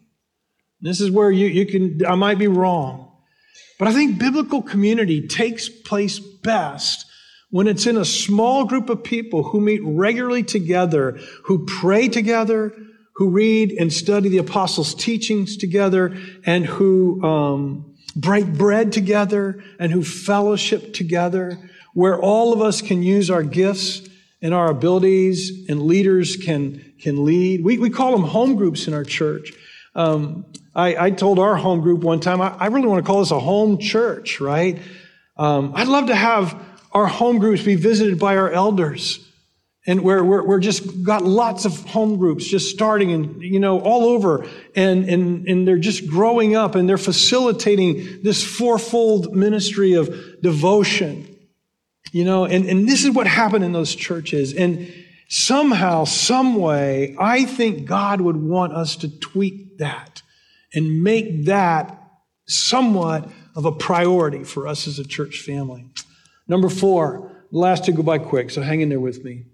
This 0.81 1.01
is 1.01 1.11
where 1.11 1.31
you, 1.31 1.47
you 1.47 1.65
can, 1.65 2.05
I 2.05 2.15
might 2.15 2.39
be 2.39 2.47
wrong. 2.47 3.11
But 3.77 3.87
I 3.87 3.93
think 3.93 4.19
biblical 4.19 4.61
community 4.61 5.27
takes 5.27 5.69
place 5.69 6.19
best 6.19 7.05
when 7.49 7.67
it's 7.67 7.87
in 7.87 7.97
a 7.97 8.05
small 8.05 8.65
group 8.65 8.89
of 8.89 9.03
people 9.03 9.43
who 9.43 9.59
meet 9.59 9.81
regularly 9.83 10.43
together, 10.43 11.19
who 11.45 11.65
pray 11.65 12.07
together, 12.07 12.75
who 13.15 13.29
read 13.29 13.71
and 13.71 13.91
study 13.91 14.29
the 14.29 14.37
apostles' 14.37 14.93
teachings 14.93 15.57
together, 15.57 16.15
and 16.45 16.65
who 16.65 17.23
um, 17.23 17.95
break 18.15 18.45
bread 18.45 18.91
together, 18.91 19.63
and 19.79 19.91
who 19.91 20.03
fellowship 20.03 20.93
together 20.93 21.57
where 21.93 22.19
all 22.19 22.53
of 22.53 22.61
us 22.61 22.81
can 22.81 23.03
use 23.03 23.29
our 23.29 23.43
gifts 23.43 24.07
and 24.41 24.53
our 24.53 24.69
abilities 24.69 25.67
and 25.69 25.81
leaders 25.81 26.37
can, 26.37 26.93
can 26.99 27.25
lead. 27.25 27.63
We, 27.63 27.77
we 27.77 27.89
call 27.89 28.11
them 28.11 28.23
home 28.23 28.55
groups 28.55 28.87
in 28.87 28.93
our 28.93 29.03
church. 29.03 29.51
Um, 29.95 30.45
I, 30.75 31.05
I, 31.05 31.11
told 31.11 31.39
our 31.39 31.55
home 31.55 31.81
group 31.81 32.01
one 32.01 32.19
time, 32.19 32.41
I, 32.41 32.55
I, 32.59 32.67
really 32.67 32.87
want 32.87 33.03
to 33.03 33.07
call 33.07 33.19
this 33.19 33.31
a 33.31 33.39
home 33.39 33.79
church, 33.79 34.39
right? 34.39 34.79
Um, 35.37 35.73
I'd 35.75 35.87
love 35.87 36.07
to 36.07 36.15
have 36.15 36.59
our 36.91 37.07
home 37.07 37.39
groups 37.39 37.63
be 37.63 37.75
visited 37.75 38.19
by 38.19 38.37
our 38.37 38.51
elders 38.51 39.25
and 39.87 40.01
where 40.01 40.23
we're, 40.23 40.45
we're 40.45 40.59
just 40.59 41.03
got 41.03 41.23
lots 41.23 41.65
of 41.65 41.85
home 41.85 42.17
groups 42.17 42.45
just 42.45 42.69
starting 42.69 43.11
and 43.11 43.41
you 43.41 43.59
know 43.59 43.79
all 43.79 44.05
over 44.05 44.45
and, 44.75 45.09
and 45.09 45.47
and 45.47 45.67
they're 45.67 45.77
just 45.77 46.07
growing 46.07 46.55
up 46.55 46.75
and 46.75 46.89
they're 46.89 46.97
facilitating 46.97 48.21
this 48.23 48.43
fourfold 48.43 49.35
ministry 49.35 49.93
of 49.93 50.13
devotion 50.41 51.29
you 52.11 52.23
know, 52.23 52.45
and, 52.45 52.65
and 52.65 52.87
this 52.87 53.03
is 53.03 53.11
what 53.11 53.27
happened 53.27 53.63
in 53.63 53.71
those 53.71 53.93
churches. 53.93 54.53
And 54.53 54.91
somehow, 55.27 56.05
some 56.05 56.55
way, 56.55 57.15
I 57.19 57.45
think 57.45 57.85
God 57.85 58.21
would 58.21 58.37
want 58.37 58.73
us 58.73 58.95
to 58.97 59.19
tweak 59.19 59.77
that 59.77 60.21
and 60.73 61.03
make 61.03 61.45
that 61.45 61.95
somewhat 62.47 63.29
of 63.55 63.65
a 63.65 63.71
priority 63.71 64.43
for 64.43 64.67
us 64.67 64.87
as 64.87 64.99
a 64.99 65.03
church 65.03 65.39
family. 65.39 65.85
Number 66.47 66.69
four, 66.69 67.31
last 67.51 67.85
two 67.85 67.91
go 67.91 68.03
by 68.03 68.17
quick, 68.17 68.49
so 68.49 68.61
hang 68.61 68.81
in 68.81 68.89
there 68.89 68.99
with 68.99 69.23
me. 69.23 69.45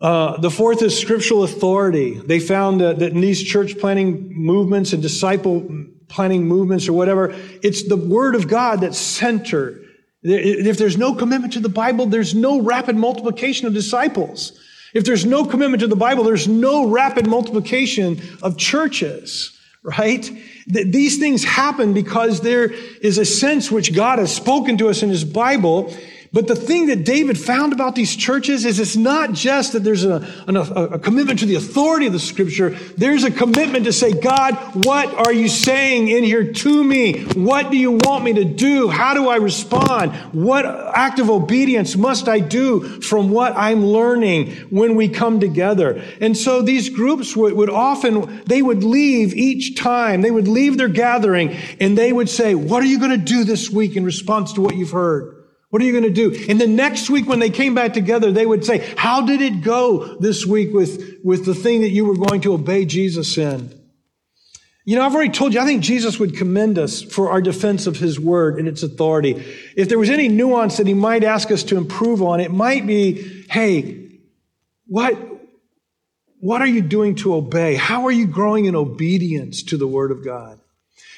Uh, 0.00 0.36
the 0.40 0.50
fourth 0.50 0.82
is 0.82 0.98
scriptural 0.98 1.44
authority. 1.44 2.14
They 2.14 2.40
found 2.40 2.80
that, 2.80 2.98
that 2.98 3.12
in 3.12 3.20
these 3.20 3.42
church 3.42 3.78
planting 3.78 4.32
movements 4.34 4.92
and 4.92 5.00
disciple 5.00 5.86
planting 6.08 6.44
movements 6.44 6.88
or 6.88 6.92
whatever, 6.92 7.32
it's 7.62 7.88
the 7.88 7.96
word 7.96 8.34
of 8.34 8.48
God 8.48 8.80
that's 8.80 8.98
center. 8.98 9.80
If 10.22 10.76
there's 10.76 10.98
no 10.98 11.14
commitment 11.14 11.52
to 11.54 11.60
the 11.60 11.68
Bible, 11.68 12.06
there's 12.06 12.34
no 12.34 12.60
rapid 12.60 12.96
multiplication 12.96 13.66
of 13.66 13.74
disciples. 13.74 14.52
If 14.92 15.04
there's 15.04 15.24
no 15.24 15.44
commitment 15.44 15.80
to 15.80 15.86
the 15.86 15.96
Bible, 15.96 16.24
there's 16.24 16.48
no 16.48 16.88
rapid 16.88 17.26
multiplication 17.26 18.20
of 18.42 18.58
churches, 18.58 19.56
right? 19.82 20.30
These 20.66 21.18
things 21.18 21.44
happen 21.44 21.92
because 21.92 22.40
there 22.40 22.70
is 22.70 23.18
a 23.18 23.24
sense 23.24 23.70
which 23.70 23.94
God 23.94 24.18
has 24.18 24.34
spoken 24.34 24.78
to 24.78 24.88
us 24.88 25.02
in 25.02 25.08
His 25.08 25.24
Bible 25.24 25.92
but 26.32 26.48
the 26.48 26.56
thing 26.56 26.86
that 26.86 27.04
David 27.04 27.38
found 27.38 27.74
about 27.74 27.94
these 27.94 28.16
churches 28.16 28.64
is 28.64 28.80
it's 28.80 28.96
not 28.96 29.34
just 29.34 29.74
that 29.74 29.80
there's 29.80 30.04
a, 30.04 30.26
a, 30.48 30.54
a, 30.54 30.98
commitment 30.98 31.40
to 31.40 31.46
the 31.46 31.56
authority 31.56 32.06
of 32.06 32.14
the 32.14 32.18
scripture. 32.18 32.70
There's 32.96 33.24
a 33.24 33.30
commitment 33.30 33.84
to 33.84 33.92
say, 33.92 34.12
God, 34.12 34.54
what 34.86 35.12
are 35.12 35.32
you 35.32 35.46
saying 35.48 36.08
in 36.08 36.24
here 36.24 36.50
to 36.50 36.84
me? 36.84 37.24
What 37.24 37.70
do 37.70 37.76
you 37.76 37.92
want 37.92 38.24
me 38.24 38.32
to 38.32 38.44
do? 38.44 38.88
How 38.88 39.12
do 39.12 39.28
I 39.28 39.36
respond? 39.36 40.12
What 40.32 40.64
act 40.64 41.18
of 41.18 41.28
obedience 41.28 41.96
must 41.96 42.28
I 42.30 42.40
do 42.40 43.02
from 43.02 43.28
what 43.28 43.52
I'm 43.54 43.84
learning 43.84 44.52
when 44.70 44.96
we 44.96 45.10
come 45.10 45.38
together? 45.38 46.02
And 46.18 46.34
so 46.34 46.62
these 46.62 46.88
groups 46.88 47.36
would, 47.36 47.52
would 47.52 47.68
often, 47.68 48.42
they 48.46 48.62
would 48.62 48.84
leave 48.84 49.34
each 49.34 49.76
time, 49.76 50.22
they 50.22 50.30
would 50.30 50.48
leave 50.48 50.78
their 50.78 50.88
gathering 50.88 51.54
and 51.78 51.98
they 51.98 52.10
would 52.10 52.30
say, 52.30 52.54
what 52.54 52.82
are 52.82 52.86
you 52.86 52.98
going 52.98 53.10
to 53.10 53.18
do 53.18 53.44
this 53.44 53.68
week 53.68 53.96
in 53.96 54.04
response 54.04 54.54
to 54.54 54.62
what 54.62 54.76
you've 54.76 54.92
heard? 54.92 55.41
What 55.72 55.80
are 55.80 55.86
you 55.86 55.92
going 55.92 56.04
to 56.04 56.10
do? 56.10 56.44
And 56.50 56.60
the 56.60 56.66
next 56.66 57.08
week 57.08 57.26
when 57.26 57.38
they 57.38 57.48
came 57.48 57.74
back 57.74 57.94
together, 57.94 58.30
they 58.30 58.44
would 58.44 58.62
say, 58.62 58.92
how 58.94 59.24
did 59.24 59.40
it 59.40 59.62
go 59.62 60.18
this 60.18 60.44
week 60.44 60.74
with, 60.74 61.18
with 61.24 61.46
the 61.46 61.54
thing 61.54 61.80
that 61.80 61.88
you 61.88 62.04
were 62.04 62.14
going 62.14 62.42
to 62.42 62.52
obey 62.52 62.84
Jesus 62.84 63.38
in? 63.38 63.72
You 64.84 64.96
know, 64.96 65.02
I've 65.02 65.14
already 65.14 65.32
told 65.32 65.54
you, 65.54 65.60
I 65.60 65.64
think 65.64 65.82
Jesus 65.82 66.18
would 66.18 66.36
commend 66.36 66.78
us 66.78 67.00
for 67.00 67.30
our 67.30 67.40
defense 67.40 67.86
of 67.86 67.96
his 67.96 68.20
word 68.20 68.58
and 68.58 68.68
its 68.68 68.82
authority. 68.82 69.42
If 69.74 69.88
there 69.88 69.98
was 69.98 70.10
any 70.10 70.28
nuance 70.28 70.76
that 70.76 70.86
he 70.86 70.92
might 70.92 71.24
ask 71.24 71.50
us 71.50 71.62
to 71.64 71.78
improve 71.78 72.20
on, 72.20 72.40
it 72.40 72.52
might 72.52 72.86
be, 72.86 73.46
hey, 73.48 74.10
what, 74.88 75.16
what 76.38 76.60
are 76.60 76.66
you 76.66 76.82
doing 76.82 77.14
to 77.14 77.34
obey? 77.34 77.76
How 77.76 78.04
are 78.04 78.12
you 78.12 78.26
growing 78.26 78.66
in 78.66 78.76
obedience 78.76 79.62
to 79.62 79.78
the 79.78 79.86
word 79.86 80.10
of 80.10 80.22
God? 80.22 80.60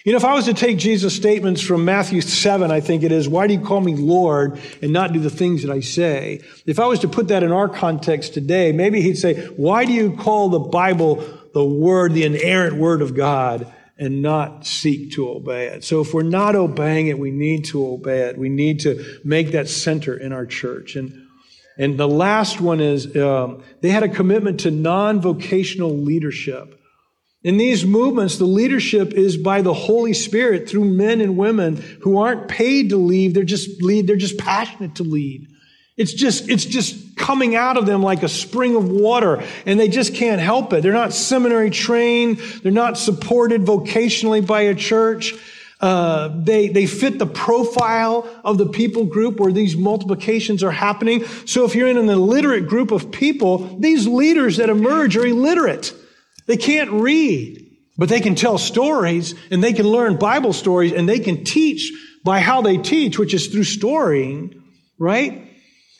You 0.05 0.13
know, 0.13 0.19
if 0.19 0.25
I 0.25 0.35
was 0.35 0.45
to 0.45 0.55
take 0.55 0.77
Jesus' 0.77 1.17
statements 1.17 1.63
from 1.63 1.85
Matthew 1.85 2.21
7, 2.21 2.71
I 2.71 2.81
think 2.81 3.03
it 3.03 3.13
is, 3.13 3.27
why 3.29 3.47
do 3.47 3.55
you 3.55 3.61
call 3.61 3.81
me 3.81 3.95
Lord 3.95 4.61
and 4.83 4.93
not 4.93 5.15
do 5.15 5.19
the 5.19 5.31
things 5.31 5.63
that 5.63 5.71
I 5.71 5.81
say? 5.81 6.43
If 6.67 6.79
I 6.79 6.87
was 6.87 7.01
to 7.01 7.09
put 7.09 7.29
that 7.29 7.43
in 7.43 7.53
our 7.53 7.69
context 7.69 8.35
today, 8.35 8.73
maybe 8.73 9.01
he'd 9.01 9.17
say, 9.17 9.47
why 9.57 9.87
do 9.87 9.93
you 9.93 10.15
call 10.15 10.51
the 10.51 10.59
Bible 10.59 11.25
the 11.55 11.65
word, 11.65 12.13
the 12.13 12.25
inerrant 12.25 12.77
word 12.77 13.01
of 13.01 13.15
God 13.15 13.73
and 13.97 14.23
not 14.23 14.67
seek 14.67 15.13
to 15.13 15.29
obey 15.31 15.69
it. 15.69 15.85
So 15.85 16.01
if 16.01 16.13
we're 16.13 16.23
not 16.23 16.57
obeying 16.57 17.07
it, 17.07 17.19
we 17.19 17.31
need 17.31 17.67
to 17.67 17.87
obey 17.87 18.23
it. 18.23 18.37
We 18.37 18.49
need 18.49 18.81
to 18.81 19.21
make 19.23 19.53
that 19.53 19.69
center 19.69 20.17
in 20.17 20.33
our 20.33 20.47
church. 20.47 20.97
And 20.97 21.21
and 21.77 21.99
the 21.99 22.07
last 22.07 22.61
one 22.61 22.81
is 22.81 23.17
um, 23.17 23.65
they 23.81 23.89
had 23.91 24.05
a 24.05 24.09
commitment 24.09 24.61
to 24.61 24.71
non-vocational 24.71 25.97
leadership. 25.97 26.81
In 27.45 27.59
these 27.59 27.85
movements, 27.85 28.39
the 28.39 28.47
leadership 28.47 29.13
is 29.13 29.37
by 29.37 29.61
the 29.61 29.75
Holy 29.75 30.15
Spirit 30.15 30.67
through 30.67 30.87
men 30.87 31.21
and 31.21 31.37
women 31.37 31.77
who 32.01 32.17
aren't 32.17 32.49
paid 32.49 32.89
to 32.89 32.97
lead. 32.97 33.35
They're 33.35 33.45
just 33.45 33.83
lead. 33.83 34.07
They're 34.07 34.17
just 34.17 34.39
passionate 34.39 34.95
to 34.97 35.03
lead. 35.03 35.49
It's 35.97 36.15
just, 36.15 36.49
it's 36.49 36.65
just 36.65 37.17
coming 37.17 37.55
out 37.55 37.77
of 37.77 37.85
them 37.85 38.03
like 38.03 38.23
a 38.23 38.29
spring 38.29 38.75
of 38.75 38.91
water 38.91 39.45
and 39.67 39.79
they 39.79 39.89
just 39.89 40.15
can't 40.15 40.41
help 40.41 40.73
it. 40.73 40.83
They're 40.83 40.93
not 40.93 41.13
seminary 41.13 41.71
trained. 41.71 42.39
They're 42.39 42.73
not 42.73 42.97
supported 42.99 43.61
vocationally 43.61 44.45
by 44.45 44.63
a 44.63 44.75
church. 44.75 45.35
Uh, 45.81 46.31
they, 46.43 46.69
they 46.69 46.87
fit 46.87 47.19
the 47.19 47.27
profile 47.27 48.29
of 48.43 48.57
the 48.57 48.67
people 48.67 49.05
group 49.05 49.39
where 49.39 49.53
these 49.53 49.77
multiplications 49.77 50.63
are 50.63 50.71
happening. 50.71 51.27
So 51.45 51.65
if 51.65 51.75
you're 51.75 51.89
in 51.89 51.99
an 51.99 52.09
illiterate 52.09 52.67
group 52.67 52.91
of 52.91 53.13
people, 53.13 53.59
these 53.79 54.09
leaders 54.09 54.57
that 54.57 54.71
emerge 54.71 55.17
are 55.17 55.27
illiterate. 55.27 55.95
They 56.47 56.57
can't 56.57 56.91
read, 56.91 57.79
but 57.97 58.09
they 58.09 58.21
can 58.21 58.35
tell 58.35 58.59
stories 58.59 59.35
and 59.51 59.63
they 59.63 59.73
can 59.73 59.87
learn 59.87 60.17
Bible 60.17 60.53
stories 60.53 60.93
and 60.93 61.09
they 61.09 61.21
can 61.21 61.45
teach 61.45 61.93
by 62.25 62.41
how 62.41 62.63
they 62.63 62.79
teach, 62.79 63.19
which 63.19 63.35
is 63.35 63.49
through 63.49 63.65
storying, 63.65 64.63
right? 64.99 65.43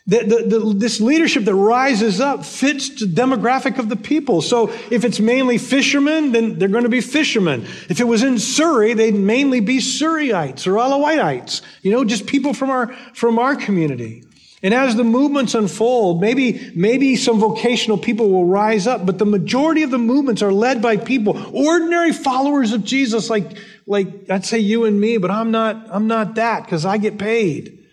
The, 0.07 0.19
the, 0.19 0.59
the, 0.59 0.75
this 0.75 1.01
leadership 1.01 1.45
that 1.45 1.55
rises 1.55 2.21
up 2.21 2.45
fits 2.45 3.01
the 3.01 3.07
demographic 3.07 3.79
of 3.79 3.89
the 3.89 3.97
people. 3.97 4.43
So 4.43 4.69
if 4.91 5.03
it's 5.03 5.19
mainly 5.19 5.57
fishermen, 5.57 6.33
then 6.33 6.59
they're 6.59 6.69
going 6.69 6.85
to 6.85 6.91
be 6.91 7.01
fishermen. 7.01 7.63
If 7.89 8.01
it 8.01 8.05
was 8.05 8.23
in 8.23 8.39
Surry, 8.39 8.93
they'd 8.93 9.15
mainly 9.15 9.61
be 9.61 9.79
Surryites 9.79 10.67
or 10.67 10.73
Alawites. 10.73 11.63
You 11.81 11.93
know, 11.93 12.05
just 12.05 12.27
people 12.27 12.53
from 12.53 12.69
our, 12.69 12.93
from 13.15 13.39
our 13.39 13.57
community. 13.57 14.25
And 14.65 14.73
as 14.73 14.97
the 14.97 15.05
movements 15.05 15.55
unfold, 15.55 16.23
maybe, 16.23 16.73
maybe 16.75 17.17
some 17.17 17.39
vocational 17.39 17.99
people 17.99 18.31
will 18.31 18.47
rise 18.47 18.87
up, 18.87 19.05
but 19.05 19.19
the 19.19 19.27
majority 19.27 19.83
of 19.83 19.91
the 19.91 19.99
movements 19.99 20.41
are 20.41 20.55
led 20.55 20.81
by 20.81 20.97
people, 20.97 21.39
ordinary 21.55 22.13
followers 22.13 22.73
of 22.73 22.83
Jesus, 22.83 23.29
like, 23.29 23.59
like 23.87 24.31
I'd 24.31 24.47
say 24.47 24.61
you 24.61 24.87
and 24.87 24.99
me, 24.99 25.19
but 25.19 25.31
I'm 25.31 25.51
not, 25.51 25.89
I'm 25.91 26.07
not 26.07 26.37
that 26.37 26.65
because 26.65 26.87
I 26.87 26.97
get 26.97 27.19
paid. 27.19 27.85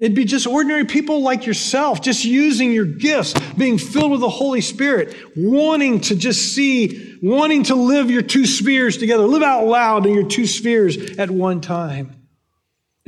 It'd 0.00 0.16
be 0.16 0.24
just 0.24 0.48
ordinary 0.48 0.86
people 0.86 1.22
like 1.22 1.46
yourself, 1.46 2.02
just 2.02 2.24
using 2.24 2.72
your 2.72 2.84
gifts, 2.84 3.34
being 3.56 3.78
filled 3.78 4.10
with 4.10 4.20
the 4.20 4.28
Holy 4.28 4.60
Spirit, 4.60 5.16
wanting 5.36 6.00
to 6.00 6.16
just 6.16 6.52
see, 6.52 7.16
wanting 7.22 7.62
to 7.64 7.76
live 7.76 8.10
your 8.10 8.22
two 8.22 8.44
spheres 8.44 8.96
together, 8.96 9.22
live 9.22 9.44
out 9.44 9.66
loud 9.66 10.04
in 10.04 10.14
your 10.14 10.26
two 10.26 10.48
spheres 10.48 11.16
at 11.16 11.30
one 11.30 11.60
time. 11.60 12.17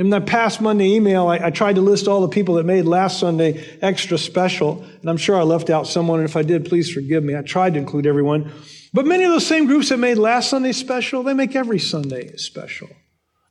In 0.01 0.09
that 0.11 0.25
past 0.25 0.63
Monday 0.63 0.95
email, 0.95 1.29
I, 1.29 1.49
I, 1.49 1.51
tried 1.51 1.75
to 1.75 1.83
list 1.83 2.09
all 2.09 2.23
the 2.23 2.29
people 2.29 2.55
that 2.55 2.65
made 2.65 2.87
last 2.87 3.21
Sunday 3.21 3.63
extra 3.83 4.17
special, 4.17 4.83
and 5.03 5.11
I'm 5.11 5.19
sure 5.19 5.39
I 5.39 5.43
left 5.43 5.69
out 5.69 5.87
someone, 5.87 6.21
and 6.21 6.27
if 6.27 6.37
I 6.37 6.43
did, 6.43 6.65
please 6.65 6.91
forgive 6.91 7.23
me. 7.23 7.37
I 7.37 7.43
tried 7.43 7.75
to 7.75 7.81
include 7.81 8.07
everyone. 8.07 8.51
But 8.95 9.05
many 9.05 9.25
of 9.25 9.31
those 9.31 9.47
same 9.47 9.67
groups 9.67 9.91
that 9.91 9.99
made 9.99 10.17
last 10.17 10.49
Sunday 10.49 10.73
special, 10.73 11.23
they 11.23 11.35
make 11.35 11.55
every 11.55 11.79
Sunday 11.79 12.35
special. 12.37 12.89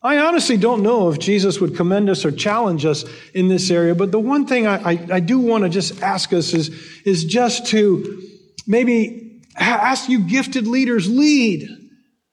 I 0.02 0.18
honestly 0.18 0.58
don't 0.58 0.82
know 0.82 1.12
if 1.12 1.20
Jesus 1.20 1.62
would 1.62 1.76
commend 1.76 2.10
us 2.10 2.26
or 2.26 2.32
challenge 2.32 2.84
us 2.84 3.06
in 3.36 3.48
this 3.48 3.70
area, 3.70 3.94
but 3.94 4.12
the 4.12 4.18
one 4.18 4.48
thing 4.48 4.66
I, 4.66 4.94
I, 4.94 5.08
I 5.12 5.20
do 5.20 5.38
want 5.38 5.66
to 5.66 5.70
just 5.70 6.02
ask 6.02 6.34
us 6.34 6.56
is, 6.56 6.70
is 7.06 7.26
just 7.26 7.68
to 7.68 8.24
maybe 8.66 9.44
ask 9.56 10.10
you 10.10 10.22
gifted 10.22 10.66
leaders, 10.66 11.08
lead. 11.08 11.70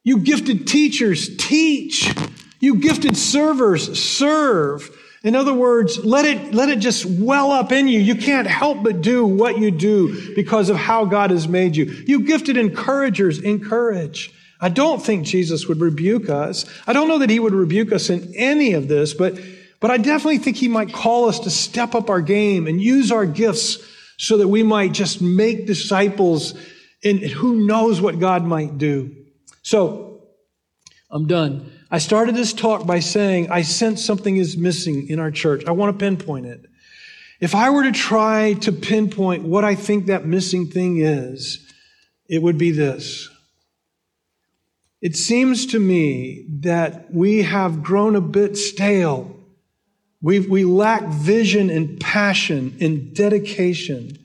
You 0.04 0.20
gifted 0.20 0.66
teachers, 0.66 1.36
teach. 1.36 2.10
You 2.66 2.80
gifted 2.80 3.16
servers, 3.16 3.96
serve. 3.96 4.90
In 5.22 5.36
other 5.36 5.54
words, 5.54 6.04
let 6.04 6.24
it, 6.24 6.52
let 6.52 6.68
it 6.68 6.80
just 6.80 7.04
well 7.04 7.52
up 7.52 7.70
in 7.70 7.86
you. 7.86 8.00
You 8.00 8.16
can't 8.16 8.48
help 8.48 8.82
but 8.82 9.02
do 9.02 9.24
what 9.24 9.60
you 9.60 9.70
do 9.70 10.34
because 10.34 10.68
of 10.68 10.74
how 10.74 11.04
God 11.04 11.30
has 11.30 11.46
made 11.46 11.76
you. 11.76 11.84
You 11.84 12.26
gifted 12.26 12.56
encouragers, 12.56 13.38
encourage. 13.38 14.32
I 14.60 14.68
don't 14.68 15.00
think 15.00 15.24
Jesus 15.24 15.68
would 15.68 15.80
rebuke 15.80 16.28
us. 16.28 16.64
I 16.88 16.92
don't 16.92 17.06
know 17.06 17.18
that 17.18 17.30
he 17.30 17.38
would 17.38 17.54
rebuke 17.54 17.92
us 17.92 18.10
in 18.10 18.34
any 18.34 18.72
of 18.72 18.88
this, 18.88 19.14
but, 19.14 19.38
but 19.78 19.92
I 19.92 19.98
definitely 19.98 20.38
think 20.38 20.56
he 20.56 20.66
might 20.66 20.92
call 20.92 21.28
us 21.28 21.38
to 21.38 21.50
step 21.50 21.94
up 21.94 22.10
our 22.10 22.20
game 22.20 22.66
and 22.66 22.80
use 22.80 23.12
our 23.12 23.26
gifts 23.26 23.78
so 24.18 24.38
that 24.38 24.48
we 24.48 24.64
might 24.64 24.90
just 24.90 25.22
make 25.22 25.68
disciples 25.68 26.54
and 27.04 27.20
who 27.20 27.64
knows 27.64 28.00
what 28.00 28.18
God 28.18 28.42
might 28.42 28.76
do. 28.76 29.14
So, 29.62 30.24
I'm 31.12 31.28
done. 31.28 31.70
I 31.91 31.99
started 31.99 32.34
this 32.34 32.53
talk 32.53 32.87
by 32.87 32.99
saying 32.99 33.51
I 33.51 33.62
sense 33.62 34.05
something 34.05 34.37
is 34.37 34.57
missing 34.57 35.09
in 35.09 35.20
our 35.20 35.30
church. 35.30 35.64
I 35.66 35.70
want 35.70 35.97
to 35.97 36.05
pinpoint 36.05 36.47
it. 36.47 36.66
If 37.41 37.55
I 37.55 37.70
were 37.70 37.84
to 37.84 37.93
try 37.93 38.55
to 38.55 38.72
pinpoint 38.72 39.45
what 39.45 39.64
I 39.64 39.74
think 39.74 40.07
that 40.07 40.26
missing 40.26 40.66
thing 40.66 40.99
is, 40.99 41.64
it 42.28 42.43
would 42.43 42.59
be 42.59 42.72
this. 42.72 43.28
It 45.01 45.14
seems 45.16 45.66
to 45.66 45.78
me 45.78 46.47
that 46.61 47.12
we 47.12 47.43
have 47.43 47.82
grown 47.82 48.16
a 48.16 48.20
bit 48.20 48.57
stale. 48.57 49.39
we 50.20 50.41
we 50.41 50.64
lack 50.64 51.05
vision 51.05 51.70
and 51.70 52.01
passion 52.01 52.76
and 52.80 53.14
dedication 53.14 54.18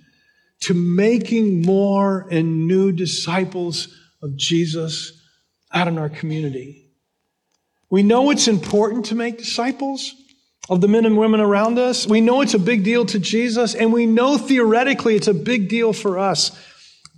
to 0.61 0.73
making 0.73 1.61
more 1.61 2.27
and 2.31 2.67
new 2.67 2.91
disciples 2.91 3.95
of 4.23 4.35
Jesus 4.37 5.21
out 5.73 5.87
in 5.87 5.97
our 5.97 6.09
community. 6.09 6.80
We 7.91 8.03
know 8.03 8.31
it's 8.31 8.47
important 8.47 9.05
to 9.07 9.15
make 9.15 9.37
disciples 9.37 10.15
of 10.69 10.79
the 10.79 10.87
men 10.87 11.05
and 11.05 11.17
women 11.17 11.41
around 11.41 11.77
us. 11.77 12.07
We 12.07 12.21
know 12.21 12.39
it's 12.39 12.53
a 12.53 12.59
big 12.59 12.85
deal 12.85 13.05
to 13.07 13.19
Jesus, 13.19 13.75
and 13.75 13.91
we 13.91 14.05
know 14.05 14.37
theoretically 14.37 15.17
it's 15.17 15.27
a 15.27 15.33
big 15.33 15.67
deal 15.67 15.91
for 15.91 16.17
us. 16.17 16.57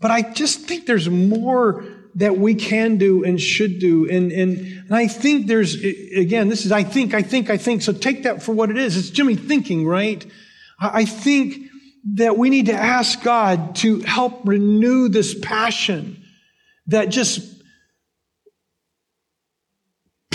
But 0.02 0.10
I 0.10 0.34
just 0.34 0.62
think 0.62 0.88
there's 0.88 1.08
more 1.08 1.86
that 2.16 2.38
we 2.38 2.56
can 2.56 2.98
do 2.98 3.24
and 3.24 3.40
should 3.40 3.80
do. 3.80 4.10
And, 4.10 4.32
and, 4.32 4.58
and 4.58 4.96
I 4.96 5.08
think 5.08 5.46
there's, 5.46 5.76
again, 5.76 6.50
this 6.50 6.66
is 6.66 6.72
I 6.72 6.84
think, 6.84 7.14
I 7.14 7.22
think, 7.22 7.52
I 7.52 7.58
think. 7.58 7.84
So 7.84 7.94
take 7.94 8.24
that 8.24 8.42
for 8.42 8.54
what 8.54 8.72
it 8.72 8.78
is. 8.78 8.98
It's 8.98 9.12
Jimmy 9.12 9.36
thinking, 9.36 9.86
right? 9.86 10.26
I 10.80 11.06
think 11.06 11.70
that 12.16 12.38
we 12.38 12.50
need 12.50 12.66
to 12.66 12.74
ask 12.74 13.22
God 13.22 13.76
to 13.78 14.00
help 14.02 14.42
renew 14.46 15.08
this 15.08 15.38
passion 15.40 16.24
that 16.88 17.10
just 17.10 17.63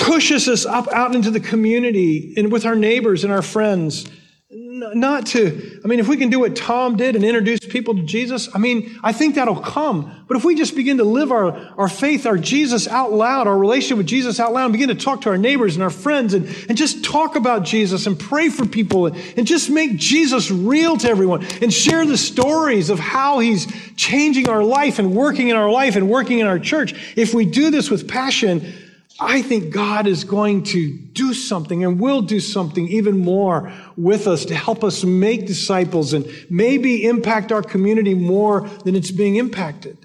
pushes 0.09 0.49
us 0.49 0.65
up 0.65 0.89
out 0.89 1.15
into 1.15 1.31
the 1.31 1.41
community 1.41 2.35
and 2.37 2.51
with 2.51 2.65
our 2.65 2.75
neighbors 2.75 3.25
and 3.25 3.33
our 3.33 3.43
friends 3.43 4.09
not 4.51 5.27
to, 5.27 5.81
I 5.85 5.89
mean, 5.89 5.99
if 5.99 6.09
we 6.09 6.17
can 6.17 6.31
do 6.31 6.41
what 6.41 6.57
Tom 6.57 6.97
did 6.97 7.17
and 7.17 7.25
introduce 7.25 7.61
people 7.61 7.95
to 7.95 8.03
Jesus, 8.03 8.49
I 8.55 8.59
mean, 8.59 8.99
I 9.03 9.13
think 9.13 9.35
that'll 9.35 9.61
come. 9.61 10.25
But 10.27 10.37
if 10.37 10.45
we 10.45 10.55
just 10.55 10.75
begin 10.77 10.99
to 10.99 11.05
live 11.05 11.33
our, 11.33 11.53
our 11.77 11.89
faith, 11.89 12.27
our 12.27 12.39
Jesus 12.39 12.87
out 12.87 13.13
loud, 13.13 13.47
our 13.47 13.59
relationship 13.59 13.99
with 13.99 14.07
Jesus 14.07 14.41
out 14.41 14.53
loud, 14.53 14.65
and 14.65 14.73
begin 14.73 14.89
to 14.89 14.95
talk 14.95 15.23
to 15.23 15.31
our 15.31 15.39
neighbors 15.39 15.75
and 15.75 15.83
our 15.83 15.91
friends 15.91 16.35
and, 16.35 16.47
and 16.69 16.79
just 16.79 17.05
talk 17.05 17.37
about 17.37 17.65
Jesus 17.65 18.07
and 18.07 18.19
pray 18.19 18.49
for 18.49 18.67
people 18.67 19.07
and, 19.07 19.17
and 19.37 19.47
just 19.47 19.69
make 19.69 19.97
Jesus 19.97 20.51
real 20.51 20.97
to 20.99 21.09
everyone 21.09 21.45
and 21.61 21.73
share 21.73 22.07
the 22.07 22.19
stories 22.19 22.89
of 22.89 22.99
how 22.99 23.41
he's 23.41 23.67
changing 23.97 24.49
our 24.49 24.63
life 24.63 24.99
and 24.99 25.15
working 25.15 25.49
in 25.49 25.57
our 25.57 25.71
life 25.71 25.97
and 25.97 26.09
working 26.09 26.39
in 26.39 26.47
our 26.47 26.59
church. 26.59 26.95
If 27.17 27.35
we 27.35 27.45
do 27.45 27.71
this 27.71 27.91
with 27.91 28.09
passion, 28.09 28.73
I 29.21 29.43
think 29.43 29.73
God 29.73 30.07
is 30.07 30.23
going 30.23 30.63
to 30.65 30.97
do 30.97 31.35
something 31.35 31.85
and 31.85 31.99
will 31.99 32.23
do 32.23 32.39
something 32.39 32.87
even 32.89 33.19
more 33.19 33.73
with 33.97 34.29
us 34.29 34.45
to 34.47 34.55
help 34.55 34.85
us 34.85 35.03
make 35.03 35.47
disciples 35.47 36.13
and 36.13 36.27
maybe 36.49 37.05
impact 37.05 37.51
our 37.51 37.63
community 37.63 38.15
more 38.15 38.69
than 38.85 38.95
it's 38.95 39.11
being 39.11 39.37
impacted. 39.37 39.99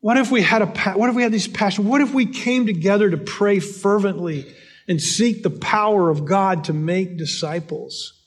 What 0.00 0.16
if 0.16 0.30
we 0.30 0.42
had 0.42 0.62
a 0.62 0.66
what 0.94 1.10
if 1.10 1.16
we 1.16 1.22
had 1.22 1.32
these 1.32 1.48
passion? 1.48 1.88
What 1.88 2.00
if 2.00 2.12
we 2.12 2.26
came 2.26 2.66
together 2.66 3.10
to 3.10 3.16
pray 3.16 3.58
fervently 3.58 4.52
and 4.88 5.00
seek 5.00 5.42
the 5.42 5.50
power 5.50 6.10
of 6.10 6.24
God 6.24 6.64
to 6.64 6.72
make 6.72 7.16
disciples? 7.16 8.21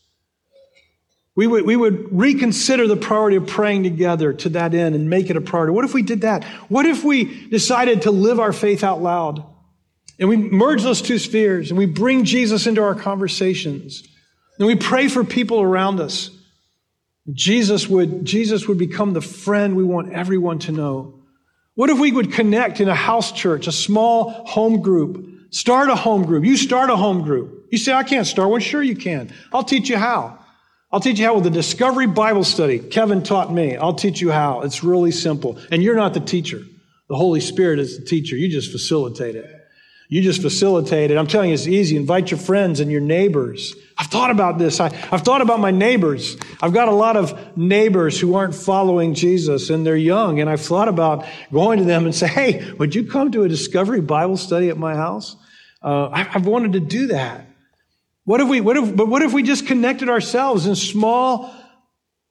We 1.36 1.48
would, 1.48 1.66
we 1.66 1.76
would 1.76 2.18
reconsider 2.18 2.88
the 2.88 2.96
priority 2.96 3.36
of 3.36 3.46
praying 3.46 3.84
together 3.84 4.32
to 4.34 4.50
that 4.50 4.74
end 4.74 4.96
and 4.96 5.10
make 5.10 5.30
it 5.30 5.36
a 5.36 5.42
priority. 5.42 5.74
What 5.74 5.84
if 5.84 5.94
we 5.94 6.02
did 6.02 6.22
that? 6.22 6.46
What 6.70 6.86
if 6.86 7.04
we 7.04 7.50
decided 7.50 8.04
to 8.04 8.12
live 8.12 8.40
our 8.40 8.54
faith 8.54 8.84
out 8.84 9.02
loud? 9.02 9.46
And 10.18 10.30
we 10.30 10.38
merge 10.38 10.82
those 10.82 11.02
two 11.02 11.20
spheres 11.20 11.72
and 11.72 11.78
we 11.78 11.88
bring 11.88 12.24
Jesus 12.24 12.68
into 12.68 12.82
our 12.82 12.96
conversations. 12.96 14.04
And 14.58 14.66
we 14.66 14.76
pray 14.76 15.10
for 15.10 15.26
people 15.26 15.62
around 15.62 16.00
us. 16.00 16.30
Jesus 17.34 17.90
would, 17.90 18.24
Jesus 18.24 18.68
would 18.68 18.78
become 18.78 19.12
the 19.12 19.22
friend 19.22 19.76
we 19.76 19.84
want 19.84 20.14
everyone 20.14 20.60
to 20.60 20.72
know. 20.72 21.20
What 21.74 21.90
if 21.90 22.00
we 22.00 22.14
would 22.14 22.32
connect 22.32 22.80
in 22.80 22.88
a 22.88 22.96
house 22.96 23.34
church, 23.34 23.68
a 23.68 23.74
small 23.74 24.30
home 24.46 24.82
group? 24.82 25.28
Start 25.50 25.90
a 25.90 25.96
home 25.96 26.24
group. 26.24 26.46
You 26.46 26.56
start 26.56 26.90
a 26.90 26.96
home 26.96 27.24
group. 27.24 27.68
You 27.72 27.78
say, 27.78 27.92
I 27.92 28.04
can't 28.04 28.26
start 28.26 28.50
one. 28.50 28.62
Sure, 28.62 28.82
you 28.82 28.96
can. 28.96 29.34
I'll 29.52 29.64
teach 29.64 29.90
you 29.90 29.98
how. 29.98 30.40
I'll 30.92 31.00
teach 31.00 31.20
you 31.20 31.26
how 31.26 31.36
with 31.36 31.44
the 31.44 31.50
Discovery 31.50 32.08
Bible 32.08 32.44
Study. 32.44 32.80
Kevin 32.80 33.24
taught 33.24 33.52
me. 33.52 33.76
I'll 33.76 33.96
teach 33.96 34.22
you 34.22 34.32
how. 34.32 34.62
It's 34.62 34.84
really 34.84 35.12
simple. 35.12 35.60
And 35.72 35.84
you're 35.84 35.96
not 35.96 36.14
the 36.14 36.20
teacher. 36.20 36.62
The 37.10 37.16
Holy 37.16 37.42
Spirit 37.42 37.80
is 37.80 38.00
the 38.00 38.06
teacher. 38.06 38.36
You 38.36 38.50
just 38.50 38.72
facilitate 38.72 39.36
it. 39.36 39.52
You 40.08 40.22
just 40.22 40.42
facilitate 40.42 41.10
it. 41.10 41.18
I'm 41.18 41.26
telling 41.26 41.50
you, 41.50 41.56
it's 41.56 41.68
easy. 41.68 41.96
Invite 41.96 42.30
your 42.30 42.40
friends 42.40 42.80
and 42.80 42.92
your 42.92 43.02
neighbors. 43.02 43.76
I've 43.98 44.08
thought 44.08 44.30
about 44.30 44.60
this. 44.60 44.80
I, 44.80 44.94
have 44.94 45.24
thought 45.24 45.42
about 45.42 45.60
my 45.60 45.72
neighbors. 45.72 46.38
I've 46.62 46.74
got 46.74 46.88
a 46.88 46.94
lot 46.94 47.18
of 47.18 47.58
neighbors 47.58 48.20
who 48.20 48.36
aren't 48.36 48.54
following 48.54 49.16
Jesus 49.16 49.72
and 49.72 49.86
they're 49.86 49.96
young. 49.96 50.40
And 50.40 50.50
I've 50.50 50.62
thought 50.62 50.88
about 50.88 51.26
going 51.52 51.80
to 51.80 51.86
them 51.86 52.06
and 52.06 52.14
say, 52.14 52.28
Hey, 52.28 52.72
would 52.74 52.94
you 52.94 53.06
come 53.06 53.32
to 53.32 53.44
a 53.44 53.50
discovery 53.50 54.02
Bible 54.02 54.38
study 54.38 54.70
at 54.70 54.78
my 54.78 54.96
house? 54.96 55.36
Uh, 55.82 56.10
I've 56.12 56.46
wanted 56.46 56.74
to 56.74 56.80
do 56.80 57.08
that. 57.08 57.48
What 58.26 58.42
if 58.42 58.50
we, 58.50 58.60
what 58.60 58.76
if, 58.76 58.96
but 58.96 59.08
what 59.08 59.22
if 59.22 59.34
we 59.34 59.44
just 59.44 59.68
connected 59.68 60.10
ourselves 60.10 60.66
in 60.66 60.76
small 60.76 61.54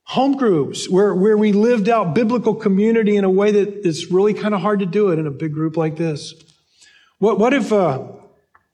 home 0.02 0.36
groups 0.36 0.88
where, 0.88 1.14
where 1.14 1.38
we 1.38 1.52
lived 1.52 1.88
out 1.88 2.14
biblical 2.14 2.54
community 2.54 3.16
in 3.16 3.24
a 3.24 3.30
way 3.30 3.52
that 3.52 3.86
it's 3.86 4.10
really 4.10 4.34
kind 4.34 4.54
of 4.54 4.60
hard 4.60 4.80
to 4.80 4.86
do 4.86 5.10
it 5.10 5.18
in 5.18 5.26
a 5.26 5.30
big 5.30 5.52
group 5.52 5.76
like 5.76 5.96
this? 5.96 6.34
What, 7.18 7.38
what 7.38 7.54
if, 7.54 7.72
uh, 7.72 8.02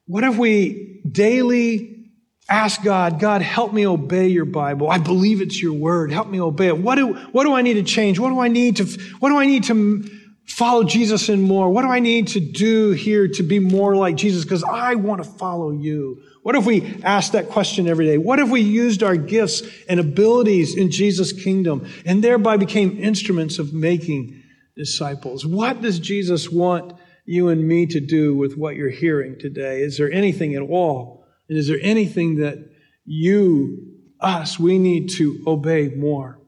what 0.07 0.25
if 0.25 0.39
we 0.39 1.03
daily 1.09 2.01
ask 2.49 2.83
God, 2.83 3.21
God, 3.21 3.43
help 3.43 3.73
me 3.73 3.87
obey 3.87 4.27
your 4.27 4.45
Bible. 4.45 4.91
I 4.91 4.99
believe 4.99 5.41
it's 5.41 5.63
your 5.63 5.73
word. 5.73 6.11
Help 6.11 6.29
me 6.29 6.41
obey 6.41 6.67
it. 6.67 6.79
What 6.79 6.97
do, 6.97 7.15
what 7.15 7.45
do 7.45 7.53
I 7.55 7.63
need 7.63 7.75
to 7.75 7.85
change? 7.85 8.19
What 8.19 8.31
do 8.31 8.41
I 8.41 8.49
need 8.49 8.77
to, 8.77 8.87
what 9.21 9.29
do 9.29 9.39
I 9.39 9.47
need 9.47 9.65
to 9.65 10.05
follow 10.51 10.85
Jesus 10.85 11.29
in 11.29 11.43
more? 11.43 11.71
What 11.71 11.83
do 11.83 11.89
I 11.89 12.01
need 12.01 12.29
to 12.29 12.41
do 12.41 12.91
here 12.91 13.29
to 13.29 13.43
be 13.43 13.59
more 13.59 13.97
like 13.97 14.17
Jesus? 14.17 14.45
Because 14.45 14.65
I 14.65 14.95
want 14.97 15.23
to 15.23 15.29
follow 15.29 15.71
you. 15.71 16.23
What 16.43 16.57
if 16.57 16.67
we 16.67 17.01
asked 17.03 17.33
that 17.33 17.49
question 17.49 17.87
every 17.87 18.07
day? 18.07 18.19
What 18.19 18.39
if 18.39 18.49
we 18.49 18.61
used 18.61 19.03
our 19.03 19.17
gifts 19.17 19.63
and 19.89 20.01
abilities 20.01 20.77
in 20.77 20.91
Jesus' 20.91 21.33
kingdom 21.33 21.87
and 22.05 22.25
thereby 22.25 22.57
became 22.57 22.99
instruments 22.99 23.59
of 23.59 23.73
making 23.73 24.43
disciples? 24.77 25.47
What 25.47 25.83
does 25.83 25.99
Jesus 25.99 26.51
want 26.51 26.95
you 27.25 27.49
and 27.49 27.67
me 27.67 27.87
to 27.87 28.01
do 28.01 28.35
with 28.35 28.57
what 28.57 28.77
you're 28.77 28.91
hearing 28.91 29.39
today? 29.39 29.83
Is 29.83 29.99
there 29.99 30.11
anything 30.11 30.55
at 30.55 30.63
all? 30.63 31.27
And 31.49 31.59
is 31.59 31.69
there 31.69 31.79
anything 31.81 32.37
that 32.37 32.59
you, 33.05 33.97
us, 34.21 34.59
we 34.59 34.79
need 34.79 35.11
to 35.11 35.43
obey 35.47 35.89
more? 35.91 36.40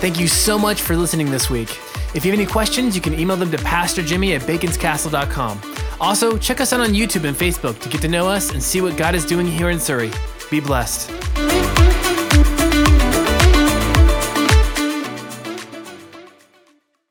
Thank 0.00 0.18
you 0.18 0.28
so 0.28 0.58
much 0.58 0.80
for 0.80 0.96
listening 0.96 1.30
this 1.30 1.50
week. 1.50 1.68
If 2.14 2.24
you 2.24 2.30
have 2.30 2.40
any 2.40 2.46
questions, 2.46 2.96
you 2.96 3.02
can 3.02 3.12
email 3.12 3.36
them 3.36 3.50
to 3.50 3.58
Pastor 3.58 4.02
Jimmy 4.02 4.32
at 4.32 4.40
baconscastle.com. 4.42 5.60
Also, 6.00 6.38
check 6.38 6.62
us 6.62 6.72
out 6.72 6.80
on 6.80 6.88
YouTube 6.88 7.24
and 7.24 7.36
Facebook 7.36 7.78
to 7.80 7.88
get 7.90 8.00
to 8.00 8.08
know 8.08 8.26
us 8.26 8.52
and 8.52 8.62
see 8.62 8.80
what 8.80 8.96
God 8.96 9.14
is 9.14 9.26
doing 9.26 9.46
here 9.46 9.68
in 9.68 9.78
Surry. 9.78 10.10
Be 10.50 10.58
blessed. 10.58 11.29